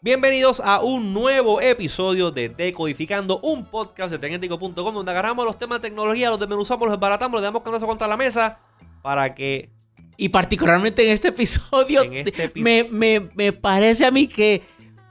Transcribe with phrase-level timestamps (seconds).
[0.00, 5.80] Bienvenidos a un nuevo episodio de Decodificando, un podcast de Tecnético.com donde agarramos los temas
[5.80, 8.58] de tecnología, los desmenuzamos, los desbaratamos, los damos cantazo contra la mesa
[9.02, 9.70] para que...
[10.16, 14.62] Y particularmente en este episodio, En este epi- me, me- me parece a mí que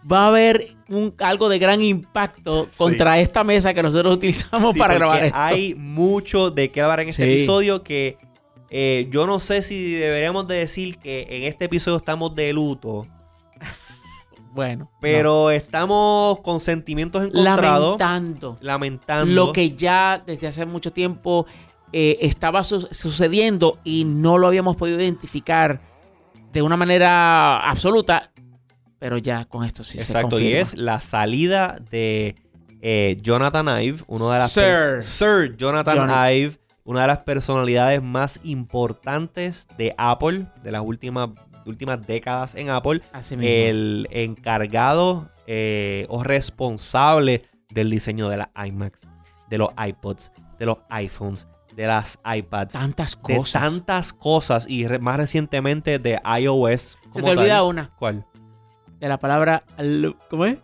[0.10, 4.80] va a haber un, algo de gran impacto contra esta mesa que nosotros utilizamos Sí,
[4.80, 5.38] para grabar esto.
[5.38, 7.32] Hay mucho de qué hablar en este Sí.
[7.34, 8.18] episodio que
[8.70, 13.06] eh, yo no sé si deberíamos de decir que en este episodio estamos de luto,
[14.54, 19.34] Bueno, pero estamos con sentimientos encontrados, lamentando lamentando.
[19.34, 21.46] lo que ya desde hace mucho tiempo
[21.94, 25.82] eh, estaba su- sucediendo y no lo habíamos podido identificar
[26.52, 28.31] de una manera absoluta,
[29.02, 30.62] pero ya con esto sí se Exacto, y confirma.
[30.62, 32.36] es la salida de
[32.82, 35.02] eh, Jonathan Ive, uno de las Sir.
[35.04, 36.08] Sir Jonathan.
[36.34, 41.30] Ive, una de las personalidades más importantes de Apple, de las últimas,
[41.66, 43.52] últimas décadas en Apple, Así mismo.
[43.52, 49.02] el encargado eh, o responsable del diseño de las iMacs,
[49.50, 53.62] de los iPods, de los iPhones, de las iPads, tantas de cosas.
[53.64, 56.98] tantas cosas y re- más recientemente de iOS.
[57.14, 57.66] Se te olvida tal.
[57.68, 58.26] una ¿Cuál?
[59.02, 60.58] De la palabra alu- ¿cómo es?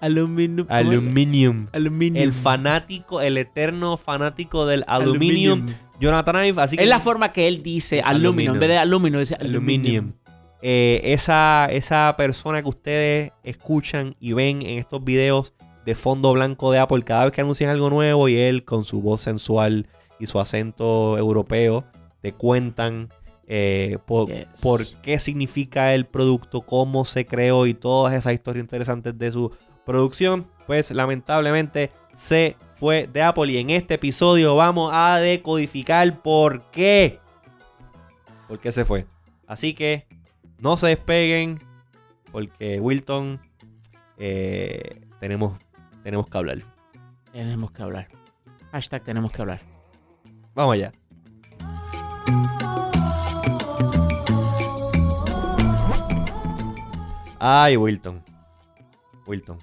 [0.00, 0.66] Aluminio.
[0.66, 0.86] ¿cómo es?
[0.86, 1.66] Aluminium.
[1.72, 2.22] Aluminium.
[2.22, 5.66] El fanático, el eterno fanático del aluminium,
[6.00, 6.62] Jonathan Ive.
[6.62, 8.54] Así que Es la forma que él dice aluminio.
[8.54, 10.04] En vez de aluminio, dice aluminium.
[10.06, 10.12] aluminium.
[10.62, 15.52] Eh, esa, esa persona que ustedes escuchan y ven en estos videos
[15.84, 19.00] de fondo blanco de Apple cada vez que anuncian algo nuevo y él con su
[19.00, 19.86] voz sensual
[20.20, 21.84] y su acento europeo
[22.20, 23.08] te cuentan
[23.50, 24.46] eh, por, Yes.
[24.62, 29.50] por qué significa el producto, cómo se creó y todas esas historias interesantes de su
[29.86, 36.70] producción, pues lamentablemente se fue de Apple y en este episodio vamos a decodificar por
[36.70, 37.18] qué.
[38.46, 39.06] ¿Por qué se fue?
[39.46, 40.06] Así que
[40.58, 41.58] no se despeguen
[42.30, 43.40] porque Wilton
[44.18, 45.58] eh, tenemos,
[46.02, 46.58] tenemos que hablar.
[47.32, 48.08] Tenemos que hablar.
[48.72, 49.60] Hashtag tenemos que hablar.
[50.54, 50.92] Vamos allá.
[57.38, 58.22] Ay, Wilton.
[59.26, 59.58] Wilton.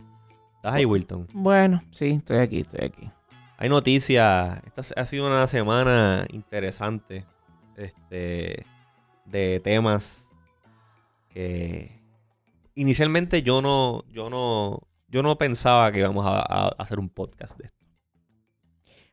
[0.57, 1.27] ¿Estás ahí, Wilton?
[1.33, 3.09] Bueno, sí, estoy aquí, estoy aquí.
[3.57, 4.61] Hay noticias.
[4.65, 7.25] Esta ha sido una semana interesante.
[7.75, 8.65] Este.
[9.25, 10.29] De temas.
[11.29, 12.01] Que.
[12.75, 14.03] Inicialmente yo no.
[14.09, 14.81] Yo no.
[15.07, 17.85] Yo no pensaba que íbamos a, a hacer un podcast de esto.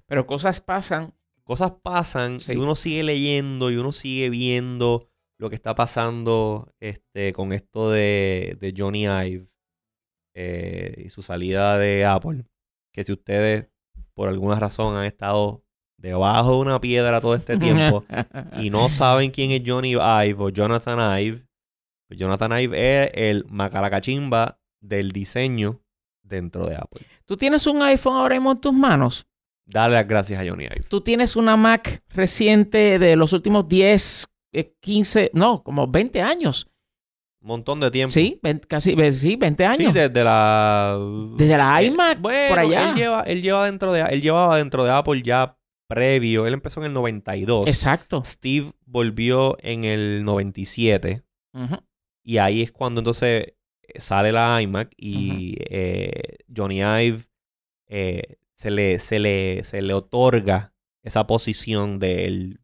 [0.06, 1.14] Pero cosas pasan.
[1.44, 2.52] Cosas pasan Sí.
[2.52, 5.08] y uno sigue leyendo y uno sigue viendo
[5.42, 9.48] lo que está pasando este, con esto de, de Johnny Ive
[10.36, 12.44] eh, y su salida de Apple.
[12.92, 13.68] Que si ustedes
[14.14, 15.64] por alguna razón han estado
[15.98, 18.04] debajo de una piedra todo este tiempo
[18.60, 21.44] y no saben quién es Johnny Ive o Jonathan Ive,
[22.06, 25.82] pues Jonathan Ive es el macalacachimba del diseño
[26.22, 27.04] dentro de Apple.
[27.26, 29.26] Tú tienes un iPhone ahora mismo en tus manos.
[29.66, 30.84] Dale las gracias a Johnny Ive.
[30.88, 34.31] Tú tienes una Mac reciente de los últimos 10, eh,
[34.80, 36.68] 15, no, como 20 años.
[37.40, 38.10] Un montón de tiempo.
[38.12, 39.92] Sí, ven- casi, ve- sí, 20 años.
[39.92, 40.96] Sí, desde la.
[41.36, 42.90] Desde la Eh, iMac, bueno, por allá.
[42.90, 45.58] Él lleva, él lleva dentro de, él llevaba dentro de Apple ya
[45.88, 46.46] previo.
[46.46, 47.66] Él empezó en el 92.
[47.66, 48.22] Exacto.
[48.24, 51.22] Steve volvió en el 97.
[51.54, 51.76] Ujú.
[52.22, 57.22] Y ahí es cuando entonces eh, sale la iMac y eh, Johnny Ive
[57.88, 62.60] eh, se, le, se, le, se le otorga esa posición del...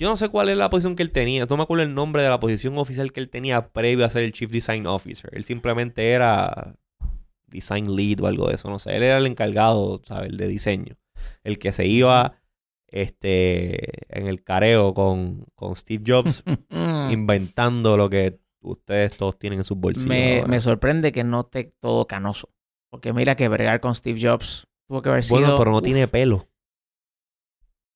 [0.00, 1.44] Yo no sé cuál es la posición que él tenía.
[1.44, 4.24] No me acuerdo el nombre de la posición oficial que él tenía previo a ser
[4.24, 5.30] el Chief Design Officer.
[5.34, 6.74] Él simplemente era
[7.46, 8.70] Design Lead o algo de eso.
[8.70, 8.96] No sé.
[8.96, 10.28] Él era el encargado, ¿sabes?
[10.30, 10.96] El de diseño.
[11.44, 12.40] El que se iba
[12.86, 17.10] este, en el careo con, con Steve Jobs Mm.
[17.12, 20.48] inventando lo que ustedes todos tienen en sus bolsillos.
[20.48, 22.48] me, sorprende que no esté todo canoso.
[22.90, 25.40] Porque mira que bregar con Steve Jobs tuvo que haber sido...
[25.40, 25.82] bueno, pero no uf.
[25.84, 26.48] tiene pelo.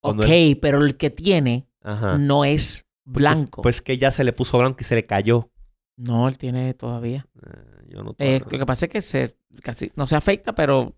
[0.00, 2.18] Cuando Ok, él- pero el que tiene Ajá.
[2.18, 3.62] no es blanco.
[3.62, 5.50] Pues, pues que ya se le puso blanco y se le cayó.
[5.96, 7.26] no, él tiene todavía.
[7.46, 10.96] Eh, yo no Eh, lo que pasa es que se, casi, no se afecta, pero...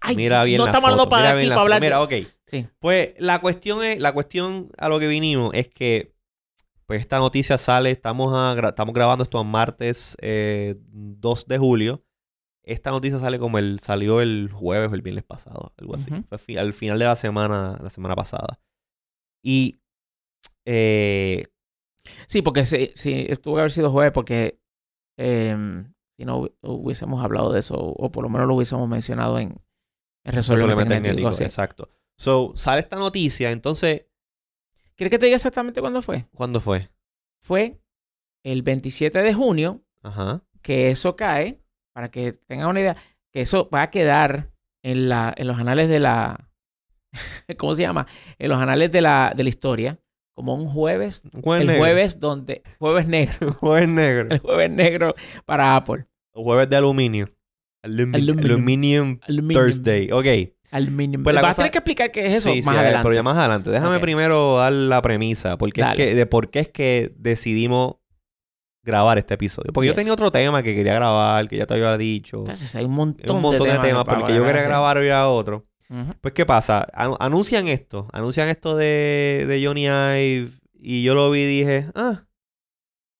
[0.00, 1.80] Ay, Mira bien no estamos hablando para mira aquí para hablar.
[1.80, 2.12] Mira, ok.
[2.46, 2.66] Sí.
[2.80, 6.12] Pues la cuestión es, la cuestión a lo que vinimos es que
[6.86, 11.58] pues esta noticia sale, estamos, a gra- estamos grabando esto a martes eh, 2 de
[11.58, 12.00] julio.
[12.64, 16.10] Esta noticia sale como el, salió el jueves o el viernes pasado, algo así.
[16.28, 18.60] Fue fi- al final de la semana, la semana pasada.
[19.44, 19.76] Y
[20.66, 21.44] eh,
[22.26, 24.58] Sí, porque sí, sí, tuvo que haber sido jueves porque
[25.18, 25.56] eh,
[26.16, 29.60] si no hubi- hubiésemos hablado de eso, o por lo menos lo hubiésemos mencionado en,
[30.24, 30.64] El resolver
[31.32, 31.44] sí.
[31.44, 31.88] Exacto.
[32.18, 34.06] So, sale esta noticia, entonces,
[34.96, 36.26] ¿Quieres que te diga exactamente cuándo fue?
[36.34, 36.90] ¿cuándo fue?
[37.40, 37.80] Fue
[38.44, 40.42] el 27 de junio Ajá.
[40.60, 41.62] que eso cae,
[41.94, 42.96] para que tengan una idea,
[43.32, 46.50] que eso va a quedar en, la, en los anales de la...
[47.58, 48.06] ¿Cómo se llama?
[48.38, 49.98] En los anales de la, de la historia,
[50.34, 51.82] como un jueves, Jueves el negro.
[51.82, 52.62] jueves donde...
[52.78, 54.28] Jueves negro, Jueves negro.
[54.30, 55.14] el jueves negro
[55.44, 56.06] para Apple.
[56.34, 57.28] Jueves de aluminio.
[57.84, 58.44] Alumi- Aluminum.
[58.50, 59.62] Aluminium Aluminium.
[59.64, 60.10] Thursday.
[60.12, 60.26] Ok.
[60.70, 61.22] Aluminium.
[61.22, 63.02] Pues la Vas cosa- a tener que explicar qué es eso sí, más sí, adelante.
[63.02, 63.70] pero ya más adelante.
[63.70, 67.96] Déjame primero dar la premisa porque es que, de por qué es que decidimos
[68.84, 69.72] grabar este episodio.
[69.72, 72.38] Porque yo tenía otro tema que quería grabar, que ya te había dicho.
[72.38, 75.66] Entonces hay un montón, un montón de temas, porque yo quería grabar hoy a otro.
[76.20, 76.86] Pues, ¿qué pasa?
[76.94, 78.08] Anu- anuncian esto.
[78.12, 80.50] Anuncian esto de, de Johnny Ive.
[80.74, 82.24] Y yo lo vi y dije, ah,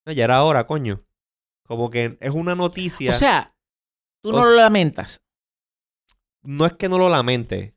[0.06, 1.04] ah, ya era hora, coño.
[1.66, 3.10] Como que es una noticia.
[3.12, 3.54] O sea,
[4.22, 5.22] tú O no lo lamentas.
[6.42, 7.76] no es que no lo lamente.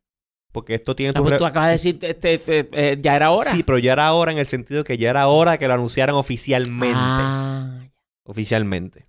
[0.51, 3.31] Porque esto tiene O sea, pues tú acabas de decir, este, este, eh, ya era
[3.31, 3.51] hora.
[3.51, 6.15] Sí, pero ya era hora en el sentido que ya era hora que lo anunciaran
[6.15, 6.95] oficialmente.
[6.97, 7.81] Ah,
[8.23, 9.07] Oficialmente.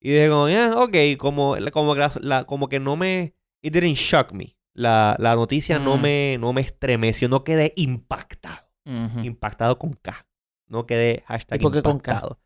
[0.00, 3.34] Y dije como, "Ah, ok, como, como, que la- la- como que no me...
[3.62, 4.56] It didn't shock me.
[4.74, 6.00] La, la noticia no, Mm.
[6.02, 8.68] me, no me estremeció, no quedé impactado.
[8.86, 9.20] ujú.
[9.20, 10.26] Impactado con K.
[10.68, 12.10] No quedé hashtag ¿Y por qué con K?
[12.12, 12.40] impactado.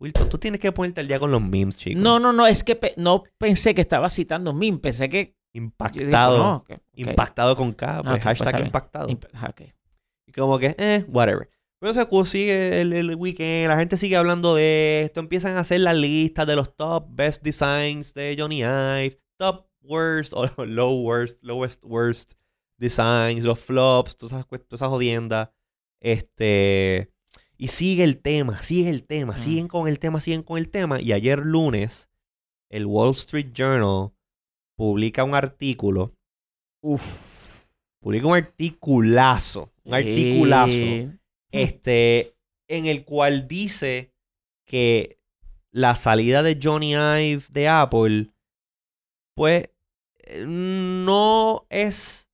[0.00, 2.00] Wilton, tú tienes que ponerte al día con los memes, chicos.
[2.02, 5.18] No, no, no, es que pe- no pensé que estaba citando un meme, pensé que...
[5.18, 6.36] dije, Impactado.
[6.36, 6.78] pues, no, ok, ok.
[6.94, 8.02] Impactado con K.
[8.02, 8.66] Pues Ah, ok, pues hashtag bien.
[8.66, 9.08] impactado.
[9.08, 9.52] Imp- ah.
[10.26, 11.48] Y como que, eh, whatever.
[11.80, 15.60] Pero se cu- sigue el, el weekend, la gente sigue hablando de esto, empiezan a
[15.60, 21.02] hacer las listas de los top best designs de Johnny Ive, top worst o low
[21.02, 22.34] worst, lowest worst
[22.78, 25.50] designs, los flops, todas esas, todas esas jodiendas.
[26.00, 27.10] Este.
[27.56, 29.38] Y sigue el tema, sigue el tema, Mm.
[29.38, 31.00] siguen con el tema, siguen con el tema.
[31.00, 32.08] Y ayer lunes,
[32.70, 34.12] el Wall Street Journal
[34.76, 36.14] publica un artículo,
[36.82, 37.64] Uf.
[38.00, 41.18] publica un articulazo, un articulazo Eh,
[41.50, 42.36] este,
[42.68, 44.12] en el cual dice
[44.66, 45.18] que
[45.72, 48.30] la salida de Johnny Ive de Apple,
[49.38, 49.70] pues,
[50.18, 52.28] eh, no es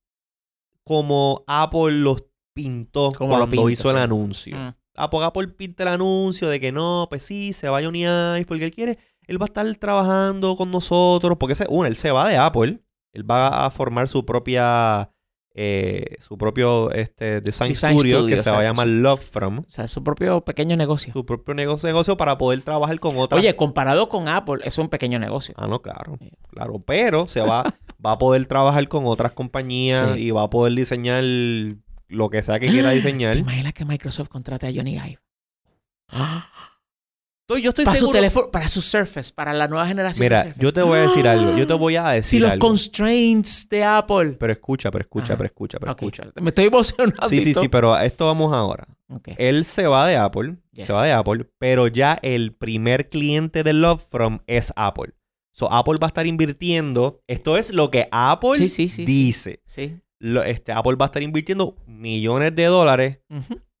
[0.83, 2.23] como Apple los
[2.53, 4.01] pintó Como cuando hizo el sí.
[4.01, 4.57] anuncio.
[4.57, 4.73] mm.
[4.97, 8.63] Apple, Apple pinta el anuncio de que no, pues sí, se va Johnny Ive porque
[8.65, 8.97] él quiere,
[9.27, 12.79] él va a estar trabajando con nosotros, porque ese, uno, él se va de Apple,
[13.11, 15.11] él va a formar su propia,
[15.57, 19.59] eh, su propio este, design, Design studio, studio, que se va a llamar Love From,
[19.59, 21.13] O sea, su propio pequeño negocio.
[21.13, 23.39] su propio negocio, negocio para poder trabajar con otras.
[23.39, 25.53] Oye, comparado con Apple, es un pequeño negocio.
[25.57, 26.29] Ah, no, claro, Sí.
[26.51, 27.63] claro, pero se va,
[28.05, 30.19] va a poder trabajar con otras compañías Sí.
[30.27, 33.33] y va a poder diseñar lo que sea que quiera diseñar.
[33.35, 35.19] ¿Te imaginas que Microsoft contrate a Johnny Ive?
[37.47, 38.17] Estoy- yo estoy Para su seguro.
[38.17, 41.27] teléfono, para su Surface, para la nueva generación de Mira, yo te voy a decir
[41.27, 42.67] algo, yo te voy a decir Si los algo.
[42.67, 44.31] constraints de Apple.
[44.39, 45.37] Pero escucha, pero escucha, Ajá.
[45.37, 46.23] pero escucha, pero escucha.
[46.41, 47.29] Me estoy emocionando.
[47.29, 48.87] Sí, sí, sí, pero a esto vamos ahora.
[49.37, 50.87] Él se va de Apple, Yes.
[50.87, 55.13] se va de Apple, pero ya el primer cliente de Love From es Apple.
[55.53, 59.05] So, Apple va a estar invirtiendo, esto es lo que Apple Sí, sí, sí, sí.
[59.05, 59.61] dice.
[59.67, 59.99] Sí.
[60.19, 63.19] Lo- este, Apple va a estar invirtiendo millones de dólares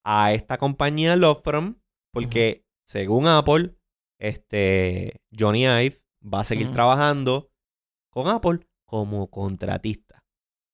[0.05, 1.75] a esta compañía Love From,
[2.13, 3.75] porque según Apple,
[4.19, 7.51] este, Johnny Ive va a seguir trabajando
[8.09, 10.23] con Apple como contratista.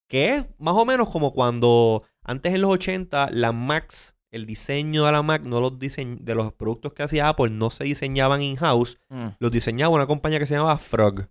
[0.08, 5.04] Que es más o menos como cuando antes en los 80 la Macs, el diseño
[5.06, 8.42] de la Mac, no los diseñ- de los productos que hacía Apple, no se diseñaban
[8.42, 9.28] in-house, Mm.
[9.40, 11.28] los diseñaba una compañía que se llamaba Frog.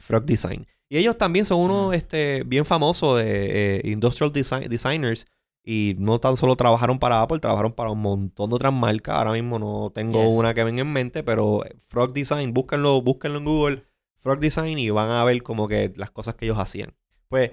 [0.00, 0.66] Frog Design.
[0.88, 1.94] Y ellos también son unos Mm.
[1.94, 5.26] este, bien famosos de eh, industrial design- designers.
[5.70, 9.16] Y no tan solo trabajaron para Apple, trabajaron para un montón de otras marcas.
[9.18, 10.34] Ahora mismo no tengo Yes.
[10.34, 13.84] una que venga en mente, pero Frog Design, búsquenlo, búsquenlo en Google,
[14.18, 16.94] Frog Design, y van a ver como que las cosas que ellos hacían.
[17.28, 17.50] Pues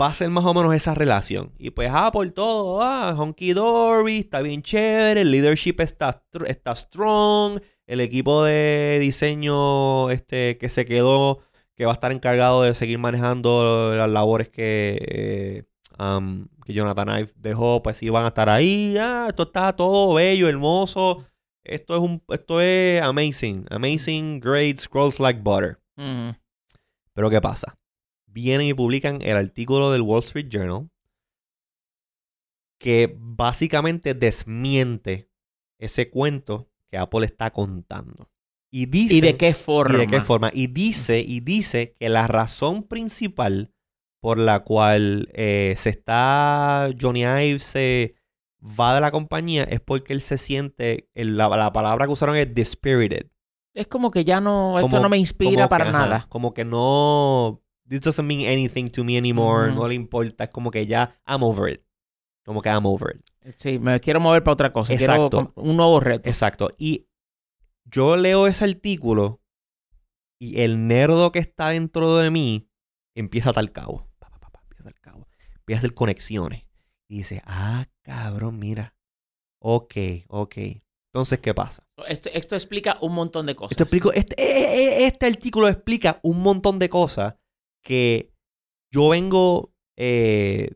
[0.00, 1.52] va a ser más o menos esa relación.
[1.58, 7.60] Y pues Apple todo, ah, honky dory, está bien chévere, el leadership está, está strong,
[7.86, 11.38] el equipo de diseño este, que se quedó,
[11.76, 15.62] que va a estar encargado de seguir manejando las labores que, eh,
[15.98, 18.96] um, que Jonathan Ive dejó, pues sí van a estar ahí.
[18.98, 21.26] Ah, esto está todo bello, hermoso.
[21.64, 25.78] Esto es un, esto es amazing, amazing, great, scrolls like butter.
[25.96, 26.30] Mm.
[27.12, 27.78] Pero ¿qué pasa?
[28.26, 30.88] Vienen y publican el artículo del Wall Street Journal
[32.78, 35.28] que básicamente desmiente
[35.78, 38.30] ese cuento que Apple está contando.
[38.70, 39.96] Y dice ¿Y de qué forma?
[39.96, 40.50] ¿Y de qué forma?
[40.52, 43.72] Y dice, y dice que la razón principal
[44.20, 46.90] por la cual eh, se está.
[47.00, 48.14] Johnny Ive se
[48.60, 51.08] va de la compañía es porque él se siente.
[51.14, 53.30] el- la, la palabra que usaron es dispirited.
[53.74, 56.26] Es como que ya no, esto no me inspira para que, ajá, nada.
[56.28, 57.62] como que no.
[57.88, 61.42] this doesn't mean anything to me anymore, no le importa, es como que ya, I'm
[61.42, 61.82] over it.
[62.44, 63.54] Como que I'm over it.
[63.56, 64.92] Sí, me quiero mover para otra cosa.
[64.92, 65.52] Exacto.
[65.54, 66.28] Quiero un nuevo reto.
[66.28, 66.70] Exacto.
[66.76, 67.08] Y
[67.84, 69.40] yo leo ese artículo
[70.40, 72.68] y el nerdo que está dentro de mí
[73.14, 74.10] empieza a tal cabo.
[74.18, 75.24] Pa, pa, pa, pa, empieza a tal
[75.68, 75.74] cabo.
[75.74, 76.64] Empieza a hacer conexiones.
[77.10, 78.94] Y dice, ah, cabrón, mira.
[79.60, 79.94] Ok,
[80.28, 80.56] ok.
[81.12, 81.84] Entonces, ¿qué pasa?
[82.06, 83.72] Esto, esto explica un montón de cosas.
[83.72, 87.36] Esto explico, este, eh, eh, este artículo explica un montón de cosas
[87.82, 88.32] que
[88.92, 90.74] yo vengo eh,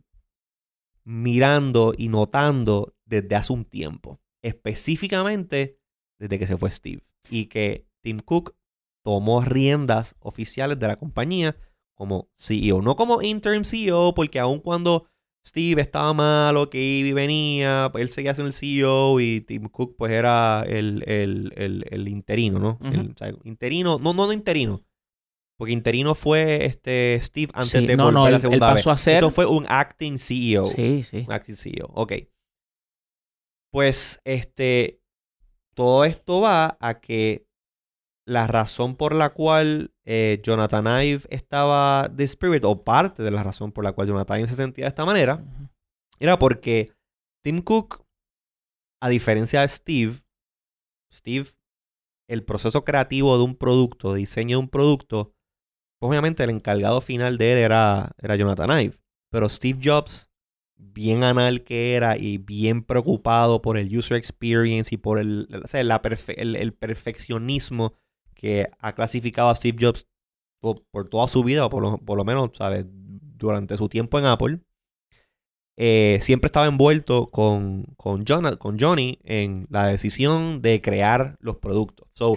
[1.05, 4.21] mirando y notando desde hace un tiempo.
[4.43, 5.79] Específicamente
[6.19, 7.03] desde que se fue Steve.
[7.29, 8.57] Y que Tim Cook
[9.05, 11.57] tomó riendas oficiales de la compañía
[12.03, 12.83] como CEO.
[12.83, 15.07] No como interim CEO, porque aun cuando
[15.47, 19.69] Steve estaba malo, que iba y venía, pues él seguía siendo el CEO y Tim
[19.69, 22.79] Cook pues era el, el, el, el interino, ¿no?
[22.81, 24.85] O sea, interino, no, no, no interino.
[25.57, 28.73] Porque interino fue este Steve antes Sí, de no, volver no, la él, él segunda
[28.75, 28.99] pasó vez.
[29.01, 29.15] a ser.
[29.15, 30.65] Esto fue un acting CEO.
[30.65, 31.19] Sí, sí.
[31.25, 31.89] Un acting CEO.
[31.95, 32.13] Ok.
[33.71, 35.01] Pues este.
[35.75, 37.47] Todo esto va a que
[38.27, 43.43] la razón por la cual eh, Jonathan Ive estaba de Spirit, o parte de la
[43.43, 45.45] razón por la cual Jonathan Ive se sentía de esta manera,
[46.21, 46.89] era porque
[47.45, 48.05] Tim Cook,
[49.01, 50.23] a diferencia de Steve,
[51.13, 51.49] Steve,
[52.29, 55.35] el proceso creativo de un producto, de diseño de un producto,
[56.01, 58.97] pues obviamente el encargado final de él era, era Jonathan Ive.
[59.31, 60.31] Pero Steve Jobs,
[60.77, 65.69] bien anal que era y bien preocupado por el user experience y por el, o
[65.69, 67.95] sea, la perfe- el, el perfeccionismo
[68.43, 70.07] que ha clasificado a Steve Jobs
[70.91, 72.85] por toda su vida, o por lo, por lo menos, ¿sabes?
[72.89, 74.61] Durante su tiempo en Apple
[75.79, 81.57] eh, siempre estaba envuelto con, con, Jonah- con Johnny en la decisión de crear los
[81.57, 82.09] productos.
[82.15, 82.37] So,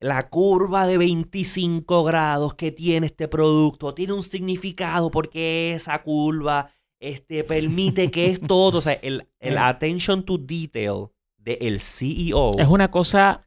[0.00, 6.72] la curva de 25 grados que tiene este producto tiene un significado porque esa curva
[7.00, 8.78] este, permite que es todo.
[8.78, 12.58] O sea, el, el attention to detail del CEO.
[12.58, 13.44] Es una cosa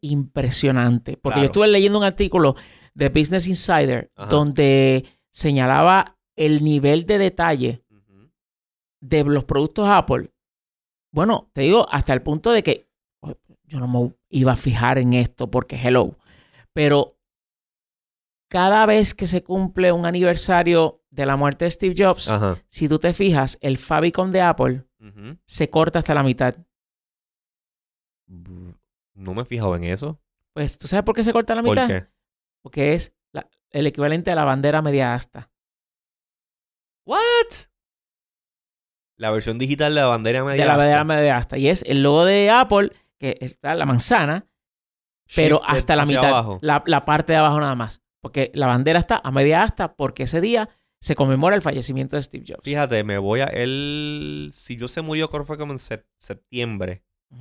[0.00, 1.16] impresionante.
[1.16, 1.40] Porque Claro.
[1.42, 2.54] yo estuve leyendo un artículo
[2.94, 4.28] de Business Insider Ajá.
[4.30, 7.84] donde señalaba el nivel de detalle
[9.00, 10.30] de los productos Apple.
[11.12, 12.88] Bueno, te digo, hasta el punto de que
[13.64, 16.16] yo no me iba a fijar en esto porque hello.
[16.72, 17.18] Pero
[18.48, 22.62] cada vez que se cumple un aniversario de la muerte de Steve Jobs, Ajá.
[22.68, 24.84] si tú te fijas, el Fabicon de Apple
[25.44, 26.54] se corta hasta la mitad.
[29.22, 30.20] No me he fijado en eso.
[30.52, 31.86] Pues, ¿tú sabes por qué se corta la ¿Por mitad?
[31.88, 32.06] qué?
[32.62, 35.50] Porque es la- el equivalente a la bandera media asta.
[37.06, 37.20] ¿What?
[39.16, 40.62] La versión digital de la bandera media.
[40.62, 41.14] de la bandera asta.
[41.14, 41.58] media asta.
[41.58, 44.46] Y es el logo de Apple, que está la manzana,
[45.34, 46.24] pero Shifted hasta la mitad.
[46.26, 46.58] abajo.
[46.62, 48.00] La, la parte de abajo nada más.
[48.20, 50.68] Porque la bandera está a media asta porque ese día
[51.00, 52.62] se conmemora el fallecimiento de Steve Jobs.
[52.64, 53.44] Fíjate, me voy a.
[53.46, 54.50] Él.
[54.52, 56.06] Si yo se murió, creo que fue como en sep-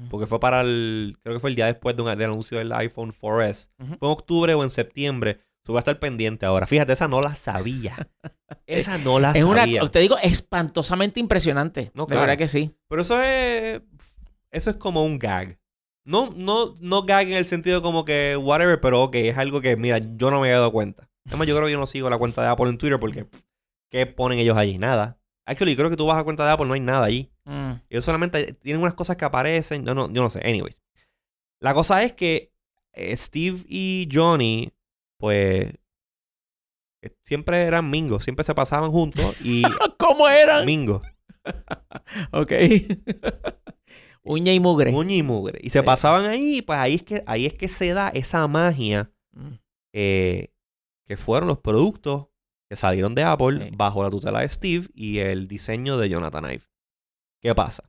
[0.09, 1.17] Porque fue para el.
[1.23, 3.69] Creo que fue el día después de un, del anuncio del iPhone 4S.
[3.79, 3.95] Ujú.
[3.99, 5.39] Fue en octubre o en septiembre.
[5.65, 6.65] So, voy a estar pendiente ahora.
[6.65, 8.09] Fíjate, esa no la sabía.
[8.65, 9.81] Esa no la Es una, sabía.
[9.87, 11.91] te digo, espantosamente impresionante.
[11.93, 12.21] No, de claro.
[12.21, 12.75] verdad que sí.
[12.89, 13.81] Pero eso es.
[14.49, 15.57] Eso es como un gag.
[16.05, 19.75] No, no, no gag en el sentido como que whatever, pero ok, es algo que,
[19.77, 21.09] mira, yo no me había dado cuenta.
[21.27, 23.27] Además, yo creo que yo no sigo la cuenta de Apple en Twitter porque,
[23.89, 24.77] ¿qué ponen ellos allí?
[24.77, 25.19] Nada.
[25.45, 27.30] Actually, creo que tú vas a la cuenta de Apple, no hay nada allí.
[27.45, 27.73] Mm.
[27.89, 29.83] Ellos solamente tienen unas cosas que aparecen.
[29.83, 30.39] No, no, yo no sé.
[30.47, 30.81] Anyways.
[31.59, 32.51] La cosa es que
[32.93, 34.71] eh, Steve y Johnny,
[35.19, 35.73] pues,
[37.03, 38.23] eh, siempre eran mingos.
[38.23, 39.61] Siempre se pasaban juntos y
[39.97, 40.65] ¿Cómo eran?
[40.65, 41.01] mingos.
[42.31, 42.51] Ok.
[44.23, 44.93] Uña y mugre.
[44.93, 45.59] Uña y mugre.
[45.63, 49.11] Y se pasaban ahí, pues ahí es que, ahí es que se da esa magia
[49.33, 49.53] Mm.
[49.93, 50.49] eh,
[51.07, 52.27] que fueron los productos
[52.69, 53.75] que salieron de Apple Sí.
[53.77, 56.63] bajo la tutela de Steve y el diseño de Jonathan Ive.
[57.41, 57.83] ¿Qué pasa?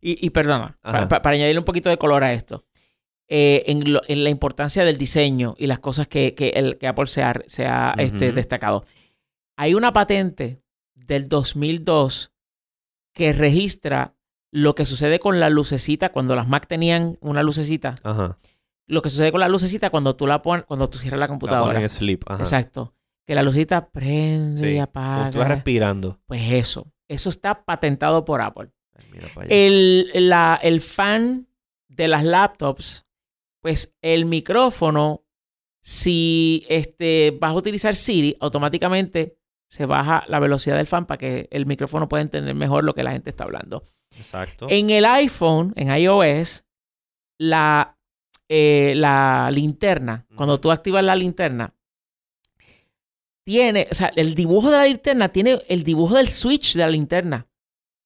[0.00, 2.64] Y, y perdona, para, añadirle un poquito de color a esto.
[3.30, 6.86] Eh, en, lo- en la importancia del diseño y las cosas que, que, el, que
[6.86, 8.84] Apple se ha, se ha, este, destacado.
[9.56, 10.62] Hay una patente
[10.94, 12.32] del 2002
[13.12, 14.14] que registra
[14.50, 17.96] lo que sucede con la lucecita cuando las Mac tenían una lucecita.
[18.02, 18.36] Ajá.
[18.86, 21.66] Lo que sucede con la lucecita cuando tú la pones, cuando tú cierras la computadora.
[21.70, 22.22] ponen en sleep.
[22.26, 22.42] Ajá.
[22.42, 22.94] Exacto.
[23.26, 24.74] Que la lucecita prende Sí.
[24.76, 25.30] y apaga.
[25.30, 26.18] tú vas respirando.
[26.26, 26.86] Pues eso.
[27.08, 28.70] Eso está patentado por Apple.
[28.98, 29.54] Ay, mira para allá.
[29.56, 31.46] El, la- el fan
[31.88, 33.06] de las laptops,
[33.60, 35.24] pues el micrófono,
[35.82, 39.36] si este, vas a utilizar Siri, automáticamente
[39.68, 43.02] se baja la velocidad del fan para que el micrófono pueda entender mejor lo que
[43.02, 43.84] la gente está hablando.
[44.16, 44.66] Exacto.
[44.70, 46.64] En el iPhone, en iOS,
[47.38, 47.96] la,
[48.48, 51.74] eh, la linterna, cuando tú activas la linterna,
[53.44, 56.90] tiene, o sea, el dibujo de la linterna tiene el dibujo del switch de la
[56.90, 57.46] linterna.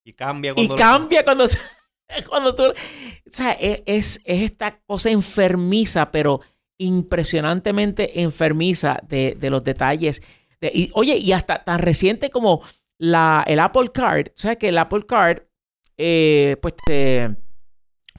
[0.04, 0.74] Y cambia Y cuando...
[0.74, 1.46] lo- cambia cuando,
[2.28, 2.64] cuando tú...
[2.64, 2.74] O
[3.30, 6.40] sea, es, es, es esta cosa enfermiza, pero
[6.78, 10.22] impresionantemente enfermiza de, de los detalles.
[10.60, 12.62] De- y, oye, y hasta tan reciente como
[12.98, 14.28] la, el Apple Card.
[14.28, 15.42] O sea, que el Apple Card,
[15.96, 17.36] eh, pues te...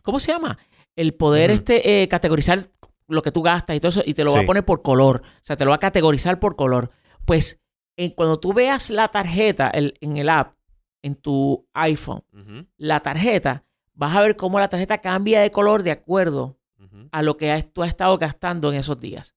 [0.01, 0.57] ¿Cómo se llama?
[0.95, 2.69] El poder este, eh, categorizar
[3.07, 5.21] lo que tú gastas y todo eso, y te lo va a poner por color.
[5.25, 6.91] O sea, te lo va a categorizar por color.
[7.25, 7.61] Pues
[7.97, 10.55] en- cuando tú veas la tarjeta el- en el app,
[11.03, 12.23] en tu iPhone,
[12.77, 16.57] la tarjeta, vas a ver cómo la tarjeta cambia de color de acuerdo
[17.11, 19.35] a lo que has- tú has estado gastando en esos días.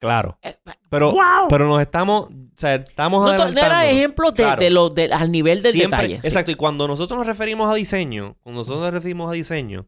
[0.00, 0.38] Claro.
[0.42, 0.56] Eh,
[0.90, 1.48] Pero, ¡Wow!
[1.48, 2.28] pero nos estamos...
[2.28, 4.60] O sea, estamos no, no era ejemplo de, Claro.
[4.62, 6.20] de lo, de- al nivel del Siempre, detalle.
[6.22, 6.26] sí.
[6.28, 9.86] Exacto, y cuando nosotros nos referimos a diseño, cuando nosotros nos referimos a diseño,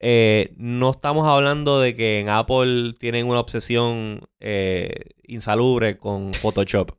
[0.00, 4.90] eh, no estamos hablando de que en Apple tienen una obsesión eh,
[5.24, 6.92] insalubre con Photoshop.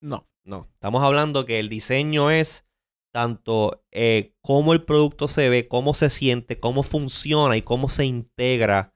[0.00, 0.26] No.
[0.44, 2.66] No, estamos hablando que el diseño es
[3.12, 8.04] tanto eh, cómo el producto se ve, cómo se siente, cómo funciona y cómo se
[8.04, 8.94] integra.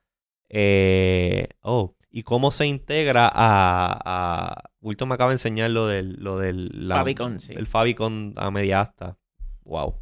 [0.49, 3.99] eh, oh, y cómo se integra a.
[4.05, 6.13] a Wilton me acaba de enseñar lo del.
[6.19, 7.53] Lo del la- Favicon, sí.
[7.53, 9.17] El Favicon a media asta.
[9.65, 9.95] Wow.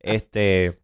[0.00, 0.80] Este.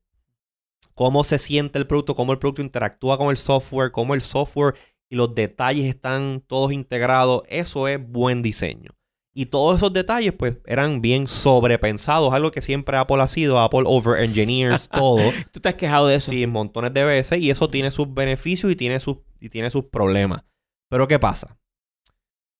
[0.94, 4.74] Cómo se siente el producto, cómo el producto interactúa con el software, cómo el software
[5.08, 7.42] y los detalles están todos integrados.
[7.48, 8.90] Eso es buen diseño.
[9.40, 12.34] Y todos esos detalles, pues, eran bien sobrepensados.
[12.34, 13.58] Algo que siempre Apple ha sido.
[13.58, 15.22] Apple over-engineers todo.
[15.50, 16.30] Tú te has quejado de eso.
[16.30, 17.38] Sí, montones de veces.
[17.38, 20.44] Y eso tiene sus beneficios y tiene sus, y tiene sus problemas.
[20.90, 21.56] Pero ¿qué pasa?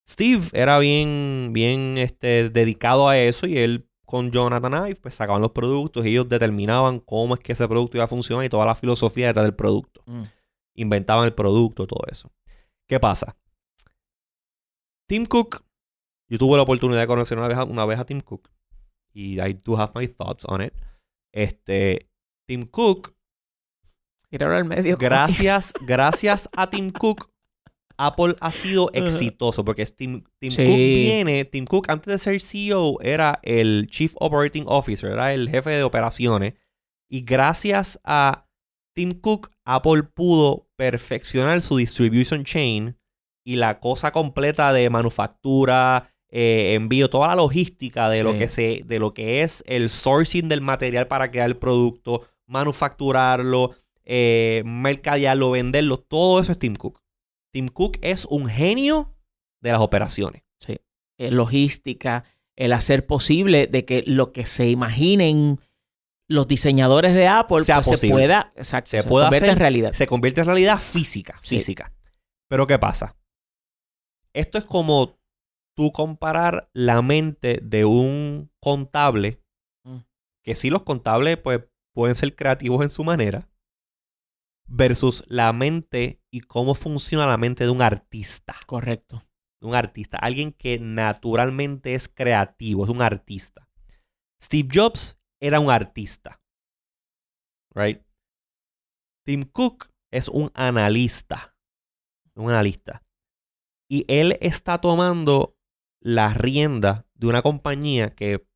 [0.08, 5.42] Steve era bien, bien este, dedicado a eso y él con Jonathan Ive pues sacaban
[5.42, 8.64] los productos y ellos determinaban cómo es que ese producto iba a funcionar y toda
[8.64, 10.02] la filosofía detrás del producto.
[10.06, 10.22] Mm.
[10.76, 12.32] Inventaban el producto, todo eso.
[12.88, 13.36] ¿Qué pasa?
[15.06, 15.62] Tim Cook,
[16.30, 18.48] yo tuve la oportunidad de conocer una vez a, una vez a Tim Cook
[19.12, 20.72] y I do have my thoughts on it.
[21.32, 22.08] Este,
[22.48, 23.14] Tim Cook
[24.32, 24.96] al medio.
[24.96, 27.30] gracias, gracias a Tim Cook,
[27.98, 30.64] Apple ha sido exitoso porque Tim, Tim Sí.
[30.64, 35.50] Cook viene, Tim Cook antes de ser CEO era el Chief Operating Officer, era el
[35.50, 36.54] jefe de operaciones
[37.10, 38.46] y gracias a
[38.94, 42.96] Tim Cook, Apple pudo perfeccionar su distribution chain
[43.44, 48.38] y la cosa completa de manufactura, eh, envío, toda la logística de lo Sí.
[48.38, 53.70] que se, de lo que es el sourcing del material para crear el producto, manufacturarlo,
[54.04, 57.00] eh, mercadearlo, venderlo, todo eso es Tim Cook.
[57.52, 59.14] Tim Cook es un genio
[59.60, 60.42] de las operaciones.
[61.22, 62.24] eh, logística,
[62.56, 65.60] el hacer posible de que lo que se imaginen
[66.28, 69.92] los diseñadores de Apple Sea pues, se pueda, exacto, Se se, pueda hacer- en realidad.
[69.92, 71.56] Se convierte en realidad física, Sí.
[71.56, 71.92] física.
[72.48, 73.16] Pero ¿qué pasa?
[74.32, 75.18] Esto es como
[75.76, 79.42] tú comparar la mente de un contable,
[79.84, 79.98] Mm.
[80.44, 81.60] que sí los contables pues
[81.94, 83.48] pueden ser creativos en su manera,
[84.68, 88.54] versus la mente y cómo funciona la mente de un artista.
[88.66, 89.24] Correcto.
[89.62, 93.68] de un artista, alguien que naturalmente es creativo, es un artista.
[94.42, 96.40] Steve Jobs era un artista.
[97.74, 98.02] Right?
[99.26, 101.54] Tim Cook es un analista.
[102.34, 103.04] Un analista.
[103.86, 105.58] Y él está tomando
[106.00, 108.46] la rienda de una compañía que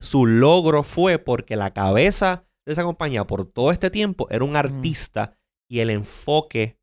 [0.00, 4.54] su logro fue porque la cabeza de esa compañía por todo este tiempo era un
[4.56, 5.36] artista
[5.68, 6.78] y el enfoque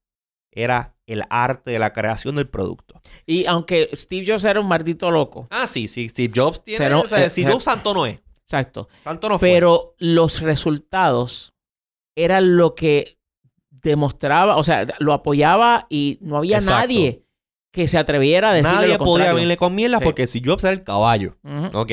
[0.51, 2.99] era el arte de la creación del producto.
[3.25, 6.83] Y aunque Steve Jobs era un maldito loco, Ah, sí, sí, Steve Jobs tiene.
[6.85, 8.19] Pero, o sea, eh, Steve eh, Jobs santo no es.
[8.41, 9.49] exacto, Santo no fue.
[9.49, 11.53] pero los resultados
[12.17, 13.19] eran lo que
[13.69, 16.79] demostraba, o sea, lo apoyaba y no había Exacto.
[16.81, 17.24] nadie
[17.75, 19.35] que se atreviera a decirle Nadie lo podía contrario.
[19.35, 20.03] venirle con mierda Sí.
[20.03, 21.35] porque Steve Jobs era el caballo.
[21.43, 21.77] Ujú.
[21.77, 21.91] Ok.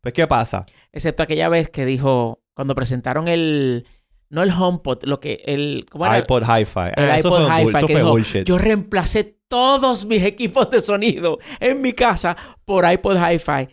[0.00, 0.66] Pues, ¿qué pasa?
[0.92, 3.86] Excepto aquella vez que dijo, cuando presentaron el,
[4.30, 6.18] no el HomePod, lo que, el, ¿cómo era?
[6.18, 6.80] iPod Hi-Fi.
[6.96, 8.44] el Ah, eso iPod Hi-Fi que dijo, bullshit.
[8.46, 13.68] yo reemplacé todos mis equipos de sonido en mi casa por iPod Hi-Fi.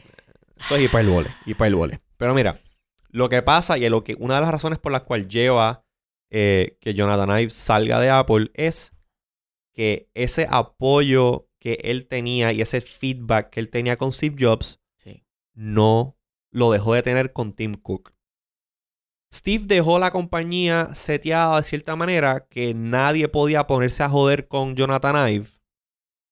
[0.60, 2.02] Eso es hiperbole, hiperbole.
[2.18, 2.60] Pero mira,
[3.12, 5.84] lo que pasa y lo que, una de las razones por las cuales lleva
[6.30, 8.92] eh, que Jonathan Ive salga de Apple es
[9.78, 14.82] que ese apoyo que él tenía y ese feedback que él tenía con Steve Jobs
[14.98, 15.24] Sí.
[15.54, 16.18] no
[16.52, 18.16] lo dejó de tener con Tim Cook.
[19.32, 24.76] Steve dejó la compañía seteada de cierta manera que nadie podía ponerse a joder con
[24.76, 25.50] Jonathan Ive,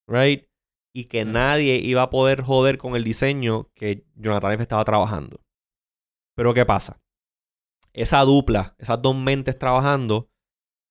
[0.07, 0.47] right?
[0.91, 5.39] Y que nadie iba a poder joder con el diseño que Jonathan Ive estaba trabajando.
[6.35, 6.99] Pero ¿qué pasa?
[7.93, 10.31] Esa dupla, esas dos mentes trabajando,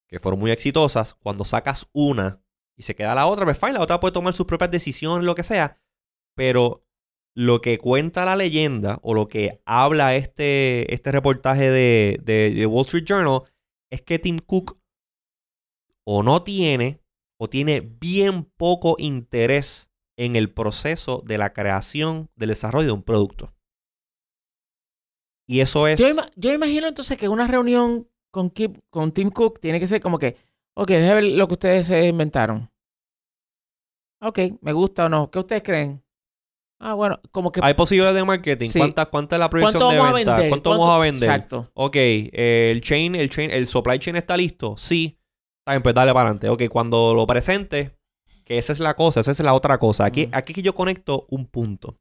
[0.09, 2.44] que fueron muy exitosas, cuando sacas una
[2.77, 5.35] y se queda la otra, pues fine, la otra puede tomar sus propias decisiones, lo
[5.35, 5.81] que sea.
[6.37, 6.85] Pero
[7.37, 12.87] lo que cuenta la leyenda o lo que habla este, este reportaje de, de, Wall
[12.87, 13.43] Street Journal
[13.91, 14.79] es que Tim Cook
[16.05, 17.01] o no tiene
[17.41, 23.03] o tiene bien poco interés en el proceso de la creación, del desarrollo de un
[23.03, 23.53] producto.
[25.47, 25.99] Y eso es...
[26.01, 28.53] Yo, ima- imagino entonces que una reunión con,
[28.91, 30.37] con Tim Cook tiene que ser como que,
[30.75, 32.71] ok, déjame ver lo que ustedes se inventaron.
[34.21, 35.31] Ok, me gusta o no.
[35.31, 36.03] ¿Qué ustedes creen?
[36.81, 37.61] Ah, bueno, como que...
[37.63, 38.69] Hay posibilidades de marketing.
[38.69, 38.79] Sí.
[38.79, 40.49] ¿Cuánta, ¿Cuánta es la proyección ¿Cuánto de venta?
[40.49, 41.31] ¿Cuánto vamos a vender?
[41.31, 41.71] Exacto.
[41.75, 44.77] Ok, eh, el chain, el chain, el supply chain está listo.
[44.77, 45.19] Sí.
[45.67, 46.49] Está pues dale para adelante.
[46.49, 47.97] Ok, cuando lo presente,
[48.45, 50.05] que esa es la cosa, esa es la otra cosa.
[50.05, 51.97] Aquí, aquí que yo conecto un punto.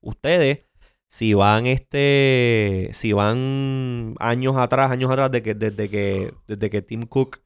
[0.00, 0.66] Ustedes,
[1.08, 6.82] si van este, si van años atrás, años atrás de que, desde que, desde que
[6.82, 7.38] Tim Cook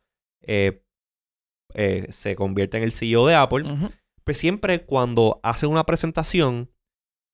[0.43, 0.83] eh,
[1.75, 3.89] eh, se convierte en el CEO de Apple, Ujú.
[4.25, 6.71] pues siempre cuando hacen una presentación,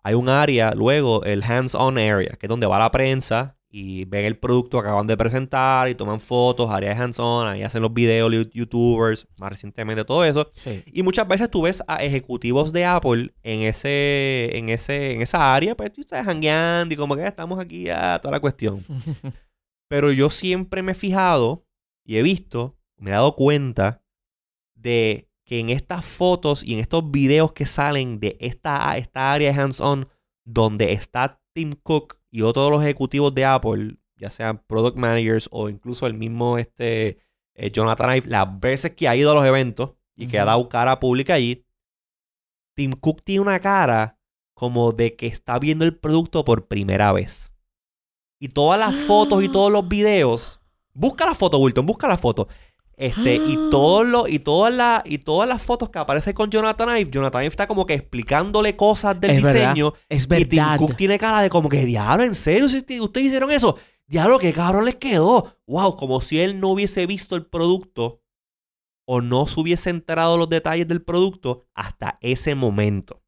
[0.02, 4.24] hay un área, luego el hands-on area, que es donde va la prensa y ven
[4.24, 7.92] el producto que acaban de presentar y toman fotos, área de hands-on, ahí hacen los
[7.92, 10.48] videos, los youtubers, más recientemente todo eso.
[10.52, 10.82] Sí.
[10.86, 15.54] Y muchas veces tú ves a ejecutivos de Apple en ese, en ese, en esa
[15.54, 18.82] área, pues tú estás jangueando y como que "Ah, estamos aquí a toda la cuestión.
[19.90, 21.64] Pero yo siempre me he fijado
[22.04, 24.02] y he visto, me he dado cuenta
[24.74, 29.52] de que en estas fotos y en estos videos que salen de esta, esta área
[29.52, 30.06] de hands-on,
[30.44, 35.68] donde está Tim Cook y otros los ejecutivos de Apple, ya sean product managers o
[35.68, 37.18] incluso el mismo este,
[37.54, 40.68] eh, Jonathan Ive, las veces que ha ido a los eventos y que ha dado
[40.68, 41.64] cara pública allí,
[42.74, 44.18] Tim Cook tiene una cara
[44.54, 47.52] como de que está viendo el producto por primera vez.
[48.38, 50.60] Y todas las fotos y todos los videos.
[50.92, 52.48] Busca la foto, Wilton, busca la foto.
[52.96, 56.96] Este, y todos los, y todas las, y todas las fotos que aparecen con Jonathan
[56.96, 59.70] Ive, Jonathan Ive está como que explicándole cosas del Es verdad.
[59.74, 59.92] diseño.
[60.08, 60.78] Es Y Tim verdad.
[60.78, 62.68] Cook tiene cara de como que, diablo, ¿en serio?
[62.68, 63.76] ¿Sí- sí- ¿Ustedes hicieron eso?
[64.06, 65.56] Diablo, qué cabrón les quedó.
[65.66, 68.22] Wow, como si él no hubiese visto el producto
[69.08, 73.22] o no se hubiese enterado los detalles del producto hasta ese momento.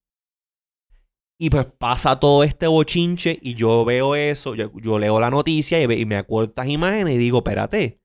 [1.41, 5.81] Y pues pasa todo este bochinche y yo veo eso, yo, yo leo la noticia
[5.81, 8.01] y, y me acuerdo estas imágenes y digo, espérate,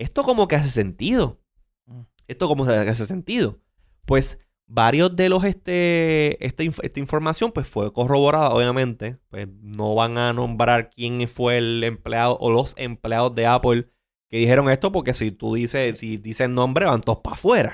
[0.00, 1.40] esto como que hace sentido.
[1.86, 2.00] Mm.
[2.28, 3.58] Esto como que hace sentido.
[4.06, 9.18] Pues varios de los, este, esta, inf- esta información pues fue corroborada, obviamente.
[9.28, 13.88] Pues no van a nombrar quién fue el empleado o los empleados de Apple
[14.28, 17.72] que dijeron esto porque si tú dices, si dices el nombre van todos para afuera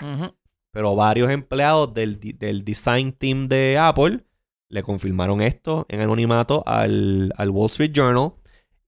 [0.70, 4.24] pero varios empleados del, del design team de Apple
[4.68, 8.32] le confirmaron esto en anonimato al, al Wall Street Journal.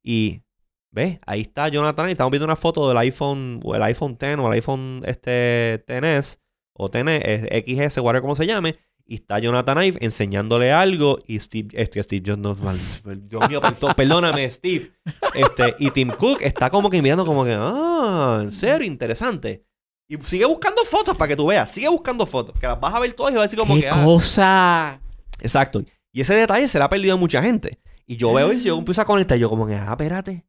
[0.03, 0.42] Y,
[0.90, 1.18] ¿ves?
[1.27, 2.09] Ahí está Jonathan.
[2.09, 5.85] Y estamos viendo una foto del iPhone, o el iPhone X, o el iPhone este,
[5.87, 6.38] XS,
[6.74, 8.77] o XS, XS, whatever como se llame.
[9.11, 11.18] Y está Jonathan Ive enseñándole algo.
[11.27, 12.55] Y Steve, este, Steve Jobs, no,
[13.16, 14.92] Dios mío, perdón- perdóname, Steve.
[15.35, 19.64] Este, y Tim Cook está como que mirando como que, ah, en serio, interesante.
[20.11, 21.70] Y sigue buscando fotos para que tú veas.
[21.70, 22.59] Sigue buscando fotos.
[22.59, 23.88] Que las vas a ver todas y vas a decir como ¡Qué que.
[23.88, 24.05] ah.
[24.05, 25.01] cosa!
[25.40, 25.83] Exacto.
[26.12, 27.79] Y ese detalle se le ha perdido a mucha gente.
[28.07, 29.38] Y yo veo y yo empiezo a conectar.
[29.38, 30.44] Yo como que, ah, espérate.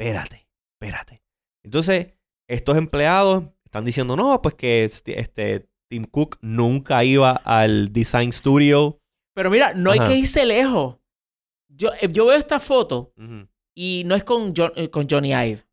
[0.00, 0.48] Espérate.
[0.80, 1.22] Espérate.
[1.62, 2.14] Entonces,
[2.48, 8.32] estos empleados están diciendo, no, pues que este, este Tim Cook nunca iba al Design
[8.32, 8.98] Studio.
[9.34, 10.96] Pero mira, no hay que irse lejos.
[11.68, 13.12] Yo, eh, yo veo esta foto
[13.74, 15.64] y no es con, eh, con Johnny Ive.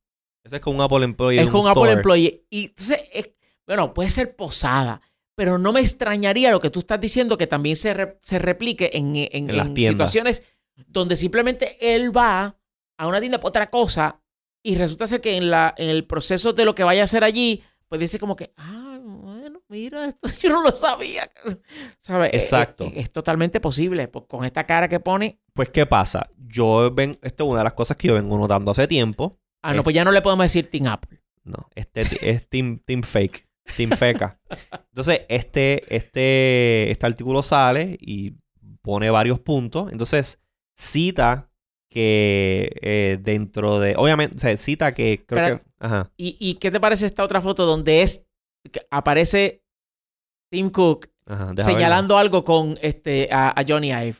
[0.44, 1.40] Ese es con un Apple Employee.
[1.42, 1.92] es con un Apple.
[1.94, 2.46] Employee.
[2.50, 3.32] Y entonces, es-
[3.66, 5.02] bueno, puede ser posada,
[5.36, 8.90] pero no me extrañaría lo que tú estás diciendo que también se, re- se replique
[8.94, 10.44] en, en- En las en situaciones
[10.88, 12.56] donde simplemente él va
[12.98, 14.22] a una tienda por otra cosa
[14.64, 17.24] y resulta ser que en, la, en el proceso de lo que vaya a hacer
[17.24, 21.30] allí, pues dice como que, ah, bueno, mira, esto yo no lo sabía.
[22.02, 22.32] ¿Sabes?
[22.34, 22.86] Es- Exacto.
[22.86, 24.08] Es, es totalmente posible.
[24.08, 26.30] pues, con esta cara que pone, Pues, ¿qué pasa?
[26.38, 29.40] Yo ven, esto es una de las cosas que yo vengo notando hace tiempo.
[29.64, 29.84] ah, no, Eh.
[29.84, 31.22] pues ya no le podemos decir Team Apple.
[31.44, 33.48] No, este es Team, team Fake.
[33.78, 34.40] Team Feca.
[34.92, 38.34] Entonces, este, este, este artículo sale y
[38.82, 39.92] pone varios puntos.
[39.92, 40.40] Entonces,
[40.76, 41.50] cita
[41.90, 43.96] que eh, dentro de.
[43.98, 45.64] Obviamente, o sea, cita que creo que.
[45.80, 46.12] Ajá.
[46.18, 48.28] ¿Y, y qué te parece esta otra foto donde es
[48.72, 49.64] que aparece
[50.52, 54.16] Tim Cook ajá señalando algo con este a, a Johnny Ive?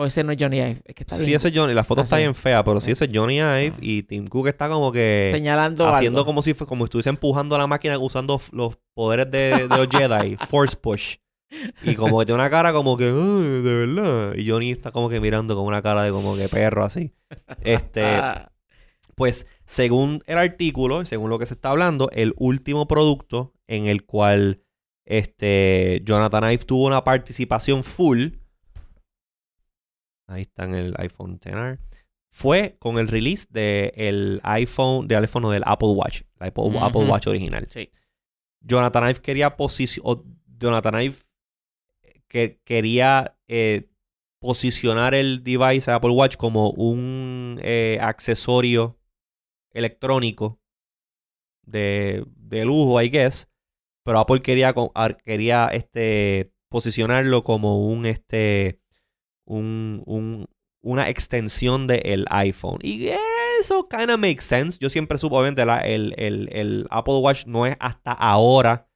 [0.00, 1.16] O ese no es Johnny Ive, es que está.
[1.16, 1.74] Sí, bien ese Johnny.
[1.74, 2.22] La foto Ah, está sí.
[2.22, 2.92] bien fea, pero sí, Ah.
[2.92, 5.28] ese es Johnny Ive y Tim Cook está como que.
[5.32, 6.26] señalando haciendo algo.
[6.26, 10.36] como si como estuviese empujando a la máquina usando los poderes de, de los Jedi,
[10.48, 11.16] Force Push.
[11.82, 14.34] Y como que tiene una cara como que, "Ay, de verdad.
[14.36, 17.12] Y Johnny está como que mirando con una cara de como que perro así.
[17.62, 18.04] Este,
[19.14, 24.04] Pues según el artículo, según lo que se está hablando, el último producto en el
[24.06, 24.62] cual
[25.06, 28.28] este, Jonathan Ive tuvo una participación full,
[30.26, 31.78] ahí está en el iPhone XR,
[32.30, 36.78] fue con el release del iPhone, del iPhone del Apple Watch, el Apple, Ujú.
[36.78, 37.66] Apple Watch original.
[37.70, 37.90] Sí.
[38.60, 40.18] Jonathan Ive quería posicionar,
[40.58, 41.16] Jonathan Ive
[42.28, 43.88] que quería eh,
[44.40, 48.98] posicionar el device, Apple Watch, como un eh, accesorio
[49.72, 50.58] electrónico
[51.62, 53.48] de, de lujo, I guess.
[54.04, 54.74] Pero Apple quería,
[55.24, 58.80] quería este, posicionarlo como un, este,
[59.44, 60.46] un, un-
[60.80, 62.78] una extensión del iPhone.
[62.82, 63.08] Y
[63.60, 64.78] eso kind of makes sense.
[64.80, 68.88] Yo siempre supo, obviamente, la- el, el- el Apple Watch no es hasta ahora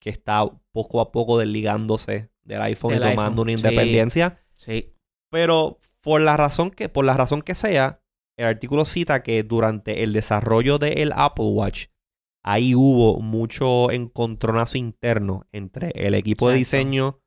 [0.00, 4.40] que está poco a poco desligándose del iPhone Del y tomando iPhone, una independencia.
[4.54, 4.92] Sí.
[5.30, 8.00] Pero por la razón que, por la razón que sea,
[8.38, 11.86] el artículo cita que durante el desarrollo del Apple Watch,
[12.44, 17.20] ahí hubo mucho encontronazo interno entre el equipo de diseño,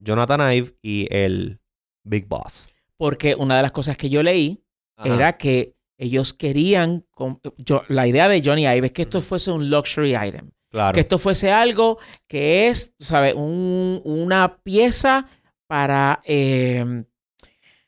[0.00, 1.60] Jonathan Ive y el
[2.04, 2.68] Big Boss.
[2.96, 4.62] Porque una de las cosas que yo leí
[4.96, 5.14] Ajá.
[5.14, 9.50] era que ellos querían, com- yo- la idea de Johnny Ive es que esto fuese
[9.50, 10.94] un luxury item, claro.
[10.94, 13.34] que esto fuese algo que es, ¿sabes?
[13.34, 15.26] Un- una pieza
[15.66, 17.04] para, eh,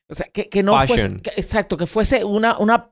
[0.08, 1.20] o sea, que, que no fuese, Fashion.
[1.20, 2.90] que- exacto, que fuese una, una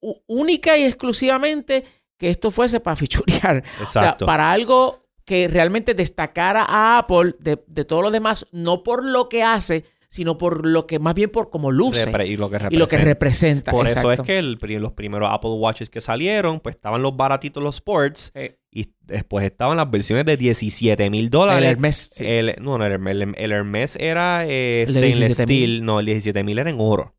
[0.00, 1.84] u- única y exclusivamente
[2.18, 3.62] que esto fuese para fichurear.
[3.82, 4.26] O sea, Exacto.
[4.26, 9.28] para algo que realmente destacara a Apple de, de todo lo demás, no por lo
[9.28, 12.58] que hace, sino por lo que, más bien por cómo luce Repre- y lo que
[12.70, 13.72] y lo que representa.
[13.72, 14.22] Por eso es exacto.
[14.24, 18.52] que el los primeros Apple Watches que salieron, pues estaban los baratitos, los Sports, Sí.
[18.78, 21.70] Y después estaban las versiones de 17 mil El dólares.
[21.70, 22.24] Hermes, sí.
[22.26, 25.46] El, no, no, el, Hermes- el- el Hermes era eh, El stainless 17,000.
[25.46, 25.84] steel.
[25.84, 27.14] No, el 17.000 era en oro.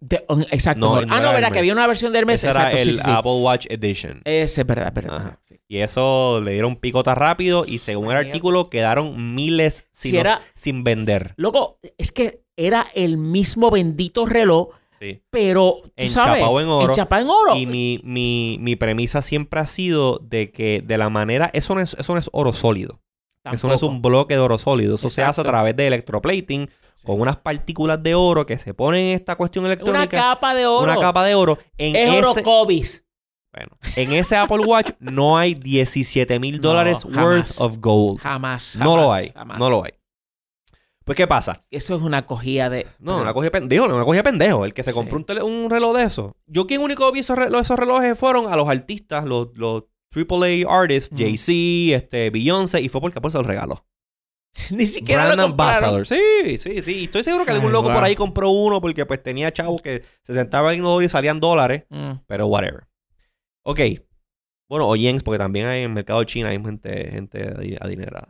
[0.00, 0.80] De- exacto.
[0.80, 1.06] No, no.
[1.06, 1.52] no ah, era no, Hermes.
[1.52, 2.40] que había una versión de Hermes.
[2.42, 3.10] Ese era exacto, sí, el sí, sí.
[3.10, 4.20] Apple Watch Edition.
[4.24, 5.14] Ese es verdad, verdad.
[5.14, 5.24] Ajá.
[5.24, 5.60] verdad, sí.
[5.68, 10.40] Y eso le dieron picota rápido y según el artículo quedaron miles Si sin, era-
[10.56, 11.34] sin vender.
[11.36, 15.22] Luego, es que era el mismo bendito reloj, Sí.
[15.30, 16.88] pero tú sabes, Enchapado en oro.
[16.88, 17.56] enchapado en oro.
[17.56, 21.50] Y mi, mi, mi premisa siempre ha sido de que de la manera...
[21.52, 23.00] Eso no es, eso no es oro sólido.
[23.52, 24.96] Eso no es un bloque de oro sólido.
[24.96, 26.68] Eso se hace a través de electroplating
[27.04, 30.16] con unas partículas de oro que se ponen en esta cuestión Una electrónica.
[30.16, 30.82] capa de oro.
[30.82, 31.56] Una capa de oro.
[31.78, 33.04] En es ese, oro Cobis.
[33.52, 38.18] bueno, en ese Apple Watch no hay 17 mil dólares worth of gold.
[38.20, 39.28] Jamás, no lo hay.
[39.30, 39.58] jamás.
[39.60, 39.92] No lo hay.
[41.06, 41.64] Pues, ¿qué pasa?
[41.70, 42.86] Eso es una cogida de...
[42.98, 44.64] No, una cogida de pendejo, no, una cogida de pendejo.
[44.64, 44.94] El que se Sí.
[44.94, 46.36] compró un, tele- un reloj de eso.
[46.46, 50.66] Yo, quien único vi esos, relo- esos relojes fueron a los artistas, los, los AAA
[50.68, 51.16] artists, Mm.
[51.16, 53.86] Jay-Z, este, Beyoncé, y fue porque Apple se los regaló.
[54.70, 55.44] Ni siquiera Brand lo.
[55.46, 56.06] Ambassador.
[56.08, 57.04] Sí, sí, sí.
[57.04, 57.94] Estoy seguro que algún loco wow.
[57.94, 61.84] por ahí compró uno porque pues tenía chavos que se sentaban en y salían dólares.
[61.90, 62.12] Mm.
[62.26, 62.88] Pero whatever.
[63.62, 63.80] Ok.
[64.68, 67.78] Bueno, o yens, porque también hay en el mercado de China hay gente, gente adi-
[67.80, 68.26] adinerada.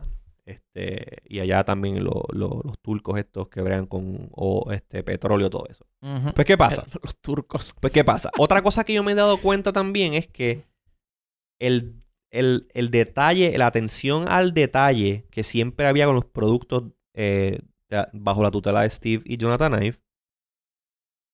[0.47, 5.49] Este, y allá también lo- lo- los turcos estos que bregan con o, este, petróleo,
[5.49, 5.85] todo eso.
[6.33, 6.85] Pues, ¿qué pasa?
[7.03, 7.73] Los turcos.
[7.81, 8.31] Pues, ¿qué pasa?
[8.37, 10.63] Otra cosa que yo me he dado cuenta también es que
[11.59, 17.59] el, el- el detalle, la atención al detalle que siempre había con los productos eh,
[17.89, 19.97] de- bajo la tutela de Steve y Jonathan Ive,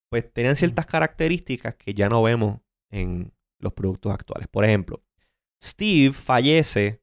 [0.09, 4.47] pues tenían ciertas características que ya no vemos en los productos actuales.
[4.47, 5.03] Por ejemplo,
[5.61, 7.02] Steve fallece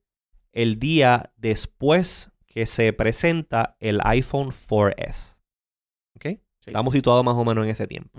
[0.52, 5.38] el día después que se presenta el iPhone 4S.
[6.16, 6.24] ¿Ok?
[6.24, 6.40] Sí.
[6.66, 8.10] Estamos situados más o menos en ese tiempo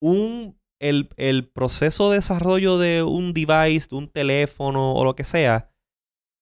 [0.00, 5.24] un, el, el proceso de desarrollo de un device, de un teléfono o lo que
[5.24, 5.70] sea,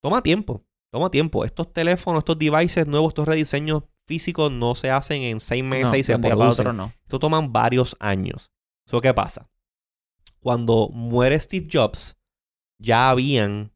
[0.00, 0.64] toma tiempo.
[0.90, 1.44] Toma tiempo.
[1.44, 5.96] Estos teléfonos, estos devices nuevos, estos rediseños físicos no se hacen en seis meses No,
[5.96, 6.66] y se producen.
[6.68, 6.92] otro no.
[7.02, 8.50] Esto toman varios años.
[8.87, 9.50] ¿Eso qué pasa?
[10.40, 12.16] Cuando muere Steve Jobs,
[12.78, 13.72] ya habían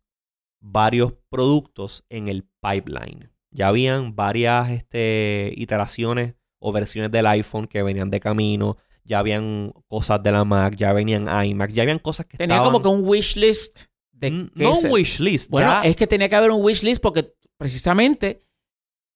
[0.62, 3.30] varios productos en el pipeline.
[3.50, 8.76] Ya habían varias este, iteraciones o versiones del iPhone que venían de camino.
[9.04, 12.72] Ya habían cosas de la Mac, ya venían iMac, ya habían cosas que Tenía estaban...
[12.72, 15.50] como que un wish list de Mm, no un wish list.
[15.50, 18.46] Bueno, ya- es que tenía que haber un wish list porque precisamente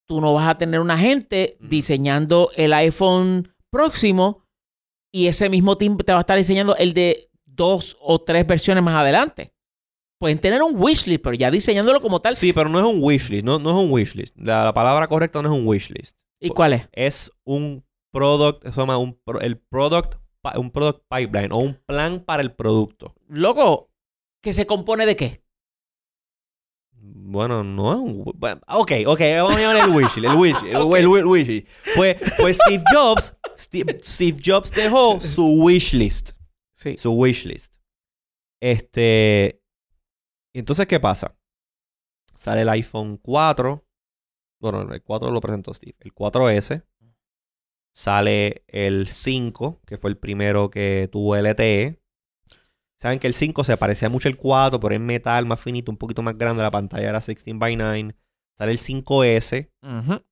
[0.08, 1.68] tú no vas a tener una gente Ujú.
[1.68, 4.42] diseñando el iPhone próximo
[5.12, 8.82] y ese mismo team te va a estar diseñando el de dos o tres versiones
[8.82, 9.52] más adelante.
[10.18, 12.34] Pueden tener un wish list, pero ya diseñándolo como tal.
[12.36, 13.44] Sí, pero no es un wish list.
[13.44, 14.34] No, no es un wish list.
[14.38, 16.16] La, la palabra correcta no es un wish list.
[16.40, 16.88] ¿Y cuál es?
[16.92, 20.14] es un product, se llama un el product,
[20.56, 23.14] un product pipeline o un plan para el producto.
[23.28, 23.90] Loco,
[24.42, 25.42] ¿que se compone de qué?
[26.92, 28.20] Bueno, no es un...
[28.22, 30.96] ok, ok, vamos a llamar el wish, el wish, el, Ok.
[30.96, 31.66] el wish.
[31.94, 36.32] Pues, pues Steve Jobs, Steve, Steve Jobs dejó su wish list.
[36.76, 36.96] Sí.
[36.96, 37.74] su wishlist.
[38.60, 39.62] Este.
[40.58, 41.36] Entonces, ¿qué pasa?
[42.34, 43.86] Sale el iPhone 4.
[44.58, 45.96] Bueno, el 4 lo presentó Steve.
[46.00, 46.86] El 4S.
[47.92, 52.02] Sale el 5, que fue el primero que tuvo LTE.
[52.94, 55.98] Saben que el 5 se parecía mucho al 4, pero es metal, más finito, un
[55.98, 56.62] poquito más grande.
[56.62, 58.16] La pantalla era 16 by 9.
[58.56, 59.70] Sale el 5S.
[59.82, 60.24] Ujú.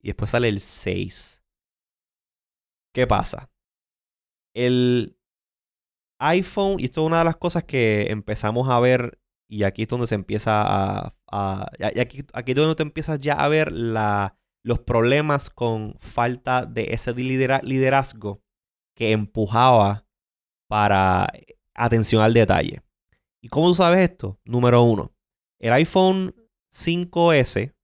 [0.00, 1.42] Y después sale el 6.
[2.92, 3.50] ¿Qué pasa?
[4.54, 5.16] El
[6.18, 9.20] iPhone, y esto es una de las cosas que empezamos a ver,
[9.52, 10.62] y aquí es donde se empieza
[11.30, 11.66] a...
[12.00, 12.20] aquí,
[12.52, 18.40] es donde te empiezas ya a ver los problemas con falta de ese lidera- liderazgo
[18.96, 20.06] que empujaba
[20.70, 21.30] para
[21.74, 22.82] atención al detalle.
[23.42, 24.40] ¿Y cómo tú sabes esto?
[24.44, 25.12] Número uno,
[25.60, 26.34] el iPhone
[26.72, 27.74] 5S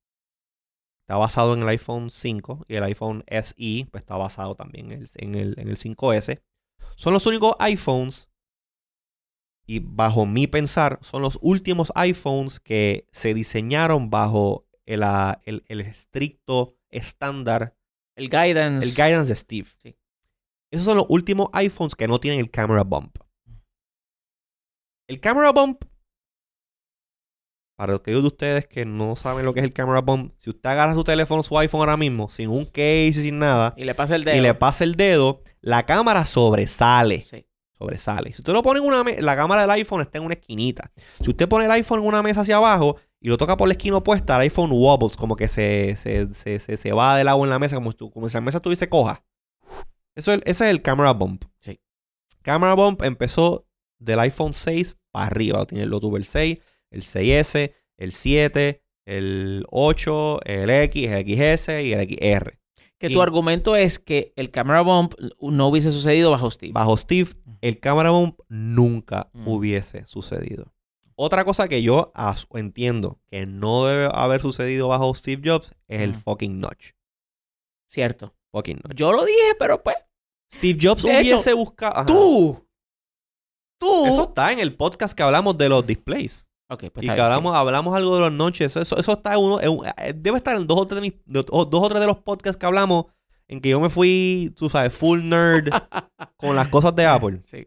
[1.02, 5.34] está basado en el iPhone 5 y el iPhone SE pues, está basado también en
[5.34, 6.40] el- en el 5S.
[6.96, 8.27] Son los únicos iPhones
[9.70, 15.62] y bajo mi pensar son los últimos iPhones que se diseñaron bajo el, ah, el-
[15.68, 17.76] el estricto estándar,
[18.16, 18.84] El guidance.
[18.88, 19.68] el guidance de Steve.
[19.82, 19.96] Sí.
[20.72, 23.18] Esos son los últimos iPhones que no tienen el camera bump.
[25.06, 25.84] El camera bump,
[27.76, 30.68] para aquellos de ustedes que no saben lo que es el camera bump, si usted
[30.68, 33.94] agarra su teléfono, su iPhone ahora mismo, sin un case y sin nada, Y le
[33.94, 34.36] pasa el dedo.
[34.36, 37.24] y le pasa el dedo, la cámara sobresale.
[37.24, 37.46] Sí.
[37.78, 38.32] Sobresale.
[38.32, 40.90] Si usted lo pone en una mesa, la cámara del iPhone está en una esquinita.
[41.22, 43.72] Si usted pone el iPhone en una mesa hacia abajo y lo toca por la
[43.74, 47.42] esquina opuesta, el iPhone wobbles, como que se, se, se, se, se va de lado
[47.44, 49.24] en la mesa, como, si tu- como si la mesa estuviese coja.
[50.16, 51.44] Eso es, ese es el camera bump.
[51.60, 51.80] Sí.
[52.42, 53.66] Camera bump empezó
[54.00, 55.64] del iPhone 6 para arriba.
[55.70, 56.58] Lo, lo tuvo el 6,
[56.90, 62.58] el 6S, el 7, el 8, el X, el XS y el XR.
[62.98, 66.72] Que Y- tu argumento es que el camera bump no hubiese sucedido bajo Steve.
[66.72, 67.30] Bajo Steve,
[67.60, 69.48] el camera bump nunca Mm.
[69.48, 70.72] hubiese sucedido.
[71.14, 72.12] Otra cosa que yo
[72.54, 76.14] entiendo que no debe haber sucedido bajo Steve Jobs es el Mm.
[76.14, 76.90] fucking notch.
[77.86, 78.34] Cierto.
[78.52, 78.96] Fucking notch.
[78.96, 79.96] Yo lo dije, pero pues.
[80.52, 81.92] Steve Jobs De hecho, hubiese buscado.
[81.96, 82.06] Ajá.
[82.06, 82.66] Tú.
[83.78, 84.06] Tú.
[84.06, 86.47] Eso está en el podcast que hablamos de los displays.
[86.68, 88.76] Pues y está que bien, hablamos, hablamos algo de los noches.
[88.76, 89.60] Eso, eso está en uno.
[89.60, 92.00] en eh, debe estar en dos o, tres de mis- de- o- dos o tres
[92.00, 93.06] de los podcasts que hablamos.
[93.46, 95.70] En que yo me fui, tú sabes, full nerd
[96.36, 97.40] con las cosas de Apple.
[97.42, 97.66] Sí.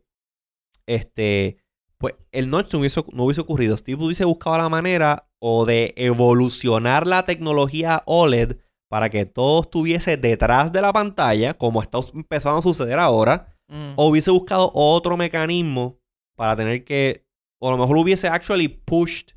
[0.86, 1.58] este,
[1.98, 3.78] pues el notch no hubiese, no hubiese ocurrido.
[3.78, 8.58] Steve hubiese buscado la manera o de evolucionar la tecnología OLED
[8.90, 13.94] para que todo estuviese detrás de la pantalla, como está empezando a suceder ahora, Mm.
[13.96, 15.98] o hubiese buscado otro mecanismo
[16.36, 17.26] para tener que,
[17.62, 19.30] o a lo mejor hubiese actually pushed,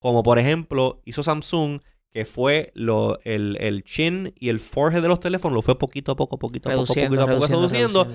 [0.00, 1.80] como por ejemplo hizo Samsung,
[2.10, 6.12] que fue lo, el, el chin y el forehead de los teléfonos, lo fue poquito
[6.12, 7.46] a poco, poquito a poco, poquito a poco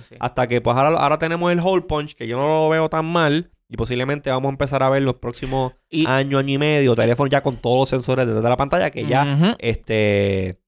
[0.02, 0.16] sí.
[0.20, 3.06] hasta que pues ahora, ahora tenemos el hole punch, que yo no lo veo tan
[3.12, 6.96] mal, y posiblemente vamos a empezar a ver los próximos Y- año, año y medio,
[6.96, 9.56] teléfonos ya con todos los sensores detrás de la pantalla, que ya, Ujú.
[9.58, 10.60] este,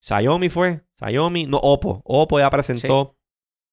[0.00, 3.16] Xiaomi fue, Xiaomi, no, Oppo, Oppo ya presentó,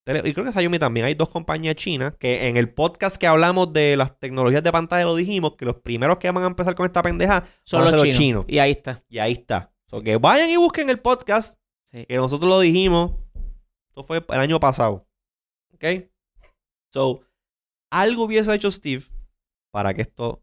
[0.05, 3.71] y creo que Xiaomi también, hay dos compañías chinas, que en el podcast que hablamos
[3.71, 6.85] de las tecnologías de pantalla lo dijimos, que los primeros que van a empezar con
[6.85, 8.45] esta pendeja, Son los chinos.
[8.47, 9.03] Y ahí está.
[9.09, 9.71] y ahí está.
[9.87, 11.59] So, que vayan y busquen el podcast
[11.91, 12.05] Sí.
[12.05, 13.11] que nosotros lo dijimos.
[13.89, 15.05] Esto fue el año pasado.
[15.73, 15.85] ¿Ok?
[16.93, 17.21] So,
[17.91, 19.03] algo hubiese hecho Steve
[19.71, 20.41] para que esto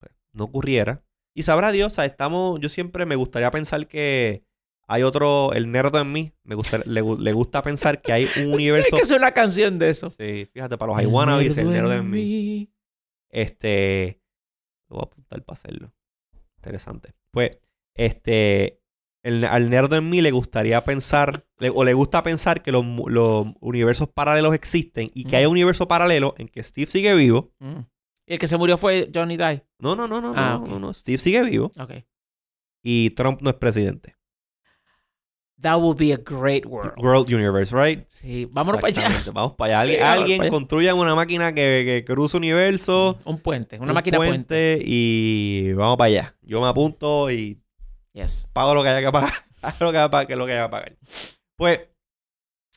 [0.00, 1.04] pues, no ocurriera.
[1.32, 4.44] Y sabrá Dios, o sea, estamos, yo siempre me gustaría pensar que
[4.92, 8.28] hay otro, el nerd en mí, me gusta, le, gu- le gusta pensar que hay
[8.44, 8.96] un universo.
[8.96, 10.10] que hacer una canción de eso.
[10.10, 12.70] Sí, fíjate, para los Iwanabis, el nerd en mí.
[13.30, 14.20] Este.
[14.88, 15.92] Lo voy a apuntar para hacerlo.
[16.58, 17.14] Interesante.
[17.32, 17.58] Pues,
[17.94, 18.80] este.
[19.22, 22.84] el- al nerd en mí le gustaría pensar, le- o le gusta pensar que los,
[23.60, 27.52] universos paralelos existen y que hay un universo paralelo en que Steve sigue vivo.
[27.60, 27.80] Mm.
[28.26, 29.64] Y el que se murió fue Johnny Die.
[29.78, 30.94] No, no, no, no, Ah, no, no, no.
[30.94, 31.92] Steve sigue vivo Ok.
[32.82, 34.16] y Trump no es presidente.
[35.62, 36.94] That would be a great world.
[36.96, 38.06] World Universe, right?
[38.08, 39.08] Sí, vámonos para allá.
[39.32, 39.80] Vamos para allá.
[39.82, 40.04] Alguien, Sí,
[40.40, 43.18] alguien construya una máquina que, que cruce universo.
[43.24, 44.78] Un puente, una un máquina puente.
[44.82, 46.36] y vamos para allá.
[46.42, 47.60] Yo me apunto y
[48.12, 48.46] Yes.
[48.52, 49.32] pago lo que haya que pagar.
[49.80, 50.96] Lo que haya que lo que haya que pagar.
[51.56, 51.80] Pues,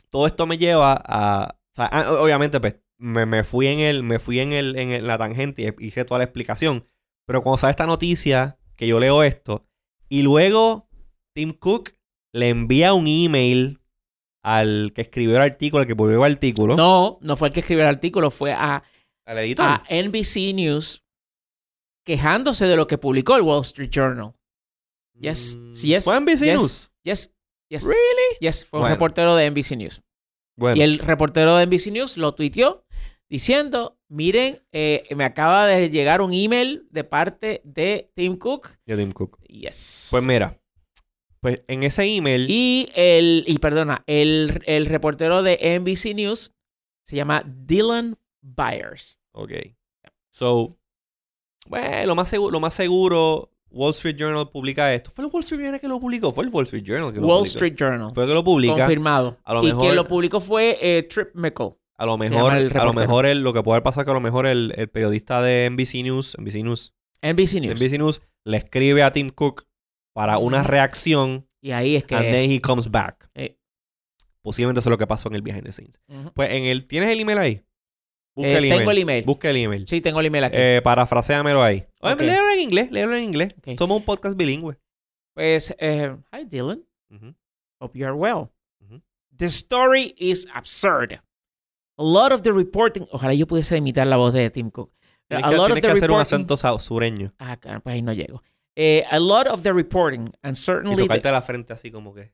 [0.09, 1.55] todo esto me lleva a.
[1.71, 4.89] o sea, ah, obviamente, pues, me, me fui en el, me fui en el, en
[4.91, 6.86] el- la tangente y hice toda la explicación.
[7.25, 9.65] Pero cuando sale esta noticia, que yo leo esto,
[10.09, 10.89] y luego
[11.34, 11.91] Tim Cook
[12.34, 13.79] le envía un email
[14.43, 17.61] al que escribió el artículo, al que publicó el artículo, No, no fue el que
[17.61, 18.84] escribió el artículo, fue a,
[19.25, 19.65] al editor.
[19.65, 21.03] a NBC News
[22.05, 24.34] quejándose de lo que publicó el Wall Street Journal.
[25.13, 26.53] yes, Mm, yes, ¿Fue NBC yes.
[26.59, 26.91] News?
[27.03, 27.31] Yes,
[27.69, 28.38] yes, ¿Really?
[28.41, 30.01] yes, fue un reportero de NBC News.
[30.57, 32.86] Bueno, Y el reportero de NBC News lo tuiteó
[33.29, 38.69] diciendo, miren, eh, me acaba de llegar un email de parte de Tim Cook.
[38.86, 39.39] De Tim Cook.
[39.47, 40.09] Yes.
[40.11, 40.59] Pues mira,
[41.43, 42.47] pues en ese email...
[42.49, 46.53] Y el, y perdona, el, el reportero de NBC News
[47.03, 49.19] se llama Dylan Byers.
[49.33, 49.51] Ok.
[50.31, 50.75] So,
[51.67, 55.11] bueno, lo más seguro, lo más seguro, Wall Street Journal publica esto.
[55.11, 56.31] ¿Fue el Wall Street Journal que lo publicó?
[56.31, 57.55] Fue el Wall Street Journal que lo Wall publicó.
[57.57, 58.11] Street Journal.
[58.13, 58.75] Fue el que lo publica.
[58.77, 59.37] Confirmado.
[59.43, 61.75] A lo y mejor- quien lo publicó fue eh, Trip Mickle.
[61.97, 64.45] A lo mejor, a lo mejor el- lo que puede pasar que a lo mejor
[64.47, 67.79] el, el periodista de NBC News, NBC News, NBC News.
[67.81, 69.65] NBC News le escribe a Tim Cook
[70.14, 72.16] para una reacción Y ahí es que...
[72.16, 73.30] and then he comes back.
[73.36, 73.57] Eh.
[74.41, 76.01] Posiblemente eso es lo que pasó en el behind the scenes.
[76.34, 77.64] Pues en el ¿tienes el email ahí?
[78.36, 78.80] Busca Eh, el email.
[78.80, 79.26] tengo el email.
[79.26, 79.88] Busca el email.
[79.88, 80.55] Sí, tengo el email aquí.
[80.59, 81.86] Eh, parafraseamelo ahí.
[82.01, 82.22] Oye, Ok.
[82.22, 83.55] léelo en inglés, léelo en inglés.
[83.59, 83.78] Ok.
[83.78, 84.78] Somos un podcast bilingüe.
[85.36, 86.84] Pues, eh, hi Dylan.
[87.11, 87.34] Ujú.
[87.80, 88.49] Hope you are well.
[89.36, 91.14] The story is absurd.
[91.97, 93.07] A lot of the reporting.
[93.11, 94.91] Ojalá yo pudiese imitar la voz de Tim Cook.
[95.28, 97.34] Tienes a que, lot tienes of the que hacer un acento sureño.
[97.39, 98.43] Ah, claro, pues ahí no llego.
[98.76, 102.13] Eh, a lot of the reporting and Y certainly the- tocarte la frente así como
[102.13, 102.34] que.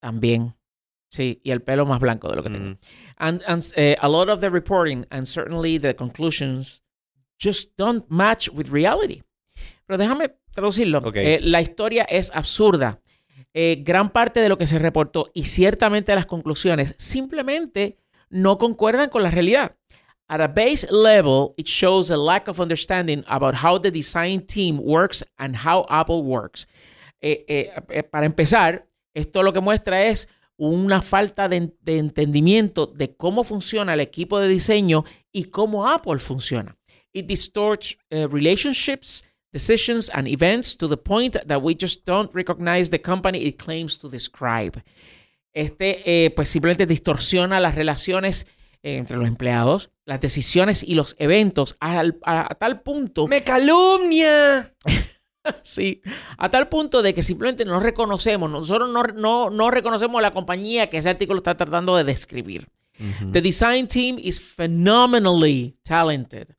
[0.00, 0.54] también.
[1.10, 2.70] Sí, y el pelo más blanco de lo que tengo.
[2.72, 2.78] Ujú.
[3.18, 6.82] And, and eh, a lot of the reporting and certainly the conclusions
[7.40, 9.22] just don't match with reality.
[9.86, 10.98] Pero déjame traducirlo.
[10.98, 11.16] Ok.
[11.16, 13.00] Eh, la historia es absurda.
[13.52, 17.96] Eh, gran parte de lo que se reportó y ciertamente las conclusiones simplemente
[18.28, 19.76] no concuerdan con la realidad.
[20.28, 24.78] At a base level, it shows a lack of understanding about how the design team
[24.78, 26.66] works and how Apple works.
[27.20, 33.16] Eh, eh, eh, para empezar, esto lo que muestra es una falta de, entendimiento de
[33.16, 36.76] cómo funciona el equipo de diseño y cómo Apple funciona.
[37.12, 39.22] It distorts relationships,
[39.52, 43.98] decisions, and events to the point that we just don't recognize the company it claims
[43.98, 44.82] to describe.
[45.52, 48.46] Este, pues simplemente distorsiona las relaciones
[48.82, 54.72] entre los empleados, las decisiones y los eventos al- a, a tal punto ¡Me calumnia!
[55.62, 56.00] Sí,
[56.38, 60.88] a tal punto de que simplemente no reconocemos, nosotros no, no, no reconocemos la compañía
[60.88, 62.66] que ese artículo está tratando de describir.
[63.30, 66.54] The design team is phenomenally talented.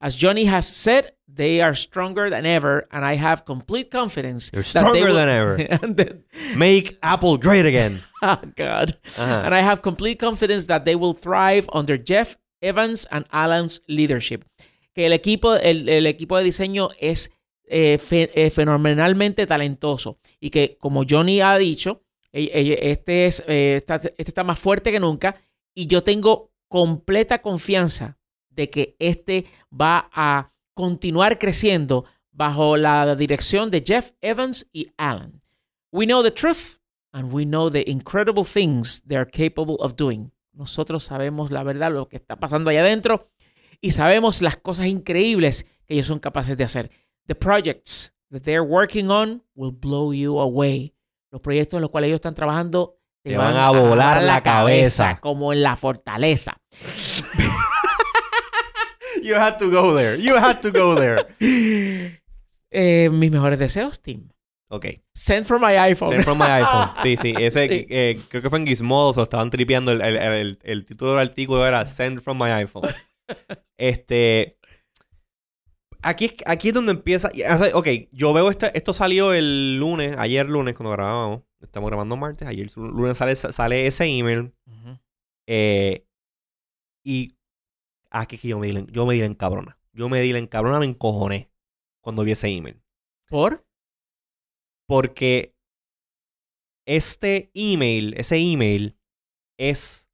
[0.00, 4.50] As Johnny has said, they are stronger than ever, and I have complete confidence.
[4.50, 5.54] They're that they stronger will- than ever.
[5.82, 6.22] and that-
[6.56, 8.00] Make Apple great again.
[8.22, 8.96] oh, God.
[9.18, 9.44] Ajá.
[9.44, 14.44] And I have complete confidence that they will thrive under Jeff Evans and Alan's leadership.
[14.94, 17.30] Que el equipo, el, el equipo de diseño es
[17.66, 22.02] eh, eh, fenomenalmente talentoso y que, como Johnny ha dicho,
[22.32, 25.40] eh, eh, este, es, eh, está, este está más fuerte que nunca
[25.74, 28.18] y yo tengo completa confianza
[28.50, 35.40] de que este va a continuar creciendo bajo la dirección de Jeff Evans y Alan.
[35.92, 36.78] We know the truth
[37.12, 40.32] and we know the incredible things they are capable of doing.
[40.60, 43.30] Nosotros sabemos la verdad, lo que está pasando allá adentro
[43.80, 46.90] y sabemos las cosas increíbles que ellos son capaces de hacer.
[47.26, 50.92] The projects that they're working on will blow you away.
[51.30, 55.18] Los proyectos en los cuales ellos están trabajando Te van a volar la cabeza.
[55.22, 56.60] como en la fortaleza.
[59.22, 60.20] You had to go there.
[60.20, 61.26] You had to go there.
[62.72, 64.28] Eh, mis mejores deseos, Tim.
[64.72, 64.86] Ok.
[65.14, 66.10] Send from my iPhone.
[66.10, 66.90] Send from my iPhone.
[67.02, 67.34] Sí, sí.
[67.38, 67.86] Ese, Sí.
[67.90, 69.12] eh, creo que fue en Gizmodo.
[69.16, 69.90] Lo estaban tripeando.
[69.92, 72.88] El, el- el- el título del artículo era Send from my iPhone.
[73.76, 74.56] Este...
[76.02, 77.28] Aquí es, aquí es donde empieza...
[77.28, 81.42] o sea, Ok, yo veo este, esto salió el lunes, ayer lunes cuando grabábamos.
[81.60, 82.48] Estamos grabando martes.
[82.48, 84.52] Ayer lunes sale, sale ese email.
[84.66, 84.98] Ujú.
[85.46, 86.06] Eh,
[87.04, 87.36] y
[88.10, 89.78] aquí es que yo me di, yo me di la encabrona.
[89.92, 91.50] Yo me di la encabrona, me encojoné
[92.00, 92.80] cuando vi ese email.
[93.28, 93.64] ¿Por?
[94.90, 95.54] Porque
[96.84, 98.98] este email, ese email
[99.56, 100.10] es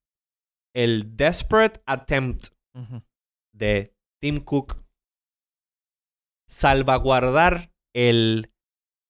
[0.74, 2.48] el desperate attempt
[3.54, 4.84] de Tim Cook
[6.46, 8.52] salvaguardar el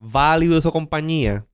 [0.00, 1.48] value de su compañía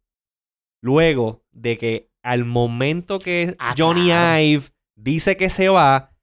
[0.83, 4.11] luego de que al momento que Ah, Johnny.
[4.11, 6.15] Ive dice que se va,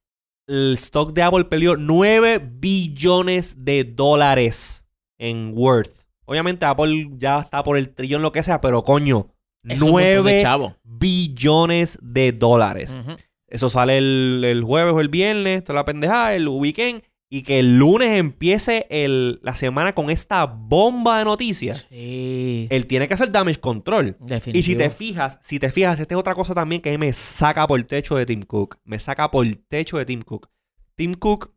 [0.46, 4.86] el stock de Apple perdió 9 billones de dólares
[5.18, 5.99] en worth.
[6.26, 9.28] Obviamente Apple ya está por el trillón, lo que sea, pero coño,
[9.64, 10.76] Es un montón de 9 chavo.
[10.84, 12.96] billones de dólares.
[12.98, 13.16] Ujú.
[13.48, 17.02] Eso sale el, el jueves o el viernes, toda la pendejada, el weekend.
[17.32, 21.86] Y que el lunes empiece el- la semana con esta bomba de noticias.
[21.88, 22.66] Sí.
[22.70, 24.16] Él tiene que hacer damage control.
[24.18, 24.58] Definitivo.
[24.58, 26.98] Y si te fijas, si te fijas, esta es otra cosa también que a mí
[26.98, 28.78] me saca por el techo de Tim Cook.
[28.84, 30.48] Me saca por el techo de Tim Cook.
[30.96, 31.54] Tim Cook,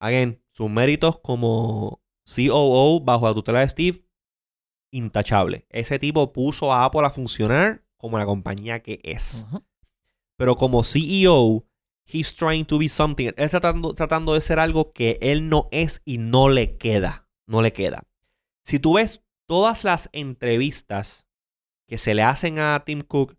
[0.00, 4.04] again, sus méritos como COO bajo la tutela de Steve,
[4.92, 5.66] intachable.
[5.70, 9.44] Ese tipo puso a Apple a funcionar como la compañía que es.
[10.36, 11.66] Pero como CEO,
[12.06, 13.26] he's trying to be something.
[13.26, 17.28] Él está tratando, tratando de ser algo que él no es y no le queda.
[17.46, 18.04] No le queda.
[18.64, 21.26] Si tú ves todas las entrevistas
[21.88, 23.38] que se le hacen a Tim Cook,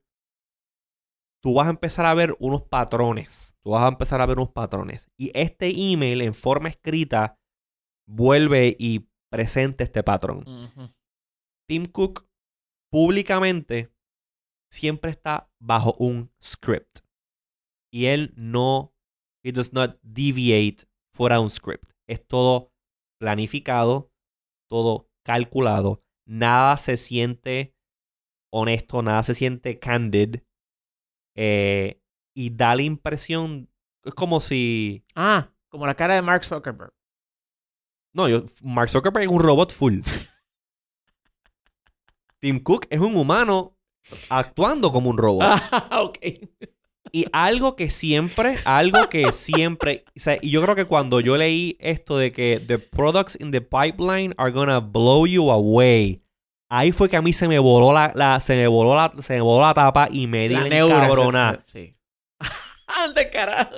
[1.42, 3.56] tú vas a empezar a ver unos patrones.
[3.62, 5.10] Tú vas a empezar a ver unos patrones.
[5.16, 7.39] Y este email en forma escrita
[8.10, 10.44] vuelve y presenta este patrón.
[11.68, 12.28] Tim Cook
[12.92, 13.94] públicamente
[14.72, 17.00] siempre está bajo un script.
[17.92, 18.94] Y él no,
[19.44, 21.92] he does not deviate fuera de un script.
[22.08, 22.72] Es todo
[23.20, 24.12] planificado,
[24.70, 26.00] todo calculado.
[26.28, 27.76] Nada se siente
[28.52, 30.38] honesto, nada se siente candid.
[31.36, 32.02] eh,
[32.36, 33.70] y da la impresión,
[34.04, 35.04] es como si...
[35.16, 36.94] Ah, como la cara de Mark Zuckerberg.
[38.14, 40.00] No, yo, Mark Zuckerberg es un robot full.
[42.40, 43.76] Tim Cook es un humano
[44.30, 45.44] actuando como un robot.
[45.44, 46.18] Ah, ok.
[47.12, 51.38] Y algo que siempre, algo que siempre, o sea, y yo creo que cuando yo
[51.38, 56.22] leí esto de que the products in the pipeline are gonna blow you away,
[56.70, 59.36] ahí fue que a mí se me voló la, la- se me voló la, se
[59.36, 61.60] me voló la tapa y me di La neura.
[61.64, 61.96] Sí.
[62.88, 63.76] Ande carajo.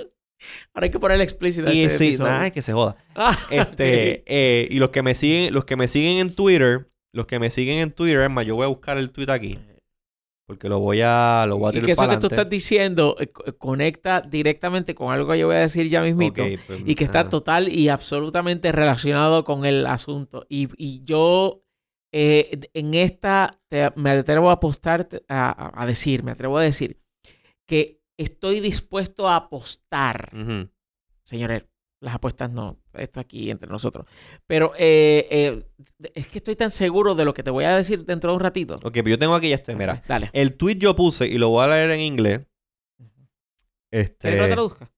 [0.74, 1.72] Ahora hay que ponerle explícito.
[1.72, 2.96] Y este sí, nada, que se joda.
[3.16, 7.26] Ah, Este, eh, y los que me siguen, los que me siguen en Twitter, los
[7.26, 9.60] que me siguen en Twitter, es más, yo voy a buscar el tweet aquí.
[10.48, 13.16] Porque lo voy a, lo voy a Y tirar que eso que tú estás diciendo
[13.20, 16.44] eh, co- conecta directamente con algo que yo voy a decir ya mismito.
[16.68, 20.46] pues, y que está total y absolutamente relacionado con el asunto.
[20.50, 21.64] Y, y yo
[22.14, 27.00] eh, en esta te- me atrevo a apostar, a decir, me atrevo a decir
[27.66, 30.32] que estoy dispuesto a apostar,
[31.24, 31.64] señores,
[32.02, 34.08] las apuestas no, esto aquí entre nosotros,
[34.48, 35.64] pero eh, eh,
[36.14, 38.42] es que estoy tan seguro de lo que te voy a decir dentro de un
[38.42, 38.76] ratito.
[38.76, 39.94] Ok, pero yo tengo aquí este, mira.
[39.94, 40.30] Ok, Dale.
[40.34, 42.48] El tweet yo puse y lo voy a leer en inglés.
[43.90, 44.92] ¿Quieres que lo traduzca?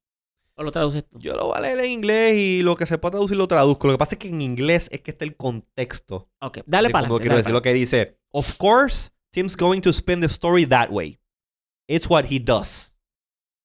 [0.55, 1.17] ¿O lo traduces tú?
[1.19, 3.87] yo lo voy a leer en inglés y lo que se pueda traducir lo traduzco.
[3.87, 6.29] Lo que pasa es que en inglés es que está el contexto.
[6.41, 7.21] Ok, dale para adelante.
[7.21, 8.19] quiero dale decir lo que dice.
[8.31, 11.19] Of course, Tim's going to spin the story that way.
[11.87, 12.92] It's what he does.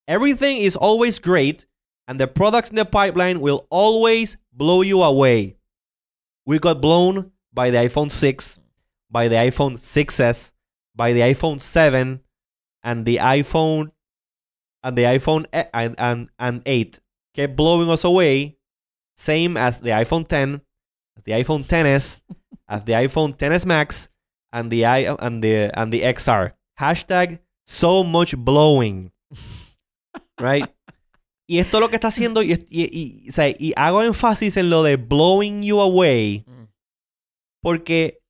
[0.08, 1.66] Everything is always great,
[2.08, 5.58] and the products in the pipeline will always blow you away.
[6.46, 8.58] We got blown by the iPhone 6,
[9.10, 10.52] by the iPhone 6s,
[10.96, 12.20] by the iPhone 7,
[12.82, 13.92] and the iPhone
[14.82, 17.00] and the iPhone and, and, and 8
[17.34, 18.56] kept blowing us away,
[19.14, 20.62] same as the iPhone 10,
[21.18, 22.20] as the iPhone 10s,
[22.68, 24.08] as the iPhone 10s Max,
[24.52, 26.52] and the i and the and the XR.
[26.80, 29.12] Hashtag so much blowing.
[30.38, 30.66] Right?
[31.46, 32.88] Y esto lo que está haciendo, y, y,
[33.24, 36.64] y- o sea, y hago énfasis en lo de blowing you away, Mm.
[37.62, 38.20] porque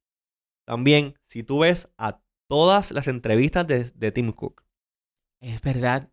[0.67, 4.63] también, si tú ves a todas las entrevistas de, de Tim Cook,
[5.41, 6.11] Es verdad.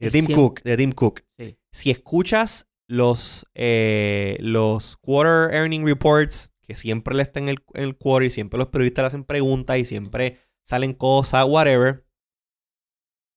[0.00, 1.56] de Tim siempre- Cook, de Tim Cook, Sí.
[1.72, 7.84] si escuchas los, eh, los quarter earning reports, que siempre le están en el, en
[7.84, 12.04] el quarter y siempre los periodistas le hacen preguntas y siempre salen cosas, whatever,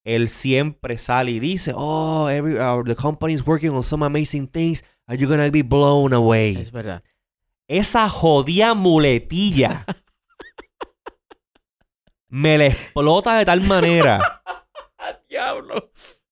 [0.04, 4.48] él siempre sale y dice, oh, every, uh, the company is working on some amazing
[4.48, 6.58] things, are you gonna be blown away?
[6.60, 7.04] Es verdad.
[7.68, 9.86] Esa jodida muletilla
[12.28, 14.42] me la explota de tal manera.
[14.98, 15.92] ¡Ah, diablo!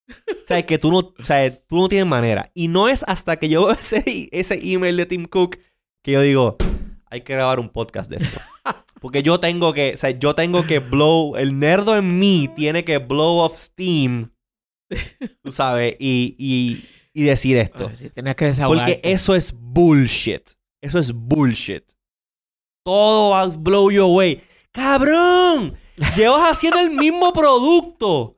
[0.09, 2.51] O sea, que tú no, o sea, tú no tienes manera.
[2.55, 5.59] Y no es hasta que yo veo ese, ese email de Tim Cook
[6.01, 6.57] que yo digo,
[7.05, 8.41] hay que grabar un podcast de esto.
[8.99, 12.83] Porque yo tengo que, o sea, yo tengo que blow, el nerdo en mí tiene
[12.83, 14.33] que blow off steam,
[15.43, 17.91] tú sabes, y, y, y decir esto.
[18.13, 18.53] Tenías que.
[18.65, 20.51] Porque eso es bullshit.
[20.81, 21.83] Eso es bullshit.
[22.83, 24.41] Todo va a blow you away.
[24.71, 25.77] ¡Cabrón!
[26.15, 28.37] Llevas haciendo el mismo producto.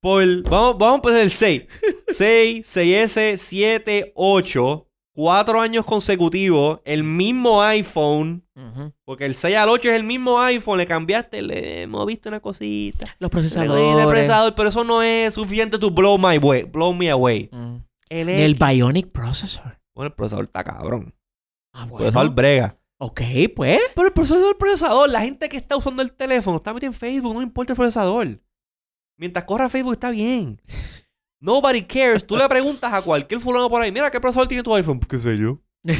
[0.00, 1.62] Por, vamos, vamos a empezar el 6.
[2.08, 4.83] 6, 6S, 7, 8.
[5.14, 6.80] Cuatro años consecutivos.
[6.84, 8.42] El mismo iPhone.
[9.04, 10.78] Porque el 6 al 8 es el mismo iPhone.
[10.78, 13.06] Le cambiaste, le moviste una cosita.
[13.20, 14.02] Los procesadores.
[14.02, 17.48] el procesador, pero eso no es suficiente to blow my way, blow me away.
[17.52, 17.76] Mm.
[18.08, 19.78] El, El Bionic Processor.
[19.94, 21.14] bueno, el procesador está cabrón.
[21.72, 22.04] Ah, El bueno.
[22.04, 22.76] procesador brega.
[22.98, 23.20] Ok,
[23.54, 23.80] pues.
[23.94, 26.94] Pero el procesador, el procesador, la gente que está usando el teléfono está metida en
[26.94, 28.40] Facebook, no importa el procesador.
[29.16, 30.60] Mientras corra Facebook está bien.
[31.44, 32.26] Nobody cares.
[32.26, 34.98] Tú le preguntas a cualquier fulano por ahí, mira, ¿qué procesador tiene tu iPhone?
[34.98, 35.58] ¿Qué sé yo?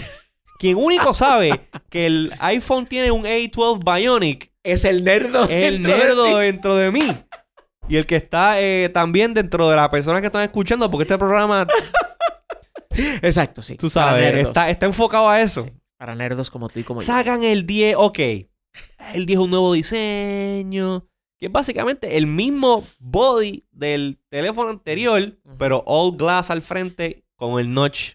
[0.59, 5.43] Quien único sabe que el iPhone tiene un A12 Bionic Es el nerdo.
[5.45, 7.03] es el dentro nerdo dentro de mí.
[7.91, 11.19] Y el que está eh, también dentro de las personas que están escuchando, porque este
[11.19, 11.67] programa,
[13.21, 13.77] Exacto, sí.
[13.77, 15.65] tú sabes, está, está enfocado a eso.
[15.65, 17.07] Sí, Para nerdos como tú y como yo.
[17.07, 18.19] Sacan el 10, ok.
[19.13, 21.07] El 10 es un nuevo diseño.
[21.45, 27.61] Que es básicamente el mismo body del teléfono anterior, pero all glass al frente con
[27.61, 28.15] el notch.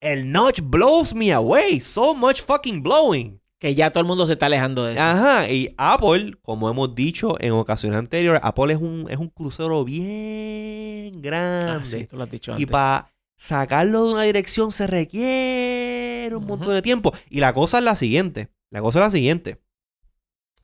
[0.00, 1.80] El notch blows me away.
[1.80, 3.40] So much fucking blowing.
[3.58, 5.02] Que ya todo el mundo se está alejando de eso.
[5.02, 9.84] Ajá, y Apple, como hemos dicho en ocasiones anteriores, Apple es un, es un crucero
[9.84, 11.84] bien Ah, grande.
[11.86, 12.66] sí, tú lo has dicho y antes.
[12.68, 17.12] para sacarlo de una dirección se requiere un montón de tiempo.
[17.28, 18.48] Y la cosa es la siguiente.
[18.70, 19.60] La cosa es la siguiente.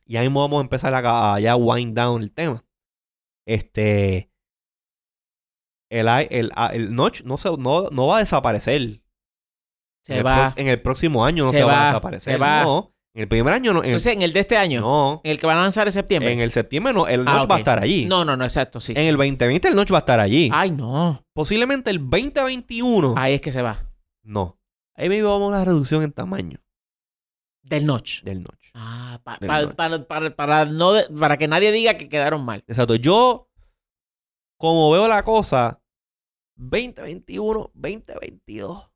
[0.07, 2.63] Ya mismo vamos a empezar a, a ya wind down el tema.
[3.45, 4.31] Este.
[5.89, 9.01] El, el, el notch no, se, no, no va a desaparecer.
[10.03, 10.49] se en, el va.
[10.49, 12.33] prox- en el próximo año no Se se, va, va, a desaparecer.
[12.33, 12.63] se va.
[12.63, 12.93] No.
[13.13, 13.79] En el primer año no.
[13.79, 15.21] En el, Entonces, en el de este año, no.
[15.23, 16.31] en el que van a lanzar en septiembre.
[16.31, 17.07] En el septiembre no.
[17.07, 18.05] El Ah, notch va a estar allí.
[18.05, 18.93] No, no, no, exacto, sí.
[18.95, 20.49] En el 2020 el notch va a estar allí.
[20.53, 21.25] Ay, no.
[21.33, 23.13] Posiblemente el 2021.
[23.17, 23.89] Ahí es que se va.
[24.23, 24.59] No.
[24.93, 26.59] Ahí mismo vamos a una reducción en tamaño
[27.63, 28.23] Del notch.
[28.23, 28.66] del notch.
[28.79, 32.63] Ah, pa- pa- para, para, para no para que nadie diga que quedaron mal.
[32.67, 32.93] Exacto.
[32.95, 33.49] Yo,
[34.59, 35.81] como veo la cosa,
[36.57, 38.89] 2021, 2022.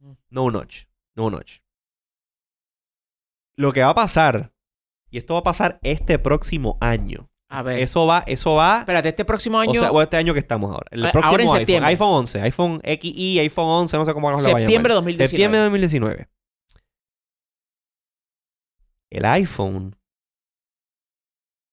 [0.00, 0.12] Mm.
[0.30, 0.84] No notch.
[1.14, 1.60] No notch.
[3.56, 4.52] Lo que va a pasar,
[5.10, 7.30] y esto va a pasar este próximo año.
[7.48, 7.80] A ver.
[7.80, 8.80] Eso va, eso va.
[8.80, 9.72] Espérate, este próximo año.
[9.72, 10.86] O sea, o este año que estamos ahora.
[10.90, 11.58] El Ah, próximo ahora en iPhone.
[11.58, 11.88] septiembre.
[11.90, 15.00] iPhone 11, iPhone XI, iPhone 11, no sé cómo se lo va a septiembre de
[15.00, 15.04] llamar.
[15.04, 15.28] 2019.
[15.28, 16.28] Septiembre de 2019.
[19.10, 19.96] El iPhone,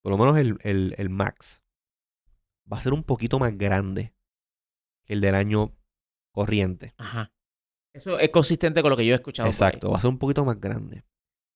[0.03, 1.63] por lo menos el, el- el Max,
[2.71, 4.13] va a ser un poquito más grande
[5.05, 5.75] que el del año
[6.33, 6.93] corriente.
[6.97, 7.31] Ajá.
[7.93, 9.47] Eso es consistente con lo que yo he escuchado.
[9.47, 11.03] Exacto, va a ser un poquito más grande.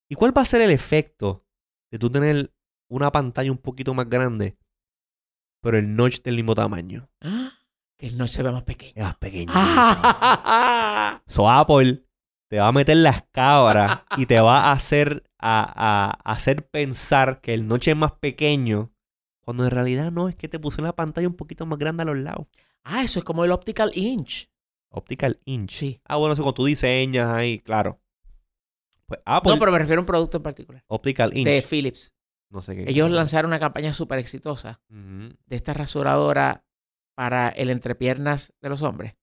[0.10, 1.46] ¿Y cuál va a ser el efecto
[1.92, 2.54] de tú tener
[2.90, 4.58] una pantalla un poquito más grande,
[5.62, 7.10] pero el notch del mismo tamaño?
[7.22, 7.58] Ah,
[7.98, 8.94] Que el notch se ve más pequeño.
[8.96, 9.52] Es más pequeño.
[9.56, 11.22] Ah.
[11.28, 12.04] So Apple
[12.52, 17.40] te va a meter las cabras y te va a hacer, a, a- hacer pensar
[17.40, 18.92] que el noche es más pequeño.
[19.40, 22.08] Cuando en realidad no, es que te puse una pantalla un poquito más grande a
[22.08, 22.48] los lados.
[22.84, 24.50] Ah, eso es como el optical inch.
[24.90, 25.72] Optical inch.
[25.72, 26.02] Sí.
[26.04, 28.02] Ah, bueno, eso cuando tú diseñas ahí, claro.
[29.06, 30.84] Pues Apple, No, pero me refiero a un producto en particular.
[30.88, 31.46] Optical inch.
[31.48, 32.14] De Philips.
[32.50, 32.84] No sé qué.
[32.90, 36.66] Ellos lanzaron una campaña súper exitosa de esta rasuradora
[37.16, 39.16] para el entrepiernas de los hombres.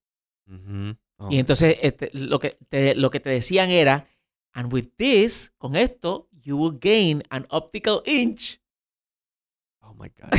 [0.46, 0.96] ujú.
[1.18, 4.06] Oh, Y entonces este, lo, que te, lo que te decían era,
[4.52, 8.60] and with this, con esto, you will gain an optical inch.
[9.80, 10.30] oh my God.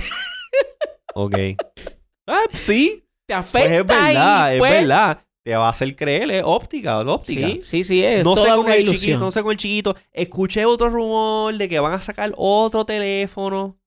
[1.15, 1.35] ok.
[2.31, 3.03] Ah, sí.
[3.25, 5.25] Te Pues afecta es verdad, y, es pues, verdad.
[5.43, 7.47] Te va a hacer creer, es óptica, es óptica.
[7.47, 8.99] Sí, sí, sí, es no sé toda con una el ilusión.
[9.01, 9.95] chiquito, no sé con el chiquito.
[10.11, 13.79] Escuché otro rumor de que van a sacar otro teléfono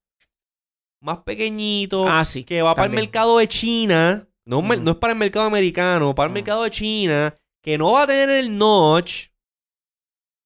[1.01, 2.43] más pequeñito Ah, sí.
[2.43, 4.27] que va para el mercado de China.
[4.45, 4.89] No, Mm.
[4.89, 6.35] es para el mercado americano, para el Mm.
[6.35, 9.29] mercado de China, que no va a tener el notch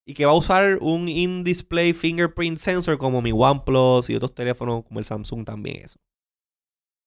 [0.07, 4.84] y que va a usar un in-display fingerprint sensor como mi OnePlus y otros teléfonos
[4.84, 5.99] como el Samsung también eso.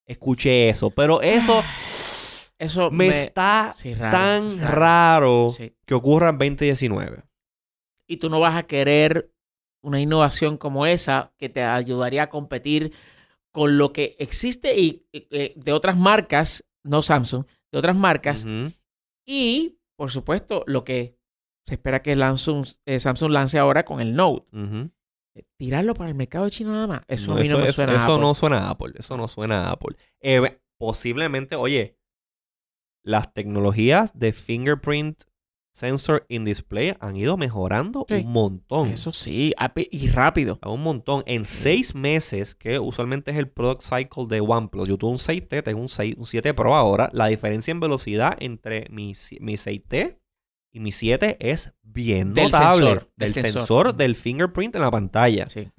[0.08, 1.62] Escuché eso, pero eso
[2.58, 4.76] Eso me, está sí, raro, tan raro.
[4.76, 5.74] raro Sí.
[5.86, 7.24] que ocurra en 2019.
[8.06, 9.32] Y tú no vas a querer
[9.82, 12.92] una innovación como esa que te ayudaría a competir
[13.52, 18.46] con lo que existe y eh, de otras marcas, no Samsung, de otras marcas.
[19.26, 21.18] Y, por supuesto, lo que
[21.66, 24.48] se espera que Samsung, eh, Samsung lance ahora con el Note.
[25.36, 27.02] Eh, Tirarlo para el mercado de China nada más.
[27.08, 27.94] Eso No, a mí no me eso- suena.
[27.94, 28.22] a eso Apple.
[28.22, 28.94] no suena a Apple.
[28.98, 29.96] Eso no suena a Apple.
[30.22, 31.98] Eh, posiblemente, oye,
[33.04, 35.22] las tecnologías de fingerprint
[35.80, 38.16] sensor in display han ido mejorando Sí.
[38.16, 38.90] un montón.
[38.90, 40.60] Eso sí, ape- y rápido.
[40.62, 41.24] A un montón.
[41.26, 44.88] En seis meses, que usualmente es el product cycle de OnePlus.
[44.88, 47.10] Yo tuve un 6T, tengo un, 6, un 7 Pro ahora.
[47.14, 50.20] La diferencia en velocidad entre mi, mi 6T
[50.72, 52.86] y mi 7 es bien Del notable.
[52.86, 53.52] sensor, del del sensor.
[53.62, 53.96] sensor.
[53.96, 55.48] del fingerprint en la pantalla.
[55.50, 55.70] Sí.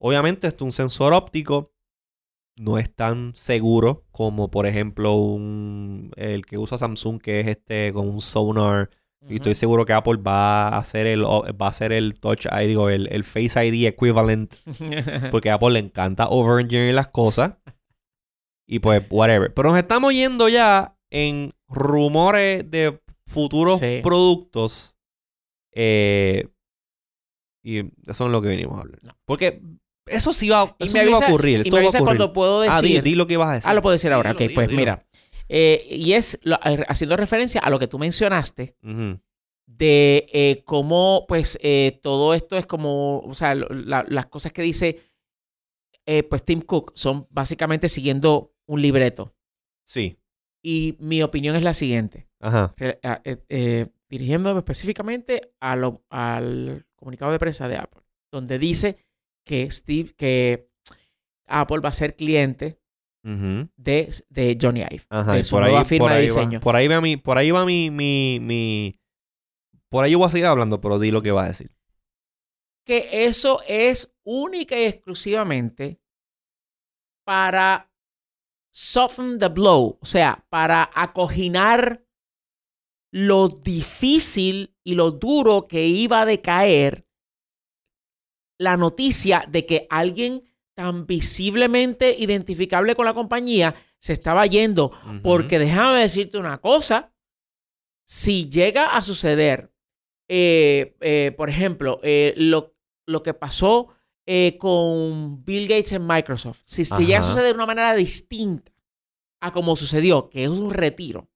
[0.00, 1.72] Obviamente, esto es un sensor óptico.
[2.56, 7.92] No es tan seguro como, por ejemplo, un, el que usa Samsung, que es este
[7.92, 8.90] con un sonar.
[9.26, 12.66] Y estoy seguro que Apple va a hacer el, va a hacer el Touch ID,
[12.68, 14.54] digo, el, el Face ID equivalent.
[15.30, 17.54] Porque a Apple le encanta overengineer las cosas.
[18.66, 19.52] Y pues, whatever.
[19.52, 24.00] Pero nos estamos yendo ya en rumores de futuros Sí.
[24.02, 24.96] productos.
[25.74, 26.48] Eh,
[27.62, 29.00] y eso es lo que venimos a hablar.
[29.02, 29.16] No.
[29.26, 29.60] Porque
[30.06, 31.60] eso sí va, Y eso me sí va a avisa- ocurrir.
[31.66, 32.04] y me va a avisa ocurrir.
[32.18, 32.76] cuando puedo decir.
[32.76, 33.70] Ah, di, di lo que ibas a decir.
[33.70, 34.32] Ah, lo puedo decir ahora.
[34.32, 34.80] ok, dilo, pues dilo.
[34.80, 35.06] mira.
[35.48, 38.76] Eh, y es lo- haciendo referencia a lo que tú mencionaste
[39.66, 44.62] de eh, cómo, pues, eh, todo esto es como, o sea, la- las cosas que
[44.62, 45.00] dice,
[46.28, 49.34] pues, Tim Cook son básicamente siguiendo un libreto.
[49.84, 50.18] Sí.
[50.62, 52.74] Y mi opinión es la siguiente, Ajá.
[54.08, 58.96] dirigiéndome específicamente a lo- al comunicado de prensa de Apple, donde dice
[59.44, 60.68] que Steve, que
[61.46, 62.78] Apple va a ser cliente
[63.76, 66.58] De, de Johnny Ive, Ajá, de su nueva firma por de ahí diseño.
[66.58, 69.00] Va, por ahí va mi, por ahí va mi, mi, mi-
[69.90, 71.70] por ahí yo voy a seguir hablando, pero di lo que va a decir.
[72.84, 76.00] que eso es única y exclusivamente
[77.26, 77.92] para
[78.72, 82.02] soften the blow, o sea, para acoginar
[83.12, 87.06] lo difícil y lo duro que iba a decaer
[88.58, 90.47] la noticia de que alguien
[90.78, 94.92] tan visiblemente identificable con la compañía se estaba yendo.
[95.24, 97.12] Porque déjame decirte una cosa,
[98.06, 99.72] si llega a suceder,
[100.28, 102.76] eh, eh, por ejemplo, eh, lo,
[103.08, 103.88] lo que pasó
[104.58, 108.70] con Bill Gates en Microsoft, si, si llega a suceder de una manera distinta
[109.40, 111.28] a como sucedió, que es un retiro,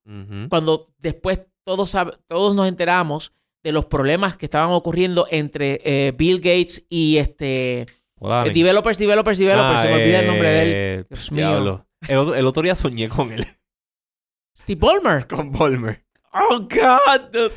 [0.51, 1.97] cuando después todos,
[2.29, 3.33] todos nos enteramos
[3.65, 7.87] de los problemas que estaban ocurriendo entre Bill Gates y este
[8.29, 8.51] Dale.
[8.51, 10.69] eh, developers, developers, developers, Ah, se me olvida el nombre de él.
[10.75, 11.87] eh, Dios mío.
[12.09, 13.47] El otro, el otro día soñé con él,
[14.59, 15.27] Steve Ballmer.
[15.29, 16.05] con Volmer.
[16.33, 17.51] Oh, God.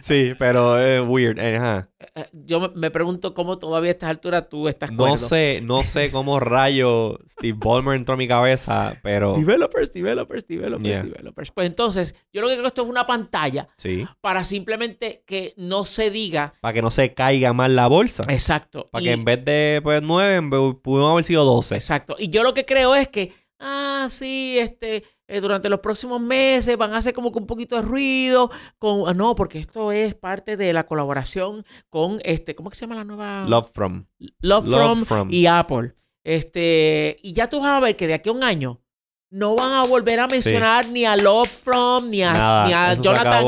[0.00, 1.38] Sí, pero es weird.
[1.38, 1.90] eh, ajá.
[2.14, 5.16] Eh, Yo me, pregunto cómo todavía a estas alturas tú estás No cuerdo.
[5.18, 10.84] sé, no sé cómo rayo Steve Ballmer entró a mi cabeza, pero Developers, developers, developers,
[10.88, 11.02] Yeah.
[11.02, 11.50] developers.
[11.52, 15.54] Pues entonces, yo lo que creo que esto es una pantalla sí, para simplemente que
[15.56, 18.22] no se diga para que no se caiga más la bolsa.
[18.28, 18.88] exacto.
[18.90, 20.40] Para y- que en vez de pues, 9,
[20.82, 21.74] pudimos haber sido 12.
[21.74, 22.16] Exacto.
[22.18, 26.76] Y yo lo que creo es que, ah, sí, este, eh, durante los próximos meses
[26.76, 30.14] van a hacer como que un poquito de ruido con, ah, no, porque esto es
[30.14, 33.44] parte de la colaboración con, este, ¿cómo que se llama la nueva?
[33.46, 34.06] Love from.
[34.40, 35.28] Love, Love from, From.
[35.30, 35.94] y Apple.
[36.24, 38.80] Este, y ya tú vas a ver que de aquí a un año
[39.30, 42.94] no van a volver a mencionar ni a Love From, ni a, Nada, ni a
[42.94, 43.44] Jonathan.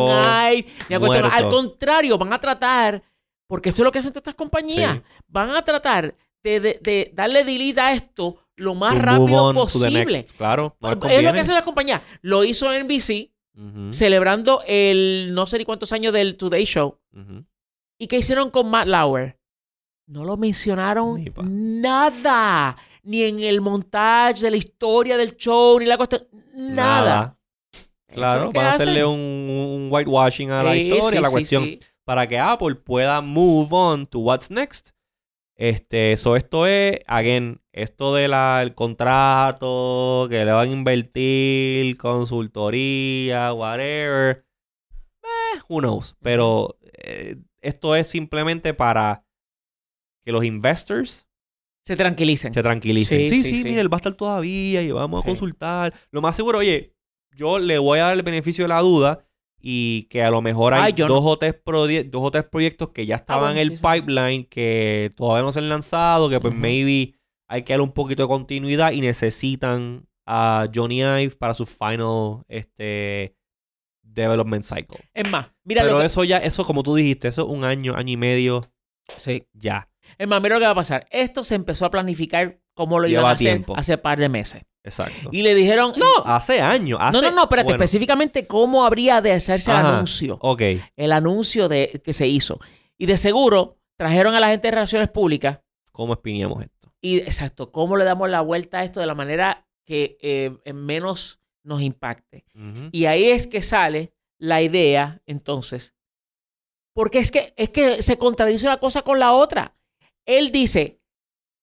[0.55, 1.31] Ive, ni a cuestión-.
[1.33, 3.03] Al contrario, van a tratar,
[3.47, 5.03] porque eso es lo que hacen todas estas compañías, Sí.
[5.29, 10.05] van a tratar de, de- de darle delete a esto lo más To rápido posible.
[10.05, 10.37] next.
[10.37, 12.03] Claro, no es lo que hace la compañía.
[12.23, 16.99] Lo hizo NBC, Ujú, celebrando el no sé ni cuántos años del Today Show.
[17.99, 19.39] ¿Y qué hicieron con Matt Lauer?
[20.07, 21.23] No lo mencionaron
[21.81, 22.77] nada.
[23.03, 26.23] Ni en el montaje de la historia del show, ni la cuestión.
[26.55, 27.37] Nada.
[27.73, 31.65] Eso es Claro, a hacerle un, un whitewashing a la Sí, historia, sí, la cuestión,
[31.65, 31.79] sí.
[32.05, 34.91] para que Apple pueda move on to what's next.
[35.57, 44.45] Este, so esto es, again, esto del contrato, que le van a invertir, consultoría, whatever.
[45.23, 46.17] Eh, who knows.
[46.21, 49.25] Pero eh, esto es simplemente para
[50.25, 51.27] que los investors
[51.85, 52.53] Se tranquilicen.
[52.53, 53.29] se tranquilicen.
[53.29, 55.27] Sí, Sí, sí, sí, mire, él va a estar todavía y vamos Sí.
[55.27, 55.95] a consultar.
[56.11, 56.95] Lo más seguro, oye,
[57.37, 59.25] yo le voy a dar el beneficio de la duda
[59.63, 61.55] y que a lo mejor hay Ay, yo no- dos, o tres
[62.11, 65.59] dos o tres proyectos que ya estaban bueno, en el pipeline que todavía no se
[65.61, 67.15] han lanzado, que pues maybe
[67.51, 72.45] hay que darle un poquito de continuidad y necesitan a Johnny Ive para su final
[72.49, 73.35] este
[74.03, 75.09] development cycle.
[75.15, 76.07] Es más, mira Pero lo que...
[76.07, 78.61] eso ya, eso como tú dijiste, eso es un año, año y medio
[79.17, 79.47] Sí.
[79.53, 79.89] ya.
[80.19, 81.07] Es más, mira lo que va a pasar.
[81.11, 83.77] Esto se empezó a planificar como lo iban Lleva a hacer tiempo.
[83.77, 84.63] hace par de meses.
[84.85, 85.29] Exacto.
[85.33, 85.93] Y le dijeron...
[85.97, 86.99] No, hace años.
[87.01, 87.65] no, hace- no, no, espérate.
[87.67, 90.39] bueno, Específicamente cómo habría de hacerse el anuncio.
[90.41, 90.63] Ok.
[90.97, 92.59] El anuncio de, que se hizo.
[92.97, 95.59] Y de seguro trajeron a la gente de Relaciones Públicas
[95.93, 96.80] ¿Cómo espineamos esto?
[97.03, 100.77] Y exacto, ¿cómo le damos la vuelta a esto de la manera que eh, en
[100.85, 102.45] menos nos impacte?
[102.93, 105.95] Y ahí es que sale la idea, entonces.
[106.95, 109.77] Porque es que, es que se contradice una cosa con la otra.
[110.27, 111.01] Él dice,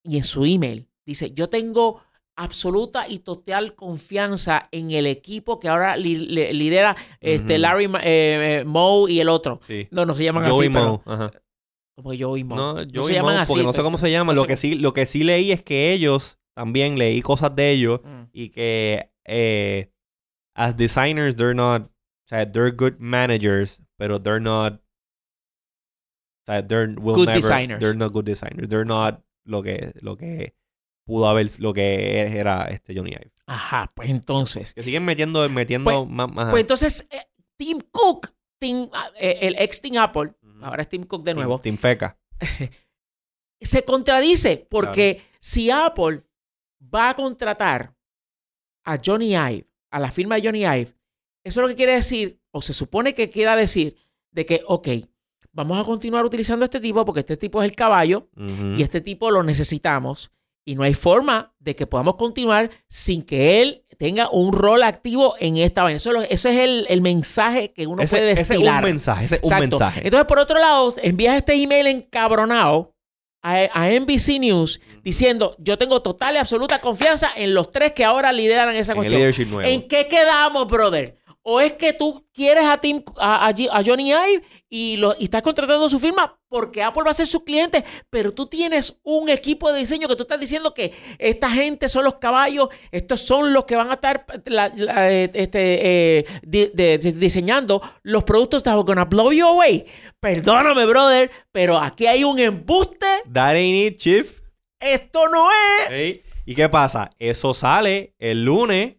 [0.04, 2.02] y en su email, dice, yo tengo
[2.36, 7.58] absoluta y total confianza en el equipo que ahora li- li- lidera este.
[7.58, 7.90] Larry eh,
[8.62, 9.60] eh, Moe y el otro.
[9.62, 9.88] Sí.
[9.92, 11.14] No, no se llaman Joey así, pero- Moe.
[11.16, 11.32] Ajá.
[11.98, 12.56] Como Joey Moe.
[12.58, 13.52] No, No Joey se llaman Moe, así.
[13.54, 14.34] porque no sé cómo se llama.
[14.34, 17.72] No Lo que sí, lo que sí leí es que ellos también leí cosas de
[17.72, 18.24] ellos Mm.
[18.32, 19.92] y que eh,
[20.56, 24.80] as designers they're not, o sea, they're good managers, pero they're not, o
[26.46, 27.80] sea, they're will Good never- designers.
[27.80, 28.70] They're not good designers.
[28.70, 30.56] They're not lo que lo que
[31.06, 33.32] pudo haber, lo que era este Johnny Ive.
[33.48, 34.74] Ajá, pues entonces.
[34.74, 37.22] Que siguen metiendo, metiendo Pues- más, más Pues entonces, eh,
[37.58, 41.60] Tim Cook, Tim- ah, eh, el ex Tim Apple, ahora es Tim Cook de nuevo,
[41.60, 42.18] Team Feca.
[43.62, 46.24] se contradice porque si Apple
[46.82, 47.96] va a contratar
[48.84, 50.94] a Johnny Ive, a la firma de Johnny Ive,
[51.44, 53.96] eso lo que quiere decir, o se supone que quiera decir,
[54.32, 54.88] de que, ok,
[55.52, 58.30] vamos a continuar utilizando este tipo porque este tipo es el caballo
[58.76, 60.32] y este tipo lo necesitamos
[60.68, 65.36] y no hay forma de que podamos continuar sin que él tenga un rol activo
[65.40, 65.96] en esta vaina.
[65.96, 68.84] Eso, eso es el, el mensaje que uno ese, puede ese es destilar.
[68.84, 69.70] un mensaje, ese es un Exacto.
[69.80, 70.02] mensaje.
[70.04, 72.94] Entonces, por otro lado, envías este email encabronado
[73.42, 78.04] a, a NBC News diciendo, yo tengo total y absoluta confianza en los tres que
[78.04, 79.20] ahora lideran esa En el cuestión.
[79.22, 79.70] leadership nuevo.
[79.70, 81.17] ¿En qué quedamos, brother?
[81.50, 83.54] ¿O es que tú quieres a, Tim, a,
[83.86, 87.46] Johnny Ive y, lo, y estás contratando su firma porque Apple va a ser su
[87.46, 91.88] cliente, pero tú tienes un equipo de diseño que tú estás diciendo que esta gente
[91.88, 96.26] son los caballos, estos son los que van a estar la- la- eh, este, eh,
[96.44, 99.86] di- de- de- diseñando los productos that are gonna blow you away.
[100.20, 103.08] Perdóname, brother, pero aquí hay un embuste.
[103.32, 104.42] That ain't it, chief.
[104.82, 105.48] Esto no
[105.90, 106.20] es.
[106.46, 107.10] ¿Y qué pasa?
[107.20, 108.96] Eso sale el lunes,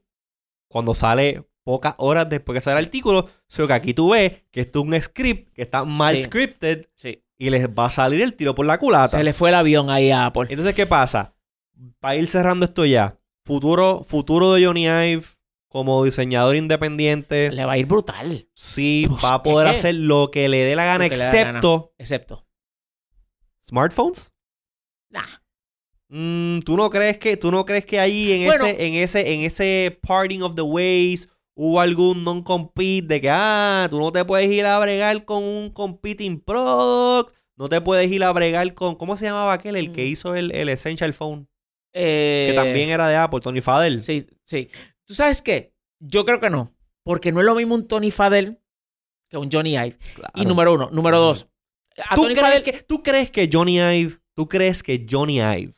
[0.70, 3.28] cuando sale pocas horas después que sale el artículo.
[3.46, 6.22] Solo que aquí tú ves que esto es un script que está mal Sí.
[6.22, 7.22] scripted Sí.
[7.36, 9.18] y les va a salir el tiro por la culata.
[9.18, 10.46] Se le fue el avión ahí a Apple.
[10.48, 11.34] Entonces, ¿qué pasa?
[12.00, 13.18] Para ir cerrando esto ya.
[13.44, 15.24] Futuro, futuro de Johnny Ive
[15.68, 17.50] como diseñador independiente.
[17.52, 18.48] Le va a ir brutal.
[18.54, 22.46] Sí, Pues, va a poder hacer lo que le dé la gana, la excepto Excepto.
[23.62, 24.32] smartphones.
[25.10, 25.26] Nah.
[26.08, 28.64] Mm, ¿tú no crees que tú no crees que ahí en Bueno.
[28.64, 31.28] ese en ese en ese parting of the ways
[31.58, 35.42] hubo algún non compete de que ah, tú no te puedes ir a bregar con
[35.42, 39.90] un competing product, no te puedes ir a bregar con ¿cómo se llamaba aquel el
[39.90, 40.06] que Mm.
[40.06, 41.48] hizo el, el Essential Phone?
[41.92, 44.00] Eh, Que también era de Apple, Tony Fadell.
[44.02, 44.70] Sí, sí.
[45.04, 45.74] ¿Tú sabes qué?
[45.98, 46.76] Yo creo que no.
[47.02, 48.60] Porque no es lo mismo un Tony Fadell
[49.28, 49.98] que un Johnny Ive.
[50.14, 50.32] Claro.
[50.36, 50.90] Y número uno.
[50.92, 51.48] Número dos.
[52.08, 55.74] A ¿Tú Tony crees, que, ¿Tú crees que Johnny Ive, tú crees que Johnny Ive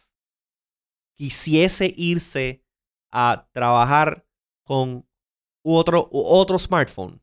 [1.16, 2.62] quisiese irse
[3.10, 4.26] a trabajar
[4.64, 5.06] con
[5.62, 7.20] otro, otro smartphone?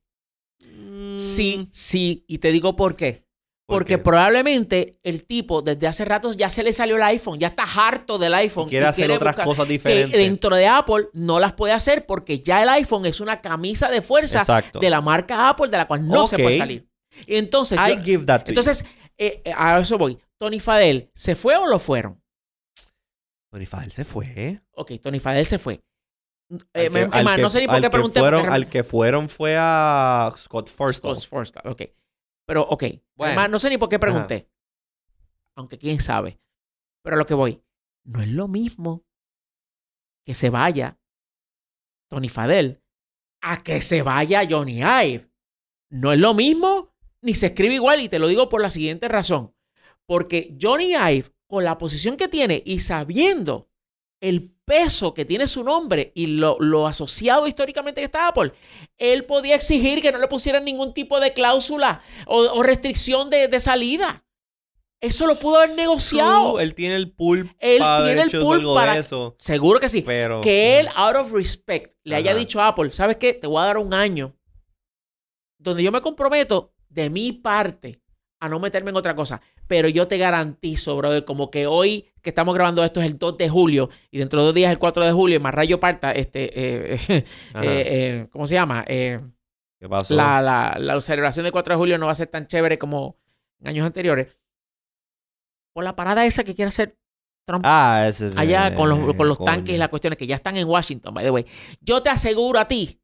[0.61, 2.23] Mm, Sí, sí.
[2.27, 3.25] Y te digo por qué.
[3.65, 3.97] ¿por Porque qué?
[3.97, 8.17] probablemente el tipo desde hace rato ya se le salió el iPhone, ya está harto
[8.17, 8.69] del Y iPhone.
[8.69, 10.17] quiere hacer otras buscar- cosas que diferentes.
[10.17, 14.01] dentro de Apple no las puede hacer porque ya el iPhone es una camisa de
[14.01, 14.79] fuerza Exacto.
[14.79, 16.87] de la marca Apple de la cual no se puede salir.
[17.25, 18.85] Y entonces, I yo- give that to entonces
[19.17, 20.17] eh, eh, a eso voy.
[20.39, 22.21] Tony Fadell, ¿se fue o lo fueron?
[23.51, 24.61] Tony Fadell se fue.
[24.71, 25.81] Ok, Tony Fadell se fue.
[26.73, 28.19] Eh, que- que- no sé ni por qué pregunté.
[28.19, 31.15] Fueron, porque al que fueron fue a Scott Forstall.
[31.17, 31.81] Scott Forstall, ok.
[32.45, 32.83] Pero, ok.
[33.15, 33.47] Bueno.
[33.49, 34.49] No sé ni por qué pregunté.
[35.55, 36.39] Aunque quién sabe.
[37.03, 37.61] Pero a lo que voy.
[38.05, 39.03] No es lo mismo
[40.25, 40.97] que se vaya
[42.09, 42.81] Tony Fadell
[43.41, 45.29] a que se vaya Johnny Ive.
[45.89, 49.07] No es lo mismo ni se escribe igual y te lo digo por la siguiente
[49.09, 49.53] razón.
[50.05, 53.69] Porque Johnny Ive, con la posición que tiene y sabiendo
[54.21, 58.51] el peso que tiene su nombre y lo, lo asociado históricamente que está Apple,
[58.97, 63.47] él podía exigir que no le pusieran ningún tipo de cláusula o, o restricción de,
[63.47, 64.23] de salida.
[64.99, 66.59] Eso lo pudo haber negociado.
[66.59, 69.35] Él tiene el pool Él para tiene el pool para- eso.
[69.37, 70.01] Seguro que sí.
[70.01, 73.33] Pero Que él, out of respect, le haya dicho a Apple, ¿sabes qué?
[73.35, 74.35] Te voy a dar un año
[75.59, 78.01] donde yo me comprometo de mi parte
[78.39, 79.41] a no meterme en otra cosa.
[79.67, 83.37] Pero yo te garantizo, brother, como que hoy que estamos grabando esto es el 2
[83.37, 86.91] de julio y dentro de dos días el 4 de julio más rayo parta, este,
[86.93, 87.23] eh, eh,
[87.55, 88.83] eh, ¿cómo se llama?
[88.83, 89.21] ¿Qué
[89.89, 90.13] pasó?
[90.13, 93.15] la, la, la celebración del 4 de julio no va a ser tan chévere como
[93.61, 94.37] en años anteriores.
[95.73, 96.99] Por la parada esa que quiere hacer
[97.45, 100.57] Trump Ah, ese allá con los, con los tanques y las cuestiones que ya están
[100.57, 101.45] en Washington, by the way.
[101.79, 103.01] Yo te aseguro a ti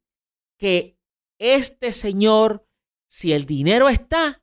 [0.58, 0.98] que
[1.38, 2.68] este señor,
[3.08, 4.42] si el dinero está,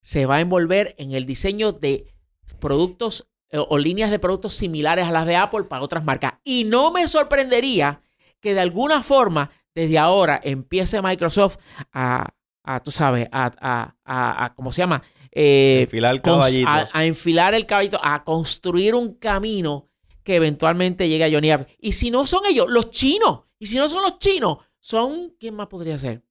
[0.00, 2.14] se va a envolver en el diseño de
[2.60, 3.28] productos
[3.58, 6.34] o líneas de productos similares a las de Apple para otras marcas.
[6.44, 8.00] Y no me sorprendería
[8.40, 11.58] que de alguna forma, desde ahora, empiece Microsoft
[11.92, 12.34] a,
[12.64, 15.02] a tú sabes, a, a, a- a- ¿cómo se llama?
[15.30, 16.68] Eh, Enfilar el caballito.
[16.70, 19.88] A, enfilar el caballito, a construir un camino
[20.22, 21.66] que eventualmente llegue a Johnny Ive.
[21.78, 23.40] Y si no son ellos, los chinos.
[23.58, 25.34] Y si no son los chinos, son.
[25.38, 26.22] ¿Quién más podría ser?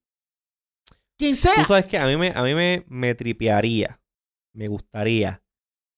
[1.18, 1.64] Quien Tú sea.
[1.64, 4.00] sabes que a mí, me, a mí me, me tripearía,
[4.54, 5.41] me gustaría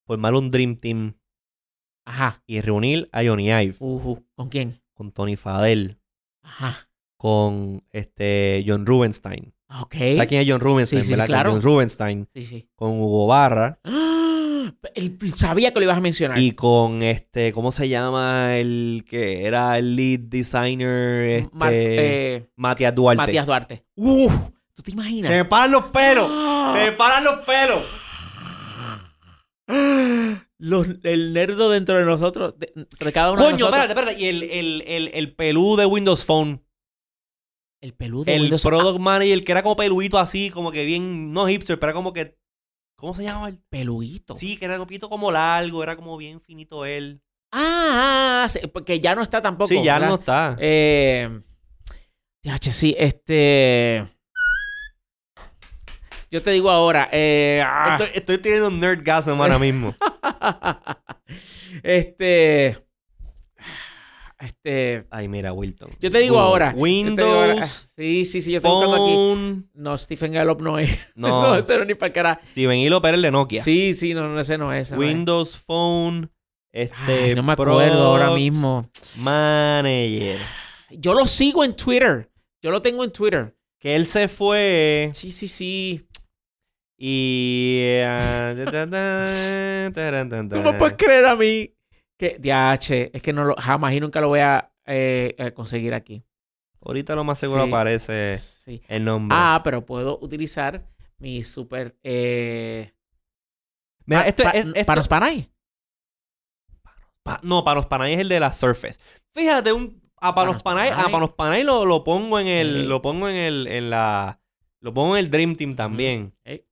[0.06, 1.14] formar un Dream Team
[2.04, 2.42] Ajá.
[2.46, 4.24] y reunir a Johnny Ive Ujú.
[4.34, 4.80] ¿Con quién?
[4.94, 5.98] con Tony Fadell,
[6.42, 6.88] Ajá.
[7.16, 9.52] con este John Rubenstein.
[9.80, 9.94] Ok.
[9.94, 11.02] ¿Sabes quién es John Rubenstein?
[11.04, 11.24] Sí, verdad?
[11.24, 11.52] Con claro.
[11.52, 12.68] John Rubenstein, Sí, sí.
[12.76, 14.72] con Hugo Barra ¡Ah!
[14.94, 16.38] Él sabía que lo ibas a mencionar.
[16.38, 18.56] y con este, ¿cómo se llama?
[18.56, 23.16] El que era el lead designer, este, eh, Matías Duarte.
[23.22, 23.84] Matías Duarte.
[23.96, 24.32] Uf,
[24.74, 25.26] ¿Tú te imaginas?
[25.30, 26.74] Se me paran los pelos, ¡Ah!
[26.76, 27.82] se me paran los pelos.
[30.58, 33.80] Los- el nerdo dentro de nosotros, de, de cada uno de Coño, nosotros.
[33.84, 34.22] espérate, espérate.
[34.22, 36.64] Y el, el, el, el pelú de Windows Phone.
[37.80, 38.24] El peludo.
[38.32, 41.90] el Windows- product manager que era como peluito así, como que bien, no hipster, pero
[41.90, 42.38] era como que,
[42.96, 43.48] ¿cómo se llama?
[43.48, 43.56] el?
[43.56, 44.34] Ah, peluito.
[44.34, 47.20] Sí, que era un poquito como largo, era como bien finito él.
[47.52, 49.68] Ah, ah, sí, porque ya no está tampoco.
[49.68, 50.08] sí, ya ¿verdad?
[50.08, 50.56] no está.
[50.60, 51.42] Eh,
[52.72, 54.08] sí, este.
[56.34, 57.08] Yo te digo ahora.
[57.12, 59.94] eh, ah, Estoy, estoy teniendo un nerdgasm ahora mismo.
[61.84, 62.76] este.
[64.40, 65.06] Este.
[65.12, 65.90] Ay, mira, Wilton.
[66.00, 66.48] Yo te digo Google.
[66.48, 66.68] ahora.
[66.70, 66.82] digo.
[66.82, 69.14] Windows, Sí, sí, sí, yo estoy buscando aquí.
[69.14, 69.70] Phone.
[69.74, 71.12] No, Stephen Gallop no es.
[71.14, 71.28] No.
[71.50, 72.40] no, ese no ni para cara.
[72.48, 73.62] Steven Hilo Pérez de Nokia.
[73.62, 74.88] Sí, sí, no, no, ese no es.
[74.88, 75.08] ese no es.
[75.08, 76.32] Windows Phone.
[76.72, 76.96] Este.
[77.26, 78.90] Ay, no me acuerdo ahora mismo.
[79.18, 80.40] Manager.
[80.90, 82.28] Yo lo sigo en Twitter.
[82.60, 83.54] Yo lo tengo en Twitter.
[83.78, 86.08] Que él se fue Sí, sí, sí.
[86.96, 87.98] Y.
[88.04, 91.74] ah, ta, ta, ta, taran, tan, ¿Tú me puedes creer a mí
[92.16, 95.94] que, DH, es que no lo, jamás y nunca lo voy a eh, eh, conseguir
[95.94, 96.22] aquí.
[96.80, 97.68] Ahorita lo más seguro Sí.
[97.70, 98.82] aparece Sí.
[98.88, 99.36] el nombre.
[99.38, 100.86] Ah, pero puedo utilizar
[101.18, 101.96] mi super.
[102.02, 102.92] Eh,
[104.06, 105.50] Mira, pa- esto, pa- es- esto- Panos Panay.
[107.22, 108.98] Pa- no, Panos Panay es el de la Surface.
[109.32, 111.64] Fíjate, un, a Panos Panos Panay, a Panay.
[111.64, 112.86] Lo, lo pongo en el, Sí.
[112.86, 114.40] lo pongo en el, en la,
[114.80, 116.34] lo pongo en el Dream Team también.
[116.44, 116.66] Ey.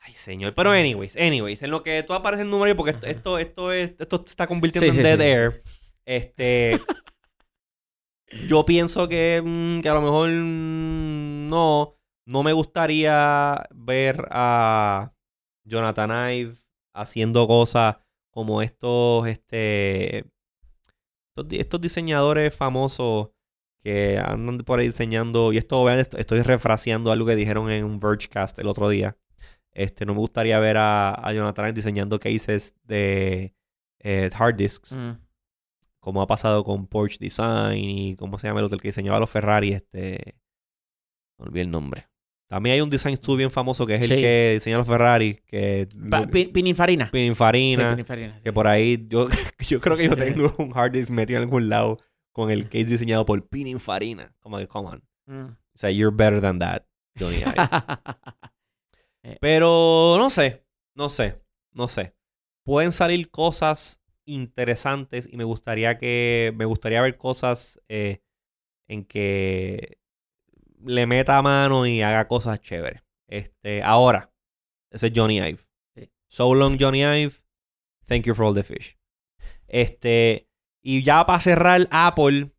[0.00, 0.54] Ay, señor.
[0.54, 3.94] Pero anyways, anyways, en lo que tú aparece el número, porque esto, esto, esto, es,
[3.98, 5.62] esto se está convirtiendo Sí, en sí, dead sí, air.
[6.06, 6.80] Este,
[8.48, 11.96] yo pienso que, mm, que a lo mejor mm, no,
[12.26, 15.12] no me gustaría ver a
[15.64, 16.54] Jonathan Ive
[16.94, 17.96] haciendo cosas
[18.30, 20.18] como estos, este,
[21.36, 23.30] estos, estos diseñadores famosos
[23.82, 27.84] que andan por ahí diseñando, y esto vean, esto- estoy refraseando algo que dijeron en
[27.84, 29.16] un Vergecast el otro día.
[29.78, 33.54] Este, no me gustaría ver a, a Jonathan diseñando cases de
[34.00, 35.12] eh, hard disks, Mm.
[36.00, 39.20] como ha pasado con Porsche Design y cómo se llama el otro el que diseñaba
[39.20, 40.38] los Ferrari, este,
[41.38, 42.08] no olvidé el nombre.
[42.48, 44.16] También hay un design studio bien famoso que es el Sí.
[44.16, 47.04] que diseña los Ferrari, que Pa- Pin- Pininfarina.
[47.06, 48.42] Sí, Pininfarina, Pininfarina, sí.
[48.42, 49.28] que por ahí yo,
[49.60, 51.98] yo creo que yo tengo un hard disk metido en algún lado
[52.32, 54.34] con el case diseñado por Pininfarina.
[54.40, 55.02] Como que, come on.
[55.26, 55.50] Mm.
[55.52, 56.82] O sea, you're better than that,
[57.18, 57.42] Johnny.
[59.40, 60.64] Pero no sé,
[60.94, 61.34] no sé,
[61.72, 62.14] no sé.
[62.64, 68.22] Pueden salir cosas interesantes y me gustaría que me gustaría ver cosas eh,
[68.86, 69.98] en que
[70.84, 73.02] le meta mano y haga cosas chéveres.
[73.26, 74.32] Este, ahora,
[74.90, 75.60] ese es Johnny Ive.
[75.94, 76.10] Sí.
[76.28, 77.34] So long Johnny Ive.
[78.06, 78.98] Thank you for all the fish.
[79.66, 80.48] Este,
[80.82, 82.52] y ya para cerrar Apple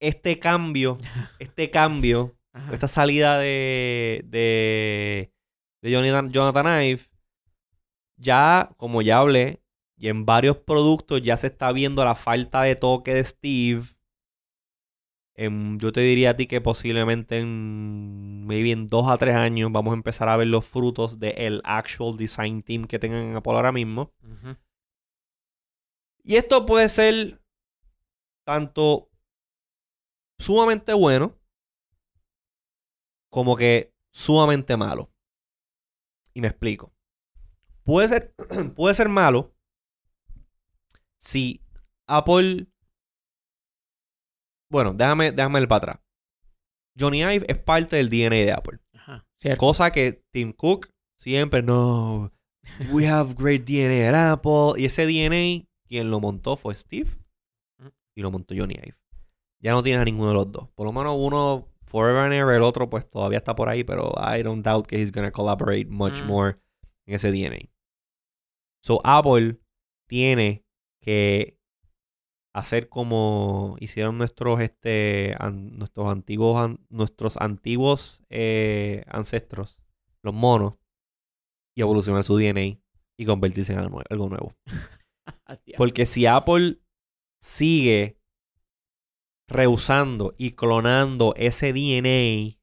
[0.00, 0.98] este cambio,
[1.38, 2.72] este cambio Ajá.
[2.74, 5.32] esta salida de, de,
[5.80, 7.02] de Jonathan, Jonathan Ive,
[8.16, 9.62] ya, como ya hablé,
[9.96, 13.82] y en varios productos ya se está viendo la falta de toque de Steve.
[15.34, 19.72] En- yo te diría a ti que posiblemente en maybe en dos a tres años
[19.72, 23.52] vamos a empezar a ver los frutos del actual design team que tengan en Apple
[23.54, 24.12] ahora mismo.
[26.22, 27.40] Y esto puede ser
[28.44, 29.08] tanto
[30.38, 31.38] sumamente bueno
[33.32, 35.10] como que sumamente malo.
[36.34, 36.94] Y me explico.
[37.82, 38.34] Puede ser,
[38.76, 39.56] puede ser malo
[41.18, 41.64] si
[42.06, 42.68] Apple...
[44.70, 46.00] Bueno, déjame, déjame ir para atrás.
[46.98, 48.78] Johnny Ive es parte del DNA de Apple.
[48.92, 49.26] Ajá.
[49.56, 52.32] Cosa que Tim Cook siempre, no,
[52.90, 54.80] we have great DNA at Apple.
[54.80, 57.10] Y ese DNA, quien lo montó fue Steve
[58.14, 58.96] y lo montó Johnny Ive.
[59.60, 60.68] Ya no tienes a ninguno de los dos.
[60.74, 64.12] Por lo menos uno, forever and ever, el otro pues todavía está por ahí, pero
[64.18, 66.26] I don't doubt que he's gonna collaborate much Mm.
[66.26, 66.58] more
[67.06, 67.70] en ese DNA.
[68.82, 69.60] So Apple
[70.08, 70.64] tiene
[71.00, 71.58] que
[72.54, 79.78] hacer como hicieron nuestros este an- nuestros antiguos an- nuestros antiguos eh, ancestros
[80.22, 80.74] los monos
[81.74, 82.78] y evolucionar su DNA
[83.18, 84.54] y convertirse en algo nue- algo nuevo
[85.78, 86.80] porque si Apple
[87.40, 88.18] sigue
[89.52, 92.58] rehusando y clonando ese DNA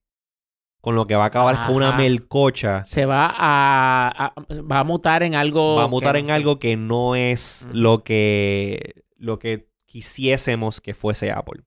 [0.81, 4.83] con lo que va a acabar con una melcocha Se va a, a- va a
[4.83, 5.75] mutar en algo.
[5.75, 10.93] va a mutar en no algo que no es lo que lo que quisiésemos que
[10.93, 11.63] fuese Apple.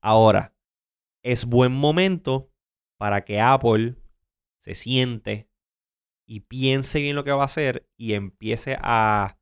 [0.00, 0.54] Ahora,
[1.22, 2.50] es buen momento
[2.98, 3.96] para que Apple
[4.60, 5.50] se siente
[6.26, 9.38] y piense bien lo que va a hacer y empiece a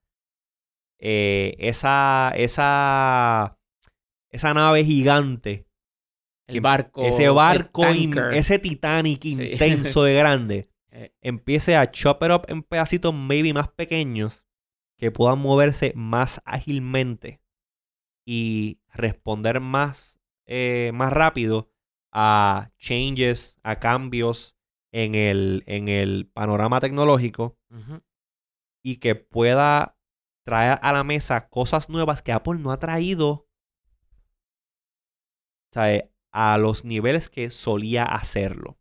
[0.99, 3.56] eh, esa esa
[4.37, 5.67] esa nave gigante
[6.47, 7.05] El barco.
[7.05, 9.33] ese barco, in- ese Titanic Sí.
[9.33, 11.13] intenso de grande, Eh.
[11.21, 14.47] empiece a chop it up en pedacitos maybe más pequeños
[14.99, 17.43] que puedan moverse más ágilmente
[18.25, 21.71] y responder más, eh, más rápido
[22.13, 24.57] a changes, a cambios
[24.93, 27.59] en el, en el panorama tecnológico
[28.83, 29.99] y que pueda
[30.45, 33.46] traer a la mesa cosas nuevas que Apple no ha traído
[35.73, 36.11] ¿sabe?
[36.33, 38.77] a los niveles que solía hacerlo.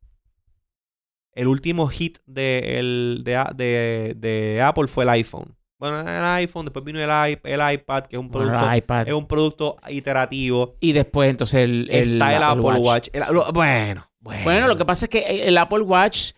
[1.34, 5.56] el último hit de, el- de, de- de Apple fue el iPhone.
[5.78, 9.08] Bueno, el iPhone, después vino el, el iPad, que es un producto, iPad.
[9.08, 10.76] es un producto iterativo.
[10.80, 13.10] Y después entonces el, el, Está el Apple Watch.
[13.12, 14.44] El- lo- bueno, bueno.
[14.46, 16.32] Bueno, lo que pasa es que el Apple Watch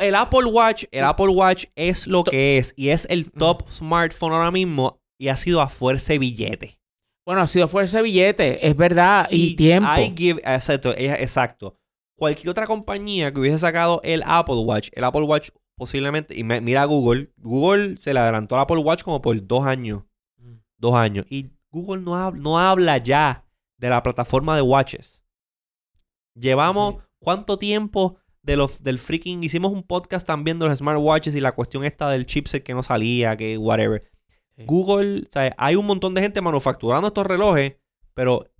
[0.00, 4.32] el Apple Watch, el Apple Watch es lo que es y es el top smartphone
[4.34, 6.78] ahora mismo y ha sido a fuerza de billete.
[7.26, 9.88] Bueno, ha sido fuerza de billete, es verdad, y, tiempo.
[10.16, 11.78] Give, exacto, exacto.
[12.18, 16.60] Cualquier otra compañía que hubiese sacado el Apple Watch, el Apple Watch posiblemente, y me-
[16.60, 20.02] mira Google, Google se le adelantó al Apple Watch como por dos años,
[20.38, 20.56] Mm.
[20.78, 23.44] dos años, y Google no, hab- no habla ya
[23.78, 25.24] de la plataforma de watches.
[26.38, 27.00] Llevamos Sí.
[27.20, 31.52] cuánto tiempo de los del freaking hicimos un podcast también de los smartwatches y la
[31.52, 34.04] cuestión esta del chipset que no salía, que whatever.
[34.56, 34.64] Sí.
[34.66, 37.76] Google, o sea, hay un montón de gente manufacturando estos relojes,
[38.14, 38.50] pero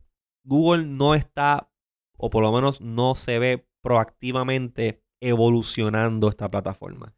[0.45, 1.71] Google no está,
[2.17, 7.15] o por lo menos no se ve proactivamente evolucionando esta plataforma.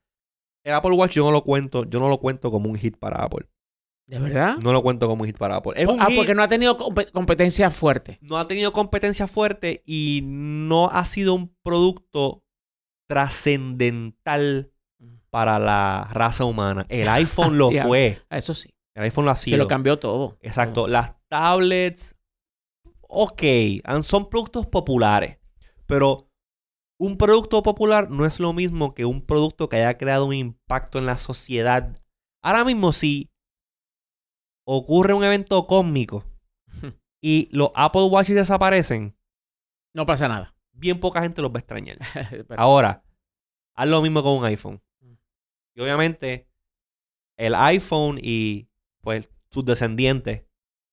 [0.64, 3.22] El Apple Watch yo no lo cuento, yo no lo cuento como un hit para
[3.22, 3.48] Apple.
[4.08, 4.56] ¿De verdad?
[4.62, 5.72] No lo cuento como un hit para Apple.
[5.74, 8.18] Es un ah, hit, porque no ha tenido compe- competencia fuerte.
[8.20, 12.44] no ha tenido competencia fuerte y no ha sido un producto
[13.08, 14.72] trascendental
[15.36, 16.86] para la raza humana.
[16.88, 18.22] El iPhone lo fue.
[18.30, 18.70] Eso sí.
[18.94, 19.58] El iPhone lo ha Se sido.
[19.58, 20.38] lo cambió todo.
[20.40, 20.88] Exacto.
[20.88, 22.16] Las tablets,
[23.02, 23.42] ok,
[24.02, 25.38] son productos populares,
[25.84, 26.30] pero
[26.98, 30.98] un producto popular no es lo mismo que un producto que haya creado un impacto
[30.98, 32.00] en la sociedad.
[32.42, 33.30] Ahora mismo, si
[34.66, 36.24] ocurre un evento cósmico
[37.20, 39.14] y los Apple Watches desaparecen,
[39.94, 40.56] No pasa nada.
[40.72, 41.98] bien poca gente los va a extrañar.
[42.56, 43.04] Ahora,
[43.74, 44.80] haz lo mismo con un iPhone.
[45.76, 46.48] Y obviamente,
[47.36, 48.68] el iPhone y
[49.02, 50.44] pues sus descendientes,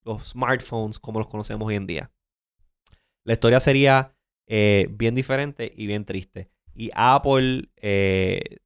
[0.03, 2.11] los smartphones como los conocemos hoy en día.
[3.23, 4.13] La historia sería
[4.45, 6.51] eh, bien diferente y bien triste.
[6.75, 8.57] Y Apple, eh,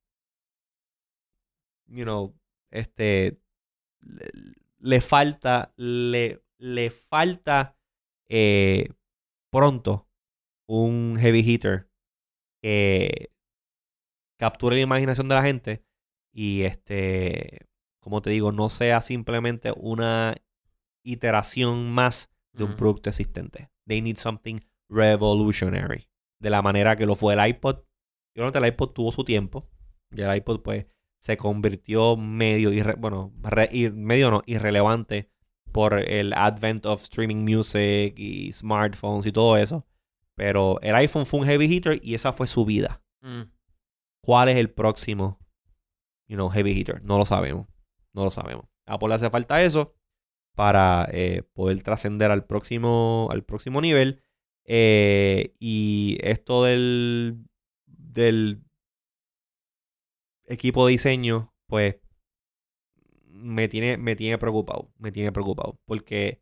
[2.72, 3.40] este,
[4.02, 4.26] le,
[4.80, 7.78] le falta, le, le falta
[8.28, 8.90] eh,
[9.52, 10.10] pronto
[10.66, 11.90] un heavy hitter
[12.62, 13.32] que
[14.38, 15.87] capture la imaginación de la gente
[16.38, 17.66] y este,
[18.00, 20.36] como te digo, no sea simplemente una
[21.04, 23.70] iteración más de un producto existente.
[23.88, 24.60] They need something
[24.90, 26.08] revolutionary.
[26.40, 27.78] De la manera que lo fue el iPod.
[28.36, 29.68] Yo creo que el iPod tuvo su tiempo.
[30.16, 30.86] Y el iPod, pues,
[31.22, 35.32] se convirtió medio, irre- bueno, re- ir- medio no, irrelevante
[35.72, 39.88] por el advent of streaming music y smartphones y todo eso.
[40.36, 43.02] Pero el iPhone fue un heavy hitter y esa fue su vida.
[43.22, 43.44] Mm.
[44.24, 45.40] ¿Cuál es el próximo,
[46.28, 47.04] you know, heavy hitter?
[47.04, 47.68] No lo sabemos.
[48.14, 48.66] No lo sabemos.
[48.86, 49.96] Apple le hace falta eso
[50.56, 54.24] para eh, poder trascender al próximo, al próximo nivel.
[54.66, 57.46] Eh, y esto del,
[57.86, 58.64] del
[60.46, 61.98] equipo de diseño, pues
[63.26, 64.92] me tiene, me tiene preocupado.
[64.98, 65.80] Me tiene preocupado.
[65.86, 66.42] Porque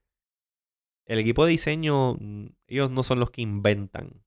[1.05, 4.23] el equipo de diseño, mm, ellos no son los que inventan.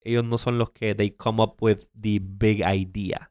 [0.00, 3.30] Ellos no son los que they come up with the big idea.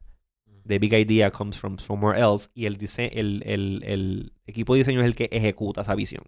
[0.66, 2.48] The big idea comes from somewhere else.
[2.54, 6.24] Y el, dise- el, el, el equipo de diseño es el que ejecuta esa visión.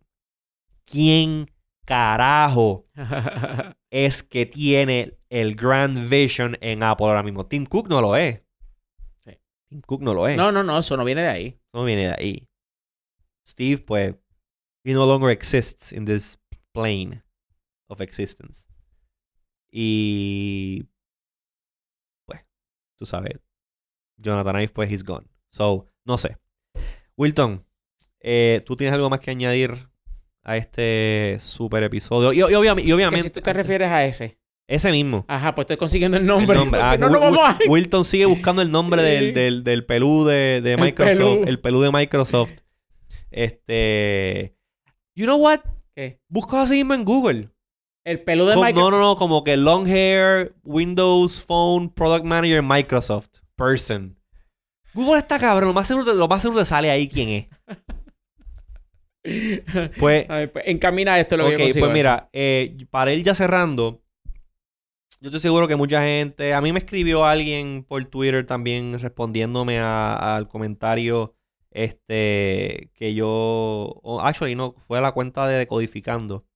[0.85, 1.47] ¿Quién
[1.87, 2.87] carajo
[3.91, 7.47] es que tiene el grand vision en Apple ahora mismo?
[7.47, 8.43] Tim Cook no lo es.
[9.21, 9.33] Sí.
[9.69, 10.37] Tim Cook no lo es.
[10.37, 11.61] no, no, no, eso no viene de ahí.
[11.73, 12.49] No viene de ahí.
[13.49, 14.15] Steve, pues,
[14.85, 16.39] he no longer exists in this
[16.73, 17.23] plane
[17.89, 18.67] of existence.
[19.71, 20.85] Y,
[22.27, 22.41] pues,
[22.97, 23.41] tú sabes,
[24.19, 25.27] Jonathan Ive, pues, he's gone.
[25.51, 26.37] So, no sé.
[27.17, 27.65] Wilton,
[28.21, 29.75] eh, ¿tú tienes algo más que añadir
[30.43, 32.33] a este super episodio?
[32.33, 34.39] Y, y obvia- y obviamente, si tú te refieres a ese.
[34.69, 35.25] ese mismo.
[35.29, 36.59] Ajá, pues estoy consiguiendo el El nombre.
[36.81, 37.59] Ah, no Wil- vamos a...
[37.69, 41.17] Wilton sigue buscando el nombre del, del, del pelú de, de El Microsoft.
[41.17, 41.45] pelú.
[41.47, 42.53] El pelú de Microsoft.
[43.31, 44.57] Este.
[45.15, 45.61] You know what?
[45.95, 46.21] ¿Qué?
[46.29, 47.51] Busca así mismo en Google.
[48.05, 48.77] El pelú de Microsoft.
[48.79, 54.17] no, no, no, como que long hair, Windows Phone, Product Manager, Microsoft, person.
[54.95, 57.47] Google está cabrón, lo más seguro, lo más seguro te sale ahí quién es.
[59.99, 64.03] Pues, A ver, pues, encamina esto lo que pues mira, eh, para ir ya cerrando,
[65.21, 69.81] yo estoy seguro que mucha gente, a mí me escribió alguien por Twitter también respondiéndome
[69.81, 71.35] a- al comentario
[71.73, 76.47] este que yo, actually no, fue a la cuenta de Decodificando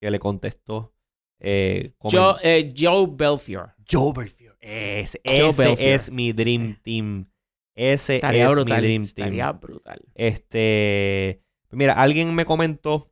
[0.00, 0.92] que le contestó.
[1.40, 3.74] Eh, Joe, eh, Joe Belfior.
[3.90, 4.39] Joe Belfiore.
[4.60, 7.30] Ese, Joe ese es mi dream team.
[7.74, 8.80] Ese Estaría es brutal.
[8.82, 9.06] mi dream team.
[9.28, 10.00] Estaría brutal.
[10.14, 13.10] Este, mira, alguien me comentó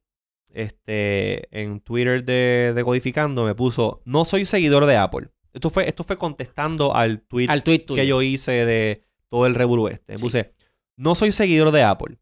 [0.53, 5.89] este en Twitter de, de Codificando me puso, "No soy seguidor de Apple, Esto fue,
[5.89, 8.01] esto fue contestando al tweet, Al tweet tuyo.
[8.01, 10.17] que yo hice de todo el revolú este.
[10.19, 10.55] Puse,
[10.97, 12.19] no soy seguidor de Apple,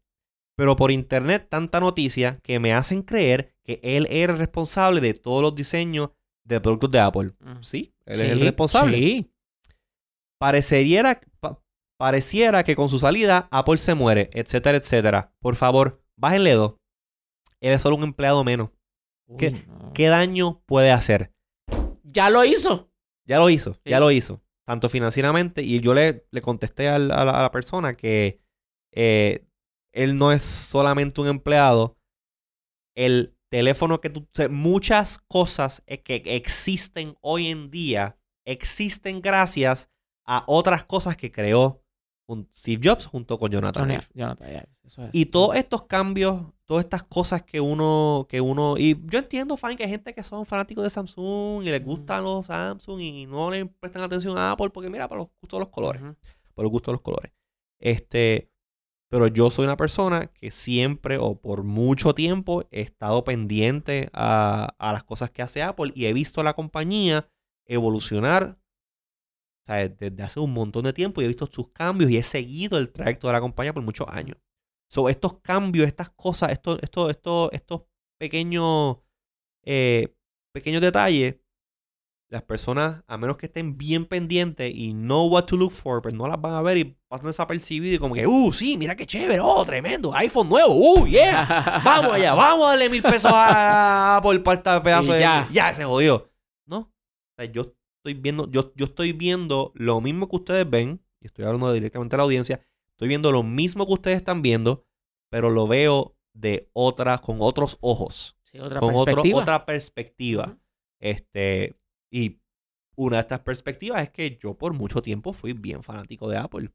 [0.55, 5.13] pero por internet tanta noticia que me hacen creer que él era el responsable de
[5.13, 6.09] todos los diseños
[6.47, 7.31] de productos de Apple.
[7.61, 8.97] Sí, él es el responsable.
[8.97, 9.31] Sí.
[10.39, 11.61] Pareciera, pa-
[11.97, 15.33] pareciera que con su salida Apple se muere, etcétera, etcétera.
[15.39, 16.77] Por favor, bájenle dos.
[17.59, 18.69] Él es solo un empleado menos.
[19.37, 19.93] ¿Qué- Uy, no.
[19.93, 21.33] ¿Qué daño puede hacer?
[22.03, 22.89] Ya lo hizo.
[23.27, 23.79] Ya lo hizo, Sí.
[23.89, 24.41] ya lo hizo.
[24.65, 25.63] Tanto financieramente.
[25.63, 28.39] Y yo le, le contesté a, la, a la persona que
[28.93, 29.45] eh,
[29.93, 31.97] él no es solamente un empleado.
[32.95, 34.27] El teléfono que tú...
[34.49, 39.89] muchas cosas eh, que existen hoy en día existen gracias
[40.25, 41.83] a otras cosas que creó
[42.53, 44.01] Steve Jobs junto con Jonathan.
[44.13, 45.09] Jonathan Ive, eso es.
[45.13, 49.77] Y todos estos cambios, todas estas cosas que uno, que uno, y yo entiendo, fine,
[49.77, 53.49] que hay gente que son fanáticos de Samsung y les gustan los Samsung y no
[53.49, 56.01] le prestan atención a Apple porque mira, para los gustos de los colores,
[56.53, 57.31] por los gustos de los colores.
[57.79, 58.51] Este,
[59.09, 64.75] pero yo soy una persona que siempre o por mucho tiempo he estado pendiente a,
[64.79, 67.29] las cosas que hace Apple y he visto a la compañía
[67.65, 68.59] evolucionar
[69.65, 72.91] desde hace un montón de tiempo y he visto sus cambios y he seguido el
[72.91, 74.37] trayecto de la compañía por muchos años.
[74.89, 77.81] So, estos cambios, estas cosas, estos, estos, estos, estos
[78.17, 78.99] pequeños,
[79.63, 80.15] eh,
[80.53, 81.35] pequeños detalles,
[82.29, 86.13] las personas, a menos que estén bien pendientes y know what to look for, pues
[86.13, 89.05] no las van a ver y pasan desapercibido y como que, uh, sí, mira qué
[89.05, 94.17] chévere, oh, tremendo, iPhone nuevo, uh, yeah, vamos allá, vamos a darle mil pesos a
[94.17, 95.19] Apple para este pedazo Y de...
[95.21, 95.47] ya.
[95.51, 96.29] Ya, se jodió.
[96.65, 96.91] No, o
[97.37, 97.61] sea, yo
[97.97, 102.15] estoy viendo, yo, yo estoy viendo lo mismo que ustedes ven, y estoy hablando directamente
[102.15, 102.61] a la audiencia,
[102.91, 104.85] estoy viendo lo mismo que ustedes están viendo,
[105.29, 109.39] pero lo veo de otra, con otros ojos, Sí, otra con otro- perspectiva.
[109.41, 110.57] otra perspectiva.
[110.99, 111.75] Este,
[112.11, 112.39] y
[112.95, 116.71] una de estas perspectivas es que yo por mucho tiempo fui bien fanático de Apple.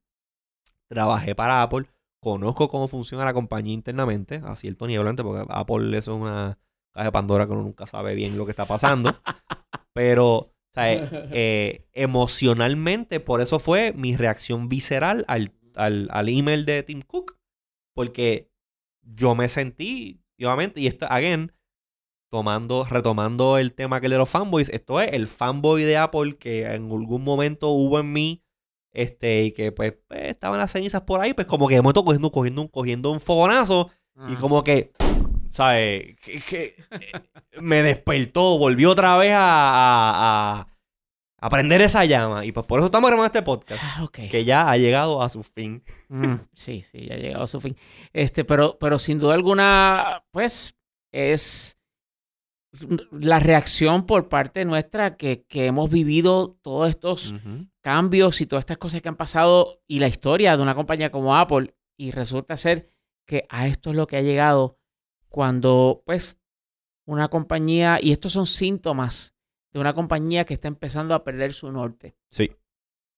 [0.93, 1.87] Trabajé para Apple,
[2.21, 6.59] conozco cómo funciona la compañía internamente, a cierto nivel, porque Apple es una
[6.93, 9.11] caja de Pandora que uno nunca sabe bien lo que está pasando.
[9.95, 16.29] pero, o sea, eh, eh, emocionalmente, por eso fue mi reacción visceral al, al, al
[16.29, 17.39] email de Tim Cook.
[17.95, 18.51] Porque
[19.01, 21.53] yo me sentí, y obviamente, y esto, again,
[22.31, 26.65] tomando, retomando el tema que de los fanboys, esto es el fanboy de Apple que
[26.65, 28.42] en algún momento hubo en mí,
[28.93, 32.05] este, y que pues, pues, estaban las cenizas por ahí, pues como que de momento
[32.05, 33.91] cogiendo, cogiendo, un, cogiendo un fogonazo,
[34.29, 34.93] y como que,
[35.51, 36.17] ¿sabes?
[36.21, 37.13] Que, que, eh,
[37.61, 40.67] me despertó, volvió otra vez a,
[41.41, 42.45] a, prender esa llama.
[42.45, 44.29] Y pues por eso estamos grabando este podcast, Ah, ok.
[44.31, 45.83] que ya ha llegado a su fin.
[46.09, 47.75] Mm, sí, sí, ya ha llegado a su fin.
[48.13, 50.75] Este, pero, pero sin duda alguna, pues,
[51.11, 51.79] es
[53.11, 57.35] la reacción por parte nuestra que, que hemos vivido todos estos
[57.83, 61.37] cambios y todas estas cosas que han pasado y la historia de una compañía como
[61.37, 61.75] Apple.
[61.99, 62.91] Y resulta ser
[63.27, 64.79] que a esto es lo que ha llegado
[65.29, 66.39] cuando, pues,
[67.07, 69.35] una compañía, y estos son síntomas
[69.73, 72.17] de una compañía que está empezando a perder su norte.
[72.31, 72.53] Sí.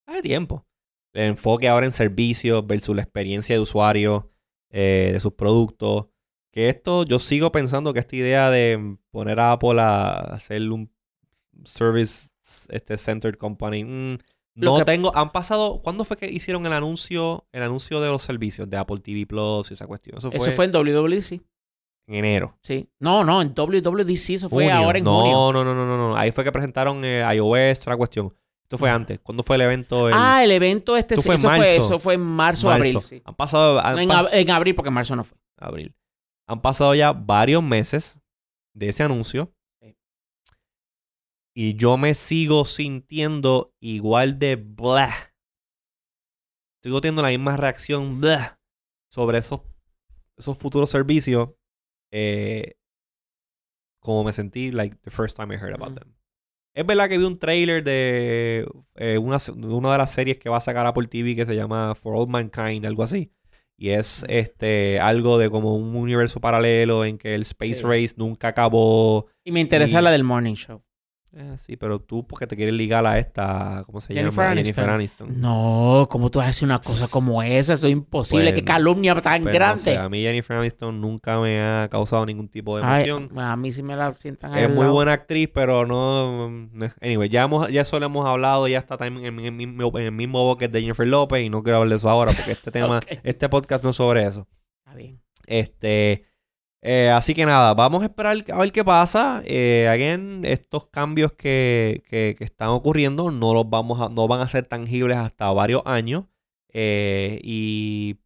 [0.06, 0.66] Hace tiempo.
[1.12, 4.30] El enfoque ahora en servicios versus la experiencia de usuario
[4.70, 6.06] eh, de sus productos.
[6.54, 10.88] Que esto, yo sigo pensando que esta idea de poner a Apple a hacer un
[11.64, 12.28] service
[12.68, 13.84] este centered company.
[13.84, 14.18] mm,
[14.56, 15.14] no que- tengo.
[15.16, 15.80] Han pasado.
[15.82, 17.44] ¿Cuándo fue que hicieron el anuncio?
[17.52, 20.18] El anuncio de los servicios de Apple TV Plus y esa cuestión.
[20.18, 21.40] Eso fue, Eso fue en WWDC.
[22.06, 22.56] en enero.
[22.62, 22.88] Sí.
[23.00, 24.78] No, no, en WWDC eso fue Junio.
[24.78, 25.52] ahora en no, junio.
[25.52, 26.16] No, no, no, no, no.
[26.16, 28.28] Ahí fue que presentaron eh, iOS, otra cuestión.
[28.62, 28.94] Esto fue Ah.
[28.94, 29.18] antes.
[29.20, 30.06] ¿Cuándo fue el evento?
[30.08, 32.94] El Ah, el evento este, fue eso, fue, eso fue en marzo o abril.
[32.94, 33.08] marzo.
[33.08, 33.22] sí.
[33.24, 33.80] Han pasado.
[33.84, 35.36] han No, en, pas- ab- en abril, porque en marzo no fue.
[35.58, 35.94] abril.
[36.46, 38.18] Han pasado ya varios meses
[38.74, 39.54] de ese anuncio.
[39.80, 39.96] Sí.
[41.56, 45.14] Y yo me sigo sintiendo igual de blah.
[46.82, 48.60] Sigo teniendo la misma reacción blah
[49.10, 49.62] sobre esos,
[50.36, 51.50] esos futuros servicios.
[52.12, 52.76] eh,
[54.00, 56.00] como me sentí like the first time I heard about Ujú.
[56.00, 56.14] them.
[56.76, 60.48] Es verdad que vi un trailer de eh, una, de una de las series que
[60.50, 63.32] va a sacar Apple TV que se llama For All Mankind, algo así.
[63.76, 67.82] Y es este algo de como un universo paralelo en que el Space Sí.
[67.82, 69.26] Race nunca acabó.
[69.44, 70.82] Y me interesa Y- la del Morning Show.
[71.36, 74.50] Eh, sí, pero tú porque te quieres ligar a esta, ¿cómo se Jennifer llama?
[74.52, 74.64] Aniston.
[74.74, 75.40] Jennifer Aniston.
[75.40, 77.72] No, ¿cómo tú vas a hacer una cosa como esa?
[77.72, 78.44] Eso es imposible.
[78.52, 79.82] Pues, Qué calumnia tan Pues, no grande.
[79.82, 83.36] sé, a mí Jennifer Aniston nunca me ha causado ningún tipo de Ay, emoción.
[83.36, 84.92] a mí sí me la sientan ahí Es muy lado.
[84.92, 86.46] buena actriz, pero no.
[87.00, 90.04] Anyway, ya, hemos, ya eso lo hemos hablado, ya está también en, el mismo, en
[90.04, 92.70] el mismo bucket de Jennifer López y no quiero hablar de eso ahora porque este
[92.70, 94.46] tema, este podcast no es sobre eso.
[94.84, 95.20] Está bien.
[95.46, 96.22] Este,
[96.86, 99.40] Eh, así que nada, vamos a esperar a ver qué pasa.
[99.46, 104.42] Eh, again, estos cambios que, que- que están ocurriendo no los vamos a, no van
[104.42, 106.24] a ser tangibles hasta varios años.
[106.74, 108.18] Eh, y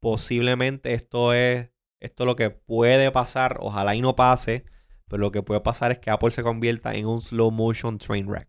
[0.00, 1.70] posiblemente esto es,
[2.00, 4.64] esto es lo que puede pasar, ojalá y no pase,
[5.08, 8.26] pero lo que puede pasar es que Apple se convierta en un slow motion train
[8.26, 8.48] wreck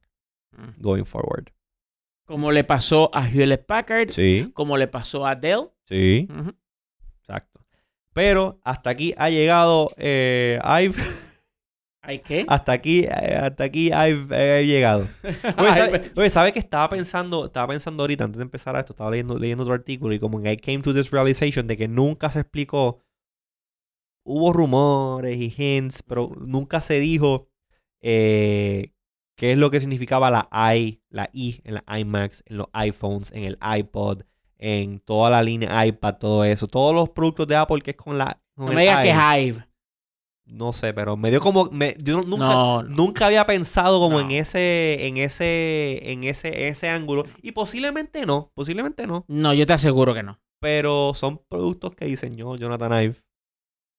[0.78, 1.50] going forward.
[2.26, 5.70] Como le pasó a Hewlett Packard, Sí, como le pasó a Dell.
[5.88, 6.63] sí, exacto.
[8.14, 11.02] Pero hasta aquí ha llegado eh, I've
[12.06, 12.46] ¿Hay qué?
[12.50, 14.28] Hasta aquí, eh, hasta aquí I've,
[14.60, 15.08] he llegado.
[15.58, 18.92] Oye, Ay, ¿sabe, ¿sabe que estaba pensando, estaba pensando ahorita, antes de empezar a esto,
[18.92, 21.88] estaba leyendo, leyendo otro artículo y como en I came to this realization de que
[21.88, 23.02] nunca se explicó,
[24.26, 27.48] hubo rumores y hints, pero nunca se dijo
[28.02, 28.92] eh,
[29.38, 33.32] qué es lo que significaba la I, la I en la iMacs, en los iPhones,
[33.32, 34.24] en el iPod,
[34.66, 36.68] en toda la línea iPad, todo eso.
[36.68, 38.40] Todos los productos de Apple que es con la...
[38.56, 39.68] con No el me digas que Hive.
[40.46, 41.66] No sé, pero me dio como...
[41.72, 42.90] Me, yo nunca, No, no.
[42.90, 47.26] Nunca había pensado como en ese, en ese, en ese, ese ángulo.
[47.42, 49.26] Y posiblemente no, posiblemente no.
[49.28, 50.40] No, yo te aseguro que no.
[50.62, 53.16] Pero son productos que diseñó Jonathan Ive.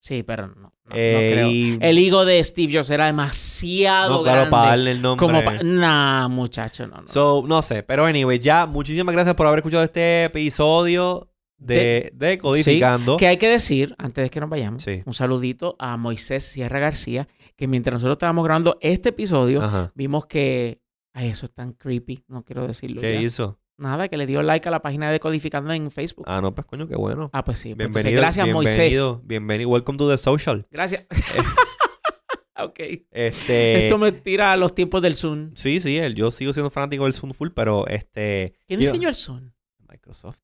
[0.07, 0.55] Sí, pero no.
[0.55, 1.49] no, no Eh, creo.
[1.51, 4.51] y- El higo de Steve Jobs era demasiado no, claro, grande.
[4.51, 5.27] para darle el nombre.
[5.27, 7.09] como pa- Nah, muchacho, no, no.
[7.09, 12.37] So, no sé, pero anyway, ya, muchísimas gracias por haber escuchado este episodio de, de
[12.37, 13.17] Codificando.
[13.17, 15.01] Que hay que decir, antes de que nos vayamos, Sí.
[15.07, 17.27] un saludito a Moisés Sierra García,
[17.57, 19.91] que mientras nosotros estábamos grabando este episodio, Ajá.
[19.95, 20.83] vimos que...
[21.15, 23.21] Ay, eso es tan creepy, no quiero decirlo ¿Qué ya.
[23.23, 23.59] hizo?
[23.77, 26.25] Nada, que le dio like a la página de Codificando en Facebook.
[26.29, 27.31] Ah, no, pues coño, qué bueno.
[27.33, 27.75] Ah, pues sí.
[27.75, 28.21] pues entonces, bienvenido.
[28.23, 28.77] gracias, Moisés.
[28.77, 29.71] bienvenido, Bienvenido.
[29.71, 30.67] Welcome to the social.
[30.71, 31.05] Gracias.
[32.57, 32.81] ok.
[33.11, 33.85] Este.
[33.85, 35.51] Esto me tira a los tiempos del Zoom.
[35.55, 38.55] Sí, sí, yo sigo siendo fanático del Zoom Full, pero este.
[38.67, 39.51] ¿Quién quiero- diseñó el Zoom?
[39.89, 40.39] Microsoft.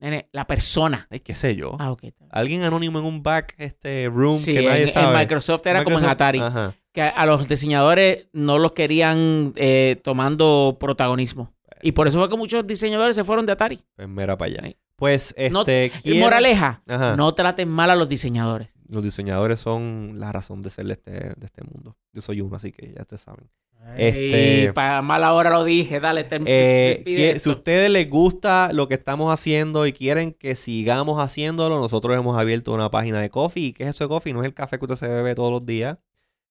[0.00, 1.06] Nene, la persona.
[1.10, 1.76] Ay, qué sé yo.
[1.78, 2.04] Ah, ok.
[2.30, 5.16] Alguien anónimo en un back este room Sí, que nadie en, en sabe.
[5.16, 6.40] Microsoft era como en Atari.
[6.40, 6.74] Ajá.
[6.90, 11.54] Que a los diseñadores no los querían eh, tomando protagonismo.
[11.82, 13.80] Y por eso fue que muchos diseñadores se fueron de Atari.
[13.96, 14.60] Pues mira para allá.
[14.68, 14.76] Sí.
[14.96, 15.86] Pues No- este.
[15.86, 17.16] Y quiero- moraleja, Ajá.
[17.16, 18.68] no traten mal a los diseñadores.
[18.88, 21.96] Los diseñadores son la razón de ser de este, de este mundo.
[22.12, 23.48] Yo soy uno, así que ya ustedes saben.
[23.96, 24.72] Este-.
[24.74, 28.86] Para mala hora lo dije, dale, te, Eh, que- si a ustedes les gusta lo
[28.88, 33.64] que estamos haciendo y quieren que sigamos haciéndolo, nosotros hemos abierto una página de Coffee.
[33.68, 34.32] ¿Y qué es eso de Coffee?
[34.32, 35.98] No es el café que usted se bebe todos los días.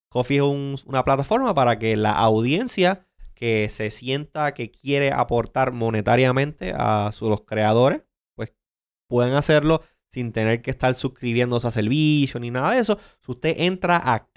[0.09, 3.05] Coffee es un- una plataforma para que la audiencia
[3.41, 8.03] que se sienta que quiere aportar monetariamente a su- los creadores,
[8.35, 8.53] pues
[9.09, 9.79] pueden hacerlo
[10.13, 12.99] sin tener que estar suscribiéndose a servicio ni nada de eso.
[13.25, 14.27] Si usted entra a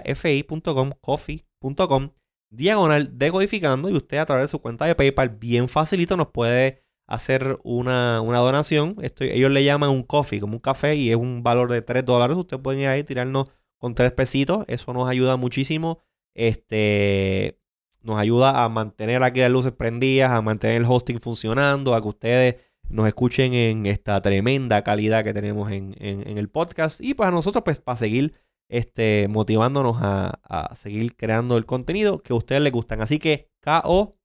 [0.00, 2.10] ko-fi.com, coffee.com,
[2.52, 6.82] diagonal decodificando y usted a través de su cuenta de PayPal bien facilito nos puede
[7.06, 8.96] hacer una, una donación.
[9.20, 12.36] Ellos le llaman un coffee, como un café y es un valor de 3 dólares.
[12.36, 13.46] Usted puede ir ahí y tirarnos
[13.78, 14.64] con 3 pesitos.
[14.68, 15.98] Eso nos ayuda muchísimo.
[16.34, 17.59] Este
[18.02, 22.08] nos ayuda a mantener aquí las luces prendidas, a mantener el hosting funcionando, a que
[22.08, 22.56] ustedes
[22.88, 27.00] nos escuchen en esta tremenda calidad que tenemos en, en- el podcast.
[27.00, 28.34] Y para nosotros, pues, para seguir
[28.68, 33.00] este, motivándonos a, a seguir creando el contenido que a ustedes les gustan.
[33.00, 34.16] Así que ko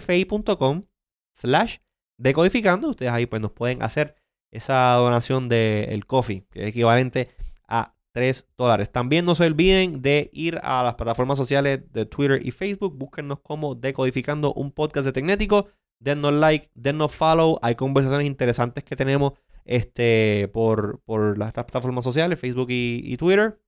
[0.00, 0.82] fi.com
[1.34, 1.76] slash
[2.18, 2.88] decodificando.
[2.90, 4.16] Ustedes ahí pues nos pueden hacer
[4.50, 7.28] esa donación del coffee, que es equivalente
[7.68, 8.90] a 3 dólares.
[8.90, 12.96] También no se olviden de ir a las plataformas sociales de Twitter y Facebook.
[12.96, 15.66] Búsquennos como Decodificando un podcast de Tecnético.
[16.00, 17.58] Dennos like, dennos follow.
[17.60, 19.32] Hay conversaciones interesantes que tenemos
[19.66, 23.60] este, por, por las plataformas sociales, Facebook y, Twitter.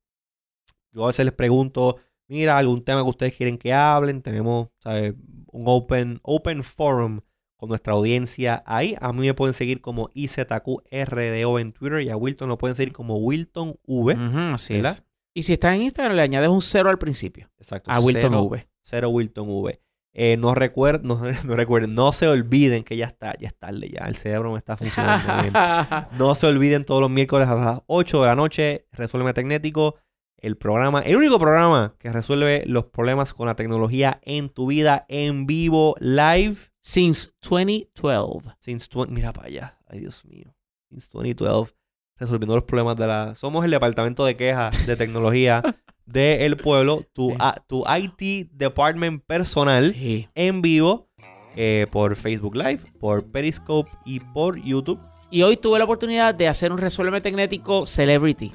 [0.92, 4.22] Yo a veces les pregunto, mira, algún tema que ustedes quieren que hablen.
[4.22, 7.20] Tenemos un open, open forum
[7.58, 8.96] con nuestra audiencia ahí.
[9.00, 12.92] A mí me pueden seguir como IZQRDO en Twitter y a Wilton lo pueden seguir
[12.92, 14.14] como Wilton V.
[14.14, 14.92] Ujú, así ¿verdad?
[14.92, 15.04] es.
[15.34, 17.50] Y si está en Instagram, le añades un cero al principio.
[17.58, 17.90] Exacto.
[17.90, 18.68] A Wilton cero, V.
[18.82, 19.80] Cero Wilton V.
[20.14, 23.90] Eh, no, recuer- no, no recuerden, no se olviden que ya está, ya es tarde
[23.90, 24.06] ya.
[24.06, 25.52] El cerebro no está funcionando bien.
[26.18, 29.96] No se olviden todos los miércoles a las 8 de la noche, Resuelve Tecnético,
[30.38, 35.04] el programa, el único programa que resuelve los problemas con la tecnología en tu vida
[35.08, 38.50] en vivo, live, Since 2012.
[38.60, 40.54] since 20 mira para allá, ay Dios mío,
[40.88, 41.74] since 2012,
[42.16, 45.62] resolviendo los problemas de la, somos el departamento de quejas de tecnología
[46.06, 47.36] del pueblo, tu, Sí.
[47.40, 50.28] a- tu IT department personal Sí.
[50.34, 51.08] en vivo
[51.56, 55.00] eh, por Facebook Live, por Periscope y por YouTube.
[55.30, 58.52] Y hoy tuve la oportunidad de hacer un resuelve tecnético celebrity.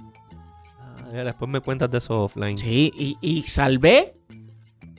[0.80, 2.58] Ah, después me cuentas de eso offline.
[2.58, 4.16] Sí, y, y salvé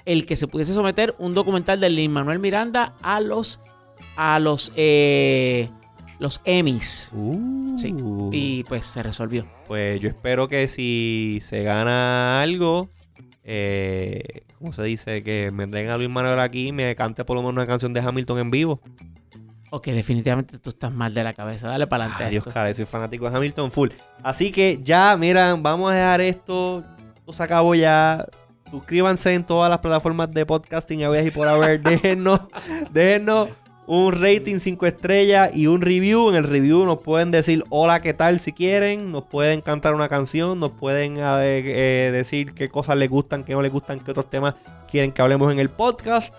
[0.05, 3.61] el que se pudiese someter un documental de Lin Manuel Miranda a los
[4.17, 5.69] a los eh,
[6.19, 7.11] los Emmys.
[7.13, 7.77] Uh.
[7.77, 7.95] Sí.
[8.33, 9.47] Y pues se resolvió.
[9.67, 12.89] Pues yo espero que si se gana algo,
[13.43, 15.23] eh, ¿cómo se dice?
[15.23, 17.93] Que me den a Luis Manuel aquí y me cante por lo menos una canción
[17.93, 18.81] de Hamilton en vivo.
[19.71, 21.67] Ok, definitivamente tú estás mal de la cabeza.
[21.67, 22.31] Dale para adelante.
[22.31, 23.91] Dios, cara, soy fanático de Hamilton full.
[24.23, 26.85] Así que ya, miran, vamos a dejar esto.
[27.17, 28.25] Esto se acabó ya.
[28.75, 31.81] Suscríbanse en todas las plataformas de podcasting a y por haber.
[31.85, 32.41] déjennos,
[32.91, 33.51] déjennos
[33.87, 36.31] un rating 5 estrellas y un review.
[36.31, 38.41] En el review nos pueden decir hola, ¿qué tal?
[38.41, 39.13] Si quieren.
[39.13, 40.59] Nos pueden cantar una canción.
[40.59, 44.29] Nos pueden eh, eh, decir qué cosas les gustan, qué no les gustan, qué otros
[44.29, 44.57] temas
[44.91, 46.35] quieren que hablemos en el podcast.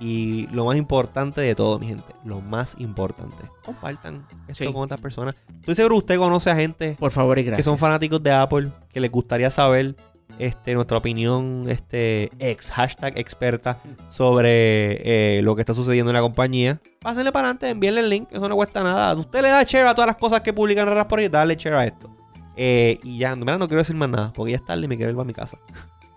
[0.00, 4.72] Y lo más importante de todo, mi gente, lo más importante, compartan esto Sí.
[4.72, 5.36] con otras personas.
[5.60, 7.64] Estoy seguro que usted conoce a gente Por favor y que gracias.
[7.64, 9.94] son fanáticos de Apple, que les gustaría saber
[10.38, 13.78] este, nuestra opinión este, ex, hashtag experta
[14.08, 16.80] sobre eh, lo que está sucediendo en la compañía.
[17.00, 19.14] Pásenle para adelante, envíenle el link, eso no cuesta nada.
[19.14, 21.74] Usted le da share a todas las cosas que publican raras por ahí, dale share
[21.74, 22.14] a esto.
[22.56, 24.96] Eh, y ya, mira, no quiero decir más nada, porque ya es tarde y me
[24.96, 25.58] quiero ir a mi casa.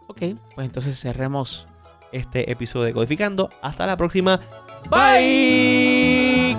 [0.07, 0.21] Ok,
[0.55, 1.67] pues entonces cerremos.
[2.11, 3.49] Este episodio de Codificando.
[3.61, 4.39] Hasta la próxima.
[4.89, 6.57] Bye.